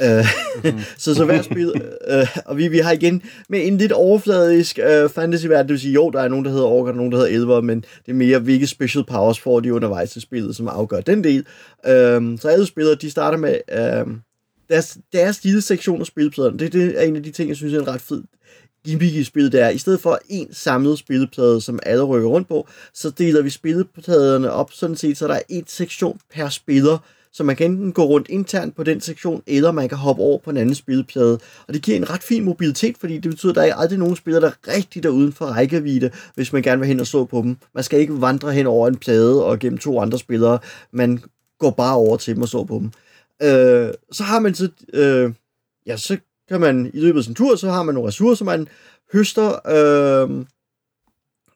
mm-hmm. 0.00 0.80
så 0.98 1.14
så 1.14 1.24
hver 1.24 1.42
spil, 1.42 1.72
øh, 2.08 2.26
og 2.46 2.56
vi, 2.56 2.68
vi 2.68 2.78
har 2.78 2.92
igen 2.92 3.22
med 3.48 3.66
en 3.66 3.78
lidt 3.78 3.92
overfladisk 3.92 4.78
øh, 4.78 5.08
fantasy-verden, 5.08 5.68
det 5.68 5.72
vil 5.72 5.80
sige, 5.80 5.94
jo, 5.94 6.10
der 6.10 6.20
er 6.20 6.28
nogen, 6.28 6.44
der 6.44 6.50
hedder 6.50 6.66
Ork, 6.66 6.86
og 6.86 6.94
nogen, 6.94 7.12
der 7.12 7.18
hedder 7.18 7.32
Elver, 7.32 7.60
men 7.60 7.80
det 7.80 8.12
er 8.12 8.16
mere, 8.16 8.38
hvilke 8.38 8.66
special 8.66 9.04
powers 9.04 9.40
får 9.40 9.60
de 9.60 9.74
undervejs 9.74 10.10
til 10.10 10.22
spillet, 10.22 10.56
som 10.56 10.68
afgør 10.68 11.00
den 11.00 11.24
del. 11.24 11.46
Øh, 11.86 12.38
så 12.38 12.48
alle 12.48 12.66
spillere, 12.66 12.94
de 12.94 13.10
starter 13.10 13.38
med 13.38 13.56
øh, 13.72 14.14
deres, 14.68 14.98
deres 15.12 15.44
lille 15.44 15.62
sektion 15.62 16.00
af 16.00 16.06
spillepladerne. 16.06 16.58
Det, 16.58 16.72
det 16.72 17.00
er 17.00 17.02
en 17.02 17.16
af 17.16 17.22
de 17.22 17.30
ting, 17.30 17.48
jeg 17.48 17.56
synes 17.56 17.74
er 17.74 17.80
en 17.80 17.88
ret 17.88 18.00
fed 18.00 18.22
gimmick 18.84 19.14
i 19.14 19.24
spillet, 19.24 19.52
der 19.52 19.68
i 19.68 19.78
stedet 19.78 20.00
for 20.00 20.18
en 20.28 20.54
samlet 20.54 20.98
spilleplade, 20.98 21.60
som 21.60 21.78
alle 21.82 22.04
rykker 22.04 22.28
rundt 22.28 22.48
på, 22.48 22.68
så 22.94 23.10
deler 23.10 23.42
vi 23.42 23.50
spillepladerne 23.50 24.50
op 24.50 24.72
sådan 24.72 24.96
set, 24.96 25.18
så 25.18 25.28
der 25.28 25.34
er 25.34 25.42
en 25.48 25.66
sektion 25.66 26.20
per 26.34 26.48
spiller, 26.48 26.98
så 27.32 27.44
man 27.44 27.56
kan 27.56 27.70
enten 27.70 27.92
gå 27.92 28.04
rundt 28.04 28.28
internt 28.28 28.76
på 28.76 28.82
den 28.82 29.00
sektion, 29.00 29.42
eller 29.46 29.72
man 29.72 29.88
kan 29.88 29.98
hoppe 29.98 30.22
over 30.22 30.38
på 30.38 30.50
en 30.50 30.56
anden 30.56 30.74
spilleplade. 30.74 31.38
Og 31.68 31.74
det 31.74 31.82
giver 31.82 31.96
en 31.96 32.10
ret 32.10 32.22
fin 32.22 32.44
mobilitet, 32.44 32.96
fordi 32.98 33.18
det 33.18 33.30
betyder, 33.30 33.52
at 33.52 33.56
der 33.56 33.62
er 33.62 33.74
aldrig 33.74 33.98
nogen 33.98 34.16
spillere, 34.16 34.40
der 34.40 34.48
er 34.48 34.74
rigtig 34.76 35.04
er 35.04 35.08
uden 35.08 35.32
for 35.32 35.46
rækkevidde, 35.46 36.10
hvis 36.34 36.52
man 36.52 36.62
gerne 36.62 36.80
vil 36.80 36.88
hen 36.88 37.00
og 37.00 37.06
slå 37.06 37.24
på 37.24 37.42
dem. 37.42 37.56
Man 37.74 37.84
skal 37.84 38.00
ikke 38.00 38.20
vandre 38.20 38.52
hen 38.52 38.66
over 38.66 38.88
en 38.88 38.96
plade 38.96 39.44
og 39.44 39.58
gennem 39.58 39.78
to 39.78 40.00
andre 40.00 40.18
spillere. 40.18 40.58
Man 40.92 41.22
går 41.58 41.70
bare 41.70 41.96
over 41.96 42.16
til 42.16 42.34
dem 42.34 42.42
og 42.42 42.48
slå 42.48 42.64
på 42.64 42.78
dem. 42.78 42.90
Øh, 43.42 43.94
så 44.12 44.22
har 44.22 44.38
man 44.38 44.54
så, 44.54 44.68
øh, 44.92 45.32
ja, 45.86 45.96
så 45.96 46.16
kan 46.48 46.60
man 46.60 46.90
i 46.94 47.00
løbet 47.00 47.18
af 47.18 47.24
sin 47.24 47.34
tur, 47.34 47.56
så 47.56 47.70
har 47.70 47.82
man 47.82 47.94
nogle 47.94 48.08
ressourcer, 48.08 48.44
man 48.44 48.68
høster, 49.12 49.68
øh, 49.68 50.44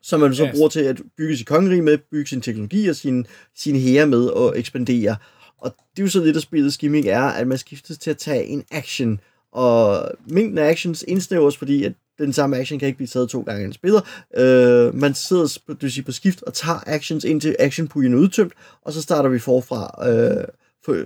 som 0.02 0.20
man 0.20 0.34
så 0.34 0.44
yes. 0.44 0.52
bruger 0.52 0.68
til 0.68 0.80
at 0.80 1.00
bygge 1.16 1.36
sit 1.36 1.46
kongerige 1.46 1.82
med, 1.82 1.98
bygge 2.10 2.26
sin 2.26 2.40
teknologi 2.40 2.88
og 2.88 2.96
sin, 2.96 3.26
sin 3.56 3.76
hære 3.76 4.06
med 4.06 4.26
og 4.26 4.58
ekspandere. 4.58 5.16
Og 5.58 5.76
det 5.96 6.02
er 6.02 6.04
jo 6.06 6.10
så 6.10 6.24
lidt, 6.24 6.36
at 6.36 6.42
spillets 6.42 6.78
gimmick 6.78 7.06
er, 7.06 7.22
at 7.22 7.46
man 7.46 7.58
skifter 7.58 7.94
til 7.94 8.10
at 8.10 8.18
tage 8.18 8.44
en 8.44 8.64
action, 8.70 9.20
og 9.52 10.10
mængden 10.26 10.58
af 10.58 10.68
actions 10.68 11.04
indsnævres, 11.08 11.56
fordi 11.56 11.84
at 11.84 11.92
den 12.18 12.32
samme 12.32 12.56
action 12.56 12.78
kan 12.78 12.86
ikke 12.86 12.96
blive 12.96 13.08
taget 13.08 13.28
to 13.28 13.42
gange 13.42 13.64
en 13.64 13.72
spiller. 13.72 14.00
Øh, 14.36 14.94
man 14.94 15.14
sidder 15.14 15.58
det 15.68 15.82
vil 15.82 15.92
sige, 15.92 16.04
på 16.04 16.12
skift 16.12 16.42
og 16.42 16.54
tager 16.54 16.80
actions 16.86 17.24
indtil 17.24 17.56
actionpuljen 17.58 18.14
er 18.14 18.18
udtømt, 18.18 18.52
og 18.82 18.92
så 18.92 19.02
starter 19.02 19.28
vi 19.28 19.38
forfra, 19.38 20.08
øh, 20.10 20.44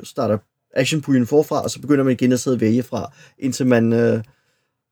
starter 0.04 0.38
actionpuljen 0.72 1.26
forfra, 1.26 1.62
og 1.62 1.70
så 1.70 1.80
begynder 1.80 2.04
man 2.04 2.12
igen 2.12 2.32
at 2.32 2.40
sidde 2.40 2.54
og 2.54 2.60
vælge 2.60 2.82
fra, 2.82 3.12
indtil 3.38 3.66
man 3.66 3.92
øh, 3.92 4.22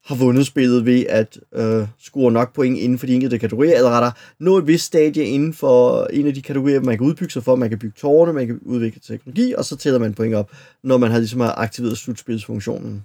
har 0.04 0.14
vundet 0.14 0.46
spillet 0.46 0.86
ved 0.86 1.06
at 1.08 1.40
øh, 1.54 1.86
score 1.98 2.32
nok 2.32 2.54
point 2.54 2.78
inden 2.78 2.98
for 2.98 3.06
de 3.06 3.14
enkelte 3.14 3.38
kategorier, 3.38 3.76
eller 3.76 3.90
rettere 3.90 4.12
nå 4.38 4.58
et 4.58 4.66
vist 4.66 4.84
stadie 4.84 5.24
inden 5.24 5.54
for 5.54 6.04
en 6.04 6.26
af 6.26 6.34
de 6.34 6.42
kategorier, 6.42 6.80
man 6.80 6.98
kan 6.98 7.06
udbygge 7.06 7.32
sig 7.32 7.44
for. 7.44 7.56
Man 7.56 7.68
kan 7.68 7.78
bygge 7.78 7.94
tårne, 7.98 8.32
man 8.32 8.46
kan 8.46 8.58
udvikle 8.62 9.00
teknologi, 9.00 9.54
og 9.54 9.64
så 9.64 9.76
tæller 9.76 9.98
man 9.98 10.14
point 10.14 10.34
op, 10.34 10.50
når 10.82 10.98
man 10.98 11.10
har 11.10 11.18
ligesom 11.18 11.40
har 11.40 11.52
aktiveret 11.52 11.98
slutspilsfunktionen. 11.98 13.04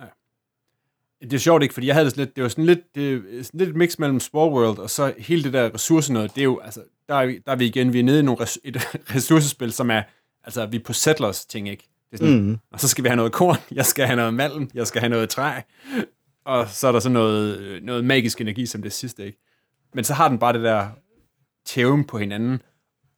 Ja. 0.00 0.04
Det 1.20 1.32
er 1.32 1.38
sjovt 1.38 1.62
ikke, 1.62 1.74
fordi 1.74 1.86
jeg 1.86 1.94
havde 1.94 2.04
det 2.04 2.12
sådan 2.12 2.24
lidt, 2.24 2.36
det 2.36 2.42
var 2.42 2.48
sådan 2.48 2.66
lidt, 2.66 2.94
det, 2.94 3.22
sådan 3.46 3.58
lidt 3.58 3.70
et 3.70 3.76
mix 3.76 3.98
mellem 3.98 4.20
Spore 4.20 4.50
World 4.50 4.78
og 4.78 4.90
så 4.90 5.14
hele 5.18 5.42
det 5.42 5.52
der 5.52 5.74
ressourcenød, 5.74 6.28
det 6.28 6.38
er 6.38 6.44
jo, 6.44 6.58
altså, 6.58 6.80
der 7.08 7.14
er, 7.14 7.26
vi, 7.26 7.38
der 7.46 7.52
er 7.52 7.56
vi 7.56 7.66
igen, 7.66 7.92
vi 7.92 7.98
er 7.98 8.04
nede 8.04 8.18
i 8.18 8.22
nogle 8.22 8.40
res, 8.40 8.58
et 8.64 8.76
ressourcespil, 9.14 9.72
som 9.72 9.90
er, 9.90 10.02
altså 10.44 10.66
vi 10.66 10.76
er 10.76 10.84
på 10.84 10.92
settlers 10.92 11.46
ting, 11.46 11.68
ikke? 11.68 11.88
Det 12.10 12.20
er 12.20 12.24
sådan, 12.24 12.42
mm. 12.42 12.58
Og 12.72 12.80
så 12.80 12.88
skal 12.88 13.04
vi 13.04 13.08
have 13.08 13.16
noget 13.16 13.32
korn, 13.32 13.56
jeg 13.78 13.86
skal 13.86 14.06
have 14.06 14.16
noget 14.16 14.34
malm, 14.34 14.70
jeg 14.74 14.86
skal 14.86 15.00
have 15.00 15.10
noget 15.10 15.28
træ, 15.28 15.60
og 16.44 16.68
så 16.68 16.88
er 16.88 16.92
der 16.92 17.00
så 17.00 17.08
noget, 17.08 17.82
noget 17.82 18.04
magisk 18.04 18.40
energi 18.40 18.66
som 18.66 18.82
det 18.82 18.92
sidste, 18.92 19.26
ikke? 19.26 19.38
Men 19.94 20.04
så 20.04 20.14
har 20.14 20.28
den 20.28 20.38
bare 20.38 20.52
det 20.52 20.62
der 20.62 20.88
tæven 21.64 22.04
på 22.04 22.18
hinanden, 22.18 22.62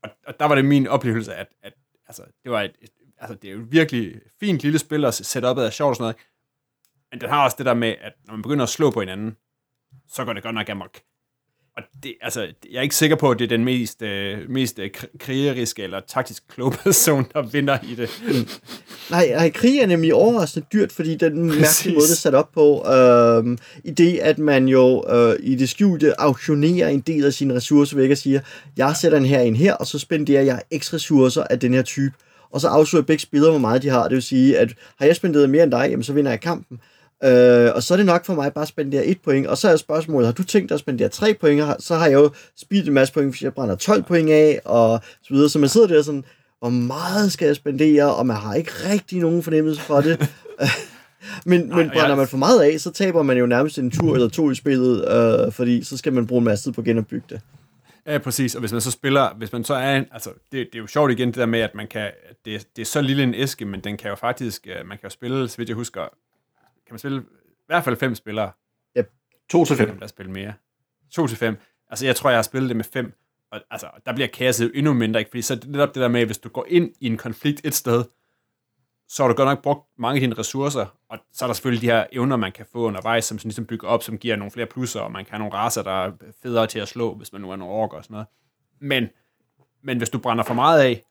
og, 0.03 0.11
og 0.27 0.35
der 0.41 0.47
var 0.47 0.55
det 0.55 0.65
min 0.65 0.87
oplevelse, 0.87 1.35
at, 1.35 1.49
at 1.63 1.73
altså, 2.07 2.23
det 2.43 2.53
var 2.53 2.63
et, 2.63 2.73
et, 2.81 2.91
altså, 3.19 3.35
det 3.35 3.51
er 3.51 3.55
jo 3.55 3.67
virkelig 3.71 4.21
fint 4.41 4.61
lille 4.61 4.79
spil, 4.79 5.05
og 5.05 5.15
setupet 5.15 5.67
er 5.67 5.71
sjovt 5.71 5.91
og 5.91 5.97
sådan 5.97 6.03
noget, 6.03 6.17
men 7.11 7.21
den 7.21 7.29
har 7.29 7.45
også 7.45 7.57
det 7.59 7.67
der 7.67 7.75
med, 7.75 7.95
at 8.01 8.13
når 8.27 8.35
man 8.35 8.43
begynder 8.43 8.63
at 8.63 8.69
slå 8.69 8.91
på 8.91 9.01
hinanden, 9.01 9.37
så 10.09 10.25
går 10.25 10.33
det 10.33 10.43
godt 10.43 10.55
nok 10.55 10.69
amok. 10.69 11.01
Og 11.79 11.85
det, 12.03 12.15
altså, 12.23 12.41
jeg 12.41 12.79
er 12.79 12.83
ikke 12.83 12.97
sikker 12.97 13.17
på, 13.17 13.31
at 13.31 13.39
det 13.39 13.45
er 13.45 13.49
den 13.49 13.65
mest, 13.65 14.03
øh, 14.03 14.39
mest 14.49 14.79
øh, 14.79 14.91
krigeriske 15.19 15.83
eller 15.83 16.01
taktisk 16.09 16.43
kloge 16.49 16.73
person, 16.85 17.27
der 17.33 17.43
vinder 17.43 17.79
i 17.83 17.95
det. 17.95 18.23
nej, 19.11 19.29
nej, 19.31 19.51
krig 19.51 19.79
er 19.79 19.87
nemlig 19.87 20.15
overraskende 20.15 20.67
dyrt, 20.73 20.93
fordi 20.93 21.17
den 21.17 21.47
mærkelige 21.61 21.95
måde, 21.95 22.07
det 22.07 22.13
er 22.13 22.17
sat 22.17 22.35
op 22.35 22.53
på, 22.53 22.87
øh, 22.89 23.59
i 23.85 23.91
det, 23.91 24.19
at 24.19 24.39
man 24.39 24.69
jo 24.69 25.05
øh, 25.11 25.37
i 25.41 25.55
det 25.55 25.69
skjulte 25.69 26.21
auktionerer 26.21 26.89
en 26.89 27.01
del 27.01 27.25
af 27.25 27.33
sine 27.33 27.55
ressourcer 27.55 27.97
væk 27.97 28.11
og 28.11 28.19
siger, 28.19 28.41
jeg 28.77 28.97
sætter 28.97 29.19
den 29.19 29.27
her 29.27 29.41
ind 29.41 29.57
her, 29.57 29.75
og 29.75 29.87
så 29.87 29.99
spenderer 29.99 30.43
jeg 30.43 30.63
x 30.79 30.95
ressourcer 30.95 31.45
af 31.51 31.61
den 31.61 31.75
her 31.75 31.83
type. 31.83 32.15
Og 32.51 32.61
så 32.61 32.69
afslører 32.69 33.05
begge 33.05 33.23
spillere, 33.23 33.51
hvor 33.51 33.61
meget 33.61 33.83
de 33.83 33.89
har. 33.89 34.03
Det 34.03 34.15
vil 34.15 34.23
sige, 34.23 34.59
at 34.59 34.75
har 34.99 35.07
jeg 35.07 35.17
spenderet 35.17 35.51
mere 35.51 35.63
end 35.63 35.73
dig, 35.73 35.87
jamen, 35.91 36.03
så 36.03 36.13
vinder 36.13 36.31
jeg 36.31 36.41
kampen. 36.41 36.81
Øh, 37.25 37.71
og 37.75 37.83
så 37.83 37.95
er 37.95 37.97
det 37.97 38.07
nok 38.07 38.25
for 38.25 38.35
mig 38.35 38.53
bare 38.53 38.63
at 38.63 38.69
spendere 38.69 39.05
et 39.05 39.21
point. 39.25 39.47
Og 39.47 39.59
så 39.59 39.69
er 39.69 39.77
spørgsmålet, 39.77 40.27
har 40.27 40.33
du 40.33 40.45
tænkt 40.45 40.69
dig 40.69 40.75
at 40.75 40.81
spendere 40.81 41.09
tre 41.09 41.35
point? 41.35 41.65
Så 41.79 41.95
har 41.95 42.07
jeg 42.07 42.15
jo 42.15 42.31
spildt 42.57 42.89
en 42.89 42.95
masse 42.95 43.15
point, 43.15 43.31
hvis 43.31 43.43
jeg 43.43 43.55
brænder 43.55 43.77
12 43.77 44.03
point 44.03 44.31
af, 44.31 44.61
og 44.65 45.01
så 45.23 45.35
videre. 45.35 45.49
Så 45.49 45.59
man 45.59 45.69
sidder 45.69 45.87
der 45.87 46.03
sådan, 46.03 46.25
hvor 46.59 46.71
meget 46.71 47.33
skal 47.33 47.47
jeg 47.47 47.57
spendere? 47.57 48.15
Og 48.15 48.27
man 48.27 48.37
har 48.37 48.55
ikke 48.55 48.71
rigtig 48.93 49.19
nogen 49.19 49.43
fornemmelse 49.43 49.81
for 49.81 50.01
det. 50.01 50.19
men, 51.47 51.61
Nej, 51.61 51.77
men 51.77 51.91
brænder 51.91 52.09
jeg... 52.09 52.17
man 52.17 52.29
for 52.29 52.37
meget 52.37 52.63
af, 52.63 52.81
så 52.81 52.91
taber 52.91 53.23
man 53.23 53.39
jo 53.39 53.47
nærmest 53.47 53.79
en 53.79 53.91
tur 53.91 54.15
eller 54.15 54.29
to 54.29 54.51
i 54.51 54.55
spillet, 54.55 55.09
øh, 55.09 55.53
fordi 55.53 55.85
så 55.85 55.97
skal 55.97 56.13
man 56.13 56.27
bruge 56.27 56.39
en 56.39 56.45
masse 56.45 56.65
tid 56.65 56.73
på 56.73 56.81
at 56.81 56.85
genopbygge 56.85 57.27
det. 57.29 57.41
Ja, 58.07 58.19
præcis. 58.19 58.55
Og 58.55 58.61
hvis 58.61 58.73
man 58.73 58.81
så 58.81 58.91
spiller, 58.91 59.35
hvis 59.35 59.53
man 59.53 59.65
så 59.65 59.75
er, 59.75 60.05
altså, 60.13 60.31
det, 60.31 60.53
det 60.53 60.75
er 60.75 60.79
jo 60.79 60.87
sjovt 60.87 61.13
igen 61.13 61.29
det 61.29 61.37
der 61.37 61.47
med, 61.47 61.61
at 61.61 61.75
man 61.75 61.87
kan, 61.87 62.11
det, 62.45 62.67
det 62.77 62.83
er 62.83 62.87
så 62.87 63.01
lille 63.01 63.23
en 63.23 63.35
æske, 63.35 63.65
men 63.65 63.81
den 63.81 63.97
kan 63.97 64.09
jo 64.11 64.17
faktisk, 64.17 64.67
øh, 64.67 64.87
man 64.87 64.99
kan 64.99 65.05
jo 65.05 65.11
spille, 65.11 65.49
så 65.49 65.57
vidt 65.57 65.69
jeg 65.69 65.77
husker, 65.77 66.01
kan 66.89 66.95
man 66.95 66.99
spille 66.99 67.23
i 67.43 67.67
hvert 67.67 67.85
fald 67.85 67.97
fem 67.97 68.15
spillere. 68.15 68.51
Ja, 68.97 69.03
to 69.51 69.65
til 69.65 69.77
fem. 69.77 69.99
Der 69.99 70.07
spille 70.07 70.33
mere. 70.33 70.53
To 71.11 71.27
til 71.27 71.37
fem. 71.37 71.57
Altså, 71.91 72.07
jeg 72.07 72.17
tror, 72.17 72.31
jeg 72.31 72.37
har 72.37 72.43
spillet 72.43 72.69
det 72.69 72.77
med 72.77 72.85
fem, 72.85 73.13
og 73.51 73.61
altså, 73.71 73.91
der 74.07 74.15
bliver 74.15 74.29
kaoset 74.29 74.65
jo 74.65 74.71
endnu 74.75 74.93
mindre, 74.93 75.21
ikke? 75.21 75.31
fordi 75.31 75.43
så 75.43 75.55
det 75.55 75.69
netop 75.69 75.95
det 75.95 76.01
der 76.01 76.09
med, 76.09 76.27
hvis 76.27 76.39
du 76.39 76.49
går 76.49 76.67
ind 76.69 76.93
i 77.01 77.07
en 77.07 77.17
konflikt 77.17 77.61
et 77.65 77.75
sted, 77.75 78.05
så 79.09 79.23
har 79.23 79.29
du 79.29 79.35
godt 79.35 79.49
nok 79.49 79.63
brugt 79.63 79.89
mange 79.99 80.17
af 80.17 80.21
dine 80.21 80.35
ressourcer, 80.35 80.87
og 81.09 81.19
så 81.33 81.45
er 81.45 81.47
der 81.47 81.55
selvfølgelig 81.55 81.83
de 81.83 81.87
her 81.87 82.07
evner, 82.13 82.37
man 82.37 82.53
kan 82.53 82.67
få 82.73 82.79
undervejs, 82.79 83.25
som 83.25 83.39
sådan 83.39 83.49
ligesom 83.49 83.67
bygger 83.67 83.89
op, 83.89 84.03
som 84.03 84.19
giver 84.19 84.37
nogle 84.37 84.51
flere 84.51 84.67
plusser, 84.67 85.01
og 85.01 85.13
man 85.13 85.25
kan 85.25 85.31
have 85.31 85.39
nogle 85.39 85.55
raser, 85.55 85.83
der 85.83 85.91
er 85.91 86.13
federe 86.43 86.67
til 86.67 86.79
at 86.79 86.89
slå, 86.89 87.15
hvis 87.15 87.33
man 87.33 87.43
nu 87.43 87.51
er 87.51 87.57
nogle 87.57 87.75
orker 87.75 87.97
og 87.97 88.05
sådan 88.05 88.15
noget. 88.15 88.27
Men, 88.81 89.09
men 89.83 89.99
hvis 89.99 90.11
du 90.11 90.19
brænder 90.19 90.45
for 90.45 90.55
meget 90.55 90.81
af, 90.83 91.05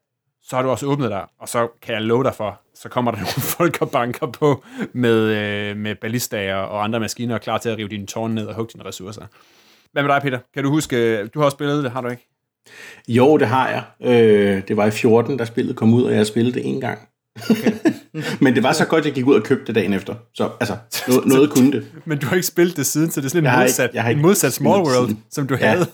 så 0.49 0.55
har 0.55 0.63
du 0.63 0.69
også 0.69 0.85
åbnet 0.85 1.11
dig, 1.11 1.25
og 1.39 1.49
så 1.49 1.67
kan 1.81 1.95
jeg 1.95 2.01
love 2.01 2.23
dig 2.23 2.35
for, 2.35 2.61
så 2.75 2.89
kommer 2.89 3.11
der 3.11 3.17
nogle 3.27 3.41
folk 3.41 3.81
og 3.81 3.91
banker 3.91 4.27
på 4.27 4.63
med, 4.93 5.19
øh, 5.19 5.77
med 5.77 5.95
ballistager 5.95 6.55
og 6.55 6.83
andre 6.83 6.99
maskiner, 6.99 7.37
klar 7.37 7.57
til 7.57 7.69
at 7.69 7.77
rive 7.77 7.87
dine 7.87 8.05
tårne 8.05 8.35
ned 8.35 8.45
og 8.45 8.55
hugge 8.55 8.71
dine 8.73 8.85
ressourcer. 8.85 9.25
Hvad 9.91 10.03
med 10.03 10.13
dig, 10.13 10.21
Peter? 10.21 10.39
Kan 10.53 10.63
du 10.63 10.69
huske, 10.69 11.27
du 11.27 11.39
har 11.39 11.45
også 11.45 11.55
spillet 11.55 11.83
det, 11.83 11.91
har 11.91 12.01
du 12.01 12.09
ikke? 12.09 12.27
Jo, 13.07 13.37
det 13.37 13.47
har 13.47 13.69
jeg. 13.69 13.83
Øh, 14.11 14.61
det 14.67 14.77
var 14.77 14.85
i 14.85 14.91
14, 14.91 15.37
da 15.37 15.45
spillet 15.45 15.75
kom 15.75 15.93
ud, 15.93 16.03
og 16.03 16.13
jeg 16.13 16.27
spillede 16.27 16.55
det 16.55 16.67
en 16.67 16.81
gang. 16.81 16.99
Okay. 17.49 17.71
Men 18.41 18.55
det 18.55 18.63
var 18.63 18.73
så 18.73 18.85
godt, 18.85 19.05
jeg 19.05 19.13
gik 19.13 19.25
ud 19.25 19.35
og 19.35 19.43
købte 19.43 19.65
det 19.67 19.75
dagen 19.75 19.93
efter. 19.93 20.15
Så 20.33 20.49
altså, 20.59 20.77
noget, 21.07 21.25
noget 21.33 21.49
kunne 21.49 21.71
det. 21.71 21.87
Men 22.05 22.17
du 22.17 22.27
har 22.27 22.35
ikke 22.35 22.47
spillet 22.47 22.77
det 22.77 22.85
siden, 22.85 23.11
så 23.11 23.21
det 23.21 23.25
er 23.25 23.29
sådan 23.29 23.45
en 23.45 23.59
modsat, 23.59 23.83
ikke, 23.83 23.95
jeg 23.95 24.03
har 24.03 24.09
ikke 24.09 24.19
en 24.19 24.25
modsat 24.25 24.53
Small 24.53 24.81
World, 24.81 25.07
siden. 25.07 25.23
som 25.31 25.47
du 25.47 25.55
ja. 25.55 25.67
havde. 25.67 25.87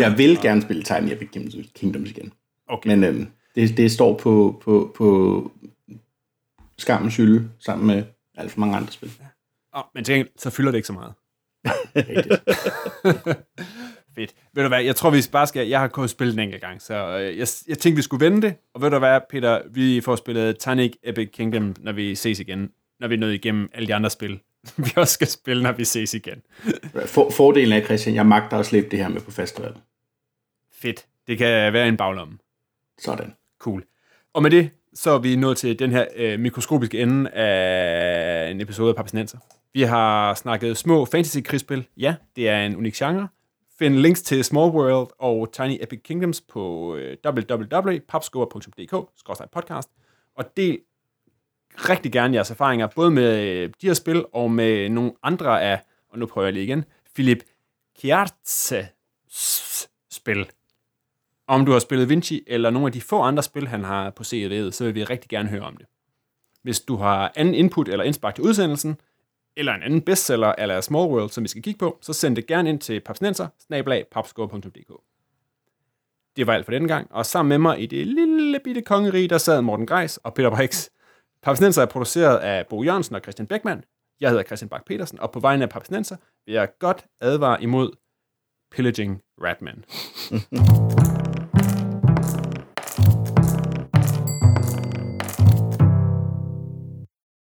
jeg 0.00 0.18
vil 0.18 0.40
gerne 0.42 0.62
spille 0.62 0.82
Tiny 0.82 1.12
Epic 1.12 1.28
Kingdoms 1.74 2.10
igen. 2.10 2.32
Okay. 2.68 2.88
Men 2.88 3.04
øhm, 3.04 3.26
det, 3.54 3.76
det 3.76 3.92
står 3.92 4.18
på, 4.18 4.62
på, 4.64 4.94
på 4.96 5.50
skammens 6.78 7.16
hylde 7.16 7.50
sammen 7.58 7.86
med 7.86 8.04
alt 8.36 8.52
for 8.52 8.60
mange 8.60 8.76
andre 8.76 8.92
spil. 8.92 9.12
Ja. 9.20 9.26
Oh, 9.72 9.84
men 9.94 10.04
til 10.04 10.28
så 10.36 10.50
fylder 10.50 10.70
det 10.70 10.78
ikke 10.78 10.86
så 10.86 10.92
meget. 10.92 11.14
Fedt. 14.14 14.34
Ved 14.54 14.62
du 14.62 14.68
hvad, 14.68 14.82
jeg 14.82 14.96
tror, 14.96 15.10
vi 15.10 15.22
bare 15.32 15.46
skal... 15.46 15.68
Jeg 15.68 15.80
har 15.80 15.88
kun 15.88 16.08
spillet 16.08 16.34
en 16.34 16.40
enkelt 16.40 16.62
gang, 16.62 16.82
så 16.82 16.94
øh, 16.94 17.38
jeg, 17.38 17.46
jeg 17.68 17.78
tænkte, 17.78 17.96
vi 17.96 18.02
skulle 18.02 18.24
vende 18.24 18.42
det. 18.42 18.54
Og 18.74 18.82
ved 18.82 18.90
du 18.90 18.98
hvad, 18.98 19.20
Peter, 19.30 19.62
vi 19.70 20.00
får 20.00 20.16
spillet 20.16 20.58
Titanic 20.58 20.92
Epic 21.02 21.30
Kingdom, 21.32 21.74
når 21.80 21.92
vi 21.92 22.14
ses 22.14 22.40
igen. 22.40 22.70
Når 23.00 23.08
vi 23.08 23.14
er 23.14 23.18
nået 23.18 23.34
igennem 23.34 23.70
alle 23.74 23.86
de 23.88 23.94
andre 23.94 24.10
spil, 24.10 24.40
vi 24.76 24.92
også 24.96 25.14
skal 25.14 25.26
spille, 25.26 25.62
når 25.62 25.72
vi 25.72 25.84
ses 25.84 26.14
igen. 26.14 26.42
For, 27.06 27.30
fordelen 27.30 27.72
er, 27.72 27.84
Christian, 27.84 28.14
jeg 28.14 28.26
magter 28.26 28.58
at 28.58 28.66
slippe 28.66 28.90
det 28.90 28.98
her 28.98 29.08
med 29.08 29.20
på 29.20 29.30
festival. 29.30 29.74
Fedt. 30.72 31.06
Det 31.26 31.38
kan 31.38 31.72
være 31.72 31.88
en 31.88 31.96
baglomme. 31.96 32.38
Sådan. 32.98 33.34
Cool. 33.58 33.84
Og 34.32 34.42
med 34.42 34.50
det, 34.50 34.70
så 34.94 35.10
er 35.10 35.18
vi 35.18 35.36
nået 35.36 35.56
til 35.56 35.78
den 35.78 35.90
her 35.90 36.06
øh, 36.16 36.40
mikroskopiske 36.40 37.00
ende 37.00 37.30
af 37.30 38.50
en 38.50 38.60
episode 38.60 38.88
af 38.88 38.96
Papsnenser. 38.96 39.38
Vi 39.72 39.82
har 39.82 40.34
snakket 40.34 40.76
små 40.76 41.04
fantasy-krigsspil. 41.04 41.86
Ja, 41.96 42.14
det 42.36 42.48
er 42.48 42.66
en 42.66 42.76
unik 42.76 42.94
genre. 42.94 43.28
Find 43.78 43.94
links 43.94 44.22
til 44.22 44.44
Small 44.44 44.70
World 44.70 45.08
og 45.18 45.52
Tiny 45.52 45.78
Epic 45.80 46.00
Kingdoms 46.04 46.40
på 46.40 46.94
øh, 46.96 47.16
www.papscover.dk-podcast. 47.26 49.88
Og 50.36 50.56
del 50.56 50.78
rigtig 51.76 52.12
gerne 52.12 52.34
jeres 52.34 52.50
erfaringer, 52.50 52.86
både 52.86 53.10
med 53.10 53.40
øh, 53.40 53.70
de 53.80 53.86
her 53.86 53.94
spil 53.94 54.24
og 54.32 54.50
med 54.50 54.88
nogle 54.88 55.12
andre 55.22 55.62
af, 55.62 55.80
og 56.10 56.18
nu 56.18 56.26
prøver 56.26 56.46
jeg 56.46 56.52
lige 56.52 56.64
igen, 56.64 56.84
Philip 57.14 57.44
Kjartse 58.00 58.88
spil. 60.10 60.46
Om 61.46 61.66
du 61.66 61.72
har 61.72 61.78
spillet 61.78 62.08
Vinci, 62.08 62.44
eller 62.46 62.70
nogle 62.70 62.86
af 62.86 62.92
de 62.92 63.00
få 63.00 63.20
andre 63.20 63.42
spil, 63.42 63.68
han 63.68 63.84
har 63.84 64.10
på 64.10 64.22
CV'et, 64.22 64.70
så 64.70 64.84
vil 64.84 64.94
vi 64.94 65.04
rigtig 65.04 65.30
gerne 65.30 65.48
høre 65.48 65.62
om 65.62 65.76
det. 65.76 65.86
Hvis 66.62 66.80
du 66.80 66.96
har 66.96 67.32
anden 67.36 67.54
input 67.54 67.88
eller 67.88 68.04
indspark 68.04 68.34
til 68.34 68.44
udsendelsen, 68.44 68.96
eller 69.56 69.74
en 69.74 69.82
anden 69.82 70.00
bestseller 70.00 70.54
eller 70.58 70.80
Small 70.80 71.10
World, 71.10 71.30
som 71.30 71.44
vi 71.44 71.48
skal 71.48 71.62
kigge 71.62 71.78
på, 71.78 71.98
så 72.02 72.12
send 72.12 72.36
det 72.36 72.46
gerne 72.46 72.68
ind 72.68 72.80
til 72.80 73.00
papsnenser, 73.00 73.48
Det 76.36 76.46
var 76.46 76.54
alt 76.54 76.64
for 76.64 76.72
denne 76.72 76.88
gang, 76.88 77.12
og 77.12 77.26
sammen 77.26 77.48
med 77.48 77.58
mig 77.58 77.82
i 77.82 77.86
det 77.86 78.06
lille 78.06 78.60
bitte 78.64 78.82
kongerige, 78.82 79.28
der 79.28 79.38
sad 79.38 79.62
Morten 79.62 79.86
Greis 79.86 80.16
og 80.16 80.34
Peter 80.34 80.50
Brix. 80.50 80.88
Papsnenser 81.42 81.82
er 81.82 81.86
produceret 81.86 82.36
af 82.36 82.66
Bo 82.66 82.82
Jørgensen 82.82 83.14
og 83.14 83.20
Christian 83.20 83.46
Beckmann. 83.46 83.84
Jeg 84.20 84.30
hedder 84.30 84.44
Christian 84.44 84.68
Bak 84.68 84.84
petersen 84.86 85.20
og 85.20 85.32
på 85.32 85.40
vegne 85.40 85.62
af 85.64 85.70
Papsnenser 85.70 86.16
vil 86.46 86.54
jeg 86.54 86.68
godt 86.78 87.04
advare 87.20 87.62
imod 87.62 87.90
pillaging 88.70 89.22
Ratman. 89.42 89.84